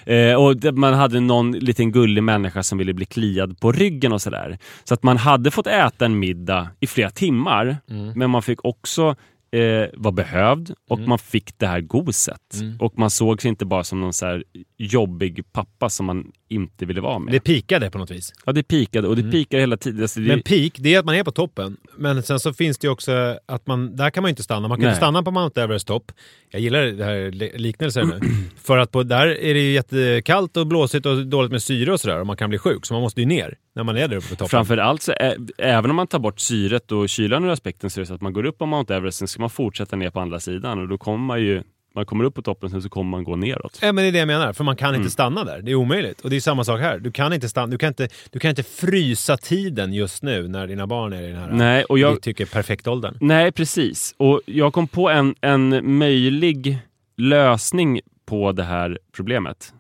eh, 0.05 0.35
och 0.35 0.73
man 0.77 0.93
hade 0.93 1.19
någon 1.19 1.51
liten 1.51 1.91
gullig 1.91 2.23
människa 2.23 2.63
som 2.63 2.77
ville 2.77 2.93
bli 2.93 3.05
kliad 3.05 3.59
på 3.59 3.71
ryggen 3.71 4.13
och 4.13 4.21
sådär. 4.21 4.57
Så 4.83 4.93
att 4.93 5.03
man 5.03 5.17
hade 5.17 5.51
fått 5.51 5.67
äta 5.67 6.05
en 6.05 6.19
middag 6.19 6.67
i 6.79 6.87
flera 6.87 7.09
timmar, 7.09 7.77
men 8.15 8.29
man 8.29 8.41
fick 8.41 8.65
också 8.65 9.15
eh, 9.53 9.89
vara 9.93 10.11
behövd 10.11 10.73
och 10.89 10.99
man 10.99 11.19
fick 11.19 11.59
det 11.59 11.67
här 11.67 11.81
goset. 11.81 12.37
Och 12.79 12.97
man 12.99 13.09
såg 13.09 13.41
sig 13.41 13.49
inte 13.49 13.65
bara 13.65 13.83
som 13.83 14.01
någon 14.01 14.13
så 14.13 14.25
här 14.25 14.43
jobbig 14.77 15.43
pappa 15.51 15.89
som 15.89 16.05
man 16.05 16.31
inte 16.49 16.85
ville 16.85 17.01
vara 17.01 17.19
med. 17.19 17.33
Det 17.33 17.39
pikade 17.39 17.89
på 17.91 17.97
något 17.97 18.11
vis. 18.11 18.33
ja, 18.45 18.51
det 18.51 18.63
pikade 18.63 19.07
och 19.07 19.15
det 19.15 19.31
pikade 19.31 19.61
hela 19.61 19.77
tiden. 19.77 20.01
Alltså, 20.01 20.19
det, 20.19 20.27
Men 20.27 20.41
peak, 20.41 20.71
det 20.77 20.93
är 20.95 20.99
att 20.99 21.05
man 21.05 21.15
är 21.15 21.23
på 21.23 21.31
toppen. 21.31 21.77
Men 21.97 22.23
sen 22.23 22.39
så 22.39 22.53
finns 22.53 22.77
det 22.77 22.87
ju 22.87 22.91
också 22.91 23.37
att 23.45 23.67
man, 23.67 23.95
där 23.95 24.09
kan 24.09 24.21
man 24.21 24.29
ju 24.29 24.31
inte 24.31 24.43
stanna. 24.43 24.67
Man 24.67 24.77
kan 24.77 24.81
Nej. 24.83 24.89
inte 24.89 24.97
stanna 24.97 25.23
på 25.23 25.31
Mount 25.31 25.61
Everest 25.61 25.87
topp. 25.87 26.11
Jag 26.51 26.61
gillar 26.61 26.81
det 26.85 27.03
här 27.05 27.31
li- 27.31 27.57
liknelsen 27.57 28.07
nu. 28.07 28.19
För 28.63 28.77
att 28.77 28.91
på, 28.91 29.03
där 29.03 29.27
är 29.27 29.53
det 29.53 29.59
ju 29.59 29.71
jättekallt 29.71 30.57
och 30.57 30.67
blåsigt 30.67 31.05
och 31.05 31.27
dåligt 31.27 31.51
med 31.51 31.63
syre 31.63 31.93
och 31.93 31.99
sådär. 31.99 32.19
Och 32.19 32.27
man 32.27 32.37
kan 32.37 32.49
bli 32.49 32.59
sjuk. 32.59 32.85
Så 32.85 32.93
man 32.93 33.01
måste 33.01 33.19
ju 33.21 33.25
ner 33.27 33.55
när 33.75 33.83
man 33.83 33.97
är 33.97 34.07
där 34.07 34.17
uppe 34.17 34.27
på 34.29 34.35
toppen. 34.35 34.49
Framför 34.49 34.77
allt 34.77 35.01
så 35.01 35.11
är, 35.19 35.37
även 35.57 35.89
om 35.89 35.95
man 35.95 36.07
tar 36.07 36.19
bort 36.19 36.39
syret 36.39 36.91
och 36.91 37.09
kylan 37.09 37.43
ur 37.45 37.49
aspekten 37.49 37.89
så 37.89 37.99
är 37.99 38.01
det 38.01 38.05
så 38.05 38.13
att 38.13 38.21
man 38.21 38.33
går 38.33 38.45
upp 38.45 38.57
på 38.57 38.65
Mount 38.65 38.95
Everest, 38.95 39.17
sen 39.17 39.27
ska 39.27 39.41
man 39.41 39.49
fortsätta 39.49 39.95
ner 39.95 40.09
på 40.09 40.19
andra 40.19 40.39
sidan 40.39 40.79
och 40.79 40.87
då 40.87 40.97
kommer 40.97 41.17
man 41.17 41.41
ju, 41.41 41.63
man 41.95 42.05
kommer 42.05 42.23
upp 42.23 42.35
på 42.35 42.41
toppen 42.41 42.69
sen 42.69 42.81
så 42.81 42.89
kommer 42.89 43.11
man 43.11 43.23
gå 43.23 43.35
neråt. 43.35 43.79
Ja, 43.81 43.91
men 43.91 44.03
det 44.03 44.07
är 44.07 44.11
det 44.11 44.17
jag 44.19 44.27
menar. 44.27 44.53
För 44.53 44.63
man 44.63 44.75
kan 44.75 44.89
Mm. 44.89 45.01
inte 45.01 45.11
stanna 45.11 45.43
där. 45.43 45.61
Det 45.61 45.71
är 45.71 45.75
omöjligt. 45.75 46.21
Och 46.21 46.29
det 46.29 46.35
är 46.35 46.39
samma 46.39 46.63
sak 46.63 46.79
här. 46.79 46.99
Du 46.99 47.11
kan 47.11 47.33
inte, 47.33 47.49
stanna, 47.49 47.67
du 47.67 47.77
kan 47.77 47.87
inte, 47.87 48.07
du 48.31 48.39
kan 48.39 48.49
inte 48.49 48.63
frysa 48.63 49.37
tiden 49.37 49.93
just 49.93 50.23
nu 50.23 50.47
när 50.47 50.67
dina 50.67 50.87
barn 50.87 51.13
är 51.13 51.21
i 51.21 51.27
den 51.27 51.35
här 51.35 51.51
Nej, 51.51 51.83
och 51.83 51.99
jag, 51.99 52.21
tycker 52.21 52.45
perfektåldern. 52.45 53.17
nej 53.21 53.51
precis. 53.51 54.15
Och 54.17 54.41
jag 54.45 54.73
kom 54.73 54.87
på 54.87 55.09
en, 55.09 55.35
en 55.41 55.97
möjlig 55.97 56.77
lösning 57.17 57.99
på 58.25 58.51
det 58.51 58.63
här 58.63 58.99
problemet. 59.15 59.73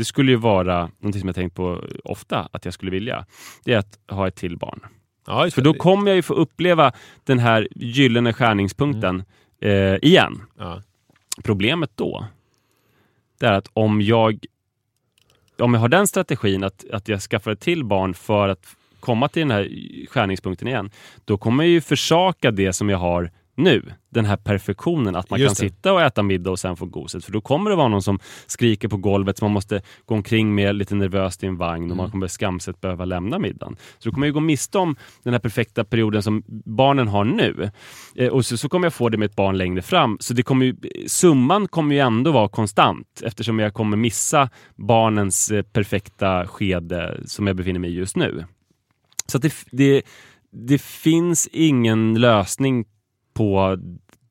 Det 0.00 0.04
skulle 0.04 0.30
ju 0.30 0.36
vara 0.36 0.90
någonting 0.98 1.20
som 1.20 1.28
jag 1.28 1.34
tänkt 1.34 1.54
på 1.54 1.84
ofta 2.04 2.48
att 2.52 2.64
jag 2.64 2.74
skulle 2.74 2.90
vilja. 2.90 3.26
Det 3.64 3.72
är 3.72 3.78
att 3.78 3.98
ha 4.08 4.28
ett 4.28 4.34
till 4.34 4.56
barn. 4.56 4.80
Ja, 5.26 5.50
För 5.50 5.62
då 5.62 5.74
kommer 5.74 6.10
jag 6.10 6.16
ju 6.16 6.22
få 6.22 6.34
uppleva 6.34 6.92
den 7.24 7.38
här 7.38 7.68
gyllene 7.70 8.32
skärningspunkten 8.32 9.22
eh, 9.60 9.94
igen. 9.94 10.42
ja. 10.58 10.82
Problemet 11.44 11.90
då, 11.94 12.26
det 13.40 13.46
är 13.46 13.52
att 13.52 13.68
om 13.72 14.00
jag, 14.00 14.44
om 15.58 15.74
jag 15.74 15.80
har 15.80 15.88
den 15.88 16.06
strategin 16.06 16.64
att, 16.64 16.90
att 16.90 17.08
jag 17.08 17.20
skaffar 17.20 17.50
ett 17.50 17.60
till 17.60 17.84
barn 17.84 18.14
för 18.14 18.48
att 18.48 18.76
komma 19.00 19.28
till 19.28 19.40
den 19.40 19.50
här 19.50 19.68
skärningspunkten 20.08 20.68
igen, 20.68 20.90
då 21.24 21.38
kommer 21.38 21.64
jag 21.64 21.70
ju 21.70 21.80
försaka 21.80 22.50
det 22.50 22.72
som 22.72 22.88
jag 22.88 22.98
har 22.98 23.30
nu. 23.56 23.92
Den 24.10 24.24
här 24.24 24.36
perfektionen, 24.36 25.16
att 25.16 25.30
man 25.30 25.40
Just 25.40 25.58
kan 25.58 25.66
det. 25.66 25.72
sitta 25.74 25.92
och 25.92 26.02
äta 26.02 26.22
middag 26.22 26.50
och 26.50 26.58
sen 26.58 26.76
få 26.76 26.86
goset. 26.86 27.24
För 27.24 27.32
då 27.32 27.40
kommer 27.40 27.70
det 27.70 27.76
vara 27.76 27.88
någon 27.88 28.02
som 28.02 28.18
skriker 28.46 28.88
på 28.88 28.96
golvet 28.96 29.38
som 29.38 29.46
man 29.46 29.52
måste 29.52 29.82
gå 30.06 30.14
omkring 30.14 30.54
med 30.54 30.74
lite 30.74 30.94
nervöst 30.94 31.42
i 31.44 31.46
en 31.46 31.56
vagn 31.56 31.84
och 31.84 31.86
Mm. 31.90 31.96
man 31.96 32.10
kommer 32.10 32.26
skamset 32.28 32.80
behöva 32.80 33.04
lämna 33.04 33.38
middagen. 33.38 33.76
Så 33.98 34.08
då 34.08 34.14
kommer 34.14 34.26
jag 34.26 34.34
gå 34.34 34.40
miste 34.40 34.78
om 34.78 34.96
den 35.22 35.32
här 35.34 35.40
perfekta 35.40 35.84
perioden 35.84 36.22
som 36.22 36.42
barnen 36.64 37.08
har 37.08 37.24
nu. 37.24 37.70
Eh, 38.16 38.28
och 38.28 38.46
så, 38.46 38.56
så 38.56 38.68
kommer 38.68 38.86
jag 38.86 38.94
få 38.94 39.08
det 39.08 39.16
med 39.18 39.26
ett 39.26 39.36
barn 39.36 39.58
längre 39.58 39.82
fram. 39.82 40.16
Så 40.20 40.34
det 40.34 40.42
kommer 40.42 40.66
ju, 40.66 40.76
summan 41.06 41.68
kommer 41.68 41.94
ju 41.94 42.00
ändå 42.00 42.32
vara 42.32 42.48
konstant 42.48 43.22
eftersom 43.24 43.58
jag 43.58 43.74
kommer 43.74 43.96
missa 43.96 44.48
barnens 44.76 45.50
eh, 45.50 45.62
perfekta 45.62 46.46
skede 46.46 47.20
som 47.24 47.46
jag 47.46 47.56
befinner 47.56 47.80
mig 47.80 47.90
i 47.90 47.94
just 47.94 48.16
nu. 48.16 48.44
Så 49.26 49.38
det, 49.38 49.54
det, 49.70 50.02
det 50.52 50.82
finns 50.82 51.48
ingen 51.52 52.14
lösning 52.20 52.84
på 53.40 53.78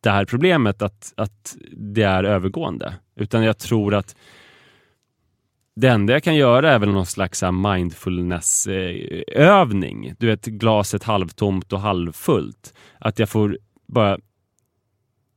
det 0.02 0.10
här 0.10 0.26
problemet 0.26 0.82
att, 0.82 1.14
att 1.18 1.56
det 1.72 2.04
är 2.04 2.24
övergående. 2.24 2.94
Utan 3.16 3.44
jag 3.44 3.58
tror 3.58 3.96
att 3.96 4.16
Det 5.76 5.88
enda 5.88 6.14
jag 6.14 6.24
kan 6.24 6.36
göra 6.36 6.72
är 6.72 6.80
väl 6.80 6.90
någon 6.90 7.06
slags 7.06 7.44
mindfulness-övning. 7.44 10.16
Du 10.20 10.28
vet, 10.28 10.46
glaset 10.46 11.04
halvtomt 11.04 11.74
och 11.74 11.80
halvfullt. 11.80 12.74
Att 13.00 13.20
jag 13.20 13.30
får 13.30 13.58
bara 13.88 14.18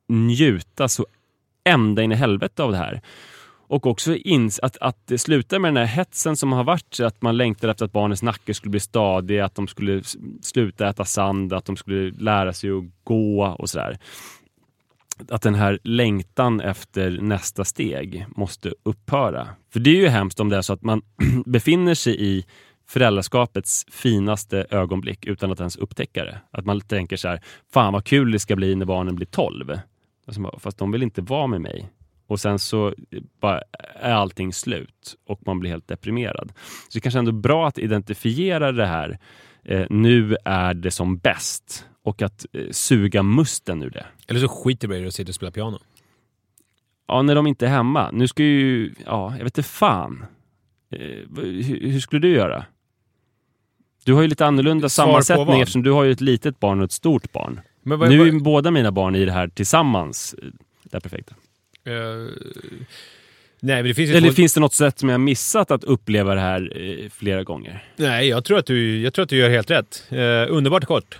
njuta 0.08 0.88
så 0.88 1.06
ända 1.64 2.02
in 2.02 2.12
i 2.12 2.14
helvete 2.14 2.62
av 2.62 2.72
det 2.72 2.78
här. 2.78 3.00
Och 3.72 3.86
också 3.86 4.16
ins 4.16 4.60
att, 4.60 4.76
att 4.80 5.06
det 5.06 5.18
slutar 5.18 5.58
med 5.58 5.68
den 5.68 5.76
här 5.76 5.96
hetsen 5.96 6.36
som 6.36 6.52
har 6.52 6.64
varit, 6.64 7.00
att 7.00 7.22
man 7.22 7.36
längtar 7.36 7.68
efter 7.68 7.84
att 7.84 7.92
barnens 7.92 8.22
nacke 8.22 8.54
skulle 8.54 8.70
bli 8.70 8.80
stadig, 8.80 9.38
att 9.38 9.54
de 9.54 9.68
skulle 9.68 10.02
sluta 10.42 10.88
äta 10.88 11.04
sand, 11.04 11.52
att 11.52 11.64
de 11.64 11.76
skulle 11.76 12.10
lära 12.10 12.52
sig 12.52 12.70
att 12.70 12.84
gå 13.04 13.56
och 13.58 13.70
sådär. 13.70 13.98
Att 15.30 15.42
den 15.42 15.54
här 15.54 15.78
längtan 15.84 16.60
efter 16.60 17.18
nästa 17.20 17.64
steg 17.64 18.26
måste 18.28 18.74
upphöra. 18.82 19.48
För 19.72 19.80
det 19.80 19.90
är 19.90 20.00
ju 20.00 20.08
hemskt 20.08 20.40
om 20.40 20.48
det 20.48 20.56
är 20.56 20.62
så 20.62 20.72
att 20.72 20.82
man 20.82 21.02
befinner 21.46 21.94
sig 21.94 22.24
i 22.24 22.44
föräldraskapets 22.88 23.86
finaste 23.90 24.66
ögonblick 24.70 25.26
utan 25.26 25.52
att 25.52 25.60
ens 25.60 25.76
upptäcka 25.76 26.24
det. 26.24 26.40
Att 26.50 26.66
man 26.66 26.80
tänker 26.80 27.16
så 27.16 27.28
här, 27.28 27.40
fan 27.72 27.92
vad 27.92 28.04
kul 28.04 28.32
det 28.32 28.38
ska 28.38 28.56
bli 28.56 28.74
när 28.74 28.86
barnen 28.86 29.16
blir 29.16 29.26
12. 29.26 29.78
Alltså, 30.26 30.58
fast 30.58 30.78
de 30.78 30.92
vill 30.92 31.02
inte 31.02 31.22
vara 31.22 31.46
med 31.46 31.60
mig. 31.60 31.90
Och 32.26 32.40
sen 32.40 32.58
så 32.58 32.94
är 33.94 34.12
allting 34.12 34.52
slut 34.52 35.16
och 35.26 35.40
man 35.46 35.60
blir 35.60 35.70
helt 35.70 35.88
deprimerad. 35.88 36.52
Så 36.88 36.98
det 36.98 37.00
kanske 37.00 37.18
ändå 37.18 37.30
är 37.30 37.32
bra 37.32 37.68
att 37.68 37.78
identifiera 37.78 38.72
det 38.72 38.86
här. 38.86 39.18
Eh, 39.64 39.86
nu 39.90 40.36
är 40.44 40.74
det 40.74 40.90
som 40.90 41.18
bäst 41.18 41.86
och 42.02 42.22
att 42.22 42.46
eh, 42.52 42.70
suga 42.70 43.22
musten 43.22 43.82
ur 43.82 43.90
det. 43.90 44.06
Eller 44.28 44.40
så 44.40 44.48
skiter 44.48 44.88
du 44.88 44.96
i 44.96 45.00
det 45.00 45.06
och 45.06 45.14
sitter 45.14 45.30
och 45.30 45.34
spelar 45.34 45.50
piano. 45.50 45.78
Ja, 47.08 47.22
när 47.22 47.34
de 47.34 47.46
inte 47.46 47.66
är 47.66 47.70
hemma. 47.70 48.10
Nu 48.12 48.28
ska 48.28 48.42
ju, 48.42 48.94
ja, 49.06 49.36
jag 49.36 49.44
vet 49.44 49.58
inte 49.58 49.68
fan. 49.68 50.24
Eh, 50.90 50.98
hur, 51.36 51.90
hur, 51.90 52.00
skulle 52.00 52.20
du 52.20 52.34
göra? 52.34 52.64
Du 54.04 54.14
har 54.14 54.22
ju 54.22 54.28
lite 54.28 54.46
annorlunda 54.46 54.88
Svar 54.88 55.06
sammansättning 55.06 55.60
eftersom 55.60 55.82
du 55.82 55.90
har 55.90 56.04
ju 56.04 56.12
ett 56.12 56.20
litet 56.20 56.60
barn 56.60 56.78
och 56.78 56.84
ett 56.84 56.92
stort 56.92 57.32
barn. 57.32 57.60
Vad, 57.82 58.08
nu 58.08 58.28
är 58.28 58.32
vad... 58.32 58.42
båda 58.42 58.70
mina 58.70 58.92
barn 58.92 59.14
i 59.14 59.24
det 59.24 59.32
här 59.32 59.48
tillsammans. 59.48 60.34
Eh, 60.42 60.48
det 60.82 60.96
är 60.96 61.00
perfekta. 61.00 61.34
Uh, 61.88 62.30
nej, 63.60 63.76
men 63.76 63.84
det 63.84 63.94
finns 63.94 64.10
Eller 64.10 64.28
två... 64.28 64.34
finns 64.34 64.54
det 64.54 64.60
något 64.60 64.74
sätt 64.74 64.98
som 64.98 65.08
jag 65.08 65.20
missat 65.20 65.70
att 65.70 65.84
uppleva 65.84 66.34
det 66.34 66.40
här 66.40 66.72
eh, 66.76 67.10
flera 67.10 67.44
gånger? 67.44 67.84
Nej, 67.96 68.28
jag 68.28 68.44
tror 68.44 68.58
att 68.58 68.66
du, 68.66 69.00
jag 69.00 69.14
tror 69.14 69.22
att 69.22 69.28
du 69.28 69.36
gör 69.36 69.50
helt 69.50 69.70
rätt. 69.70 70.04
Uh, 70.12 70.18
underbart 70.48 70.84
kort. 70.84 71.18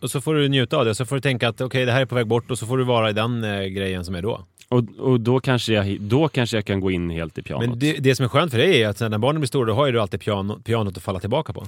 Och 0.00 0.10
så 0.10 0.20
får 0.20 0.34
du 0.34 0.48
njuta 0.48 0.76
av 0.76 0.84
det. 0.84 0.94
Så 0.94 1.06
får 1.06 1.16
du 1.16 1.20
tänka 1.20 1.48
att 1.48 1.54
okej, 1.54 1.66
okay, 1.66 1.84
det 1.84 1.92
här 1.92 2.00
är 2.00 2.06
på 2.06 2.14
väg 2.14 2.26
bort 2.26 2.50
och 2.50 2.58
så 2.58 2.66
får 2.66 2.78
du 2.78 2.84
vara 2.84 3.10
i 3.10 3.12
den 3.12 3.42
grejen 3.74 4.04
som 4.04 4.14
är 4.14 4.22
då. 4.22 4.46
Och, 4.70 4.84
och 4.98 5.20
då, 5.20 5.40
kanske 5.40 5.72
jag, 5.72 6.00
då 6.00 6.28
kanske 6.28 6.56
jag 6.56 6.64
kan 6.64 6.80
gå 6.80 6.90
in 6.90 7.10
helt 7.10 7.38
i 7.38 7.42
pianot. 7.42 7.68
Men 7.68 7.78
det, 7.78 7.92
det 7.92 8.14
som 8.14 8.24
är 8.24 8.28
skönt 8.28 8.50
för 8.50 8.58
dig 8.58 8.82
är 8.82 8.88
att 8.88 9.00
när 9.00 9.18
barnen 9.18 9.40
blir 9.40 9.46
stora, 9.46 9.66
då 9.66 9.74
har 9.74 9.86
ju 9.86 9.92
du 9.92 10.00
alltid 10.00 10.20
piano, 10.20 10.60
pianot 10.64 10.96
att 10.96 11.02
falla 11.02 11.20
tillbaka 11.20 11.52
på. 11.52 11.66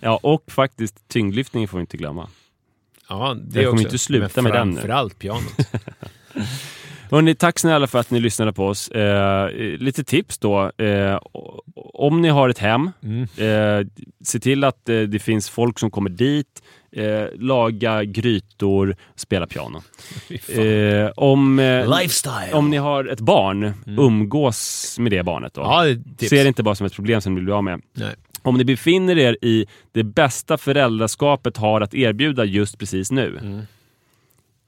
Ja, 0.00 0.20
och 0.22 0.44
faktiskt 0.46 1.08
tyngdlyftningen 1.08 1.68
får 1.68 1.78
vi 1.78 1.80
inte 1.80 1.96
glömma. 1.96 2.28
Ja, 3.08 3.36
det 3.44 3.62
jag 3.62 3.70
kommer 3.70 3.82
också. 3.82 3.88
inte 3.88 3.98
sluta 3.98 4.42
med 4.42 4.52
den 4.52 4.68
nu. 4.68 4.74
Framförallt 4.74 5.18
pianot. 5.18 5.42
Hörrni, 7.12 7.34
tack 7.34 7.58
snälla 7.58 7.86
för 7.86 7.98
att 7.98 8.10
ni 8.10 8.20
lyssnade 8.20 8.52
på 8.52 8.66
oss. 8.66 8.88
Eh, 8.88 9.50
lite 9.78 10.04
tips 10.04 10.38
då. 10.38 10.70
Eh, 10.78 11.18
om 11.74 12.20
ni 12.20 12.28
har 12.28 12.48
ett 12.48 12.58
hem, 12.58 12.90
mm. 13.02 13.22
eh, 13.22 13.86
se 14.24 14.40
till 14.40 14.64
att 14.64 14.88
eh, 14.88 15.00
det 15.00 15.18
finns 15.18 15.50
folk 15.50 15.78
som 15.78 15.90
kommer 15.90 16.10
dit, 16.10 16.62
eh, 16.92 17.24
laga 17.38 18.04
grytor, 18.04 18.96
spela 19.16 19.46
piano. 19.46 19.82
Eh, 20.48 21.10
om, 21.16 21.58
om 22.52 22.70
ni 22.70 22.76
har 22.76 23.04
ett 23.04 23.20
barn, 23.20 23.62
mm. 23.62 23.98
umgås 23.98 24.96
med 24.98 25.12
det 25.12 25.22
barnet. 25.22 25.54
Då. 25.54 25.60
Ja, 25.60 25.84
det 26.04 26.28
Se 26.28 26.42
det 26.42 26.48
inte 26.48 26.62
bara 26.62 26.74
som 26.74 26.86
ett 26.86 26.94
problem 26.94 27.20
som 27.20 27.34
ni 27.34 27.40
vill 27.40 27.44
bli 27.44 27.54
av 27.54 27.64
med. 27.64 27.80
Nej. 27.92 28.14
Om 28.42 28.58
ni 28.58 28.64
befinner 28.64 29.18
er 29.18 29.36
i 29.42 29.66
det 29.92 30.04
bästa 30.04 30.58
föräldraskapet 30.58 31.56
har 31.56 31.80
att 31.80 31.94
erbjuda 31.94 32.44
just 32.44 32.78
precis 32.78 33.10
nu. 33.10 33.38
Mm 33.42 33.62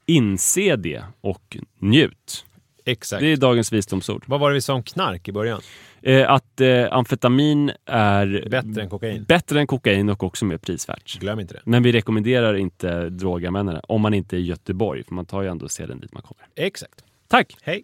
Inse 0.05 0.75
det 0.75 1.03
och 1.21 1.57
njut. 1.79 2.45
Exakt. 2.85 3.21
Det 3.21 3.27
är 3.27 3.37
dagens 3.37 3.73
visdomsord. 3.73 4.23
Vad 4.27 4.39
var 4.39 4.49
det 4.49 4.53
vi 4.53 4.61
sa 4.61 4.73
om 4.73 4.83
knark 4.83 5.27
i 5.27 5.31
början? 5.31 5.61
Eh, 6.01 6.31
att 6.31 6.61
eh, 6.61 6.85
amfetamin 6.91 7.71
är 7.85 8.47
bättre 8.49 8.81
än 8.81 8.89
kokain. 8.89 9.23
Bättre 9.23 9.59
än 9.59 9.67
kokain 9.67 10.09
och 10.09 10.23
också 10.23 10.45
mer 10.45 10.57
prisvärt. 10.57 11.19
Glöm 11.19 11.39
inte 11.39 11.53
det. 11.53 11.61
Men 11.65 11.83
vi 11.83 11.91
rekommenderar 11.91 12.53
inte 12.53 13.09
droganvändare 13.09 13.81
om 13.87 14.01
man 14.01 14.13
inte 14.13 14.35
är 14.35 14.39
i 14.39 14.45
Göteborg, 14.45 15.03
för 15.03 15.13
man 15.13 15.25
tar 15.25 15.41
ju 15.41 15.47
ändå 15.47 15.69
seden 15.69 15.99
dit 15.99 16.13
man 16.13 16.21
kommer. 16.21 16.47
Exakt. 16.55 17.03
Tack! 17.27 17.57
Hej! 17.61 17.83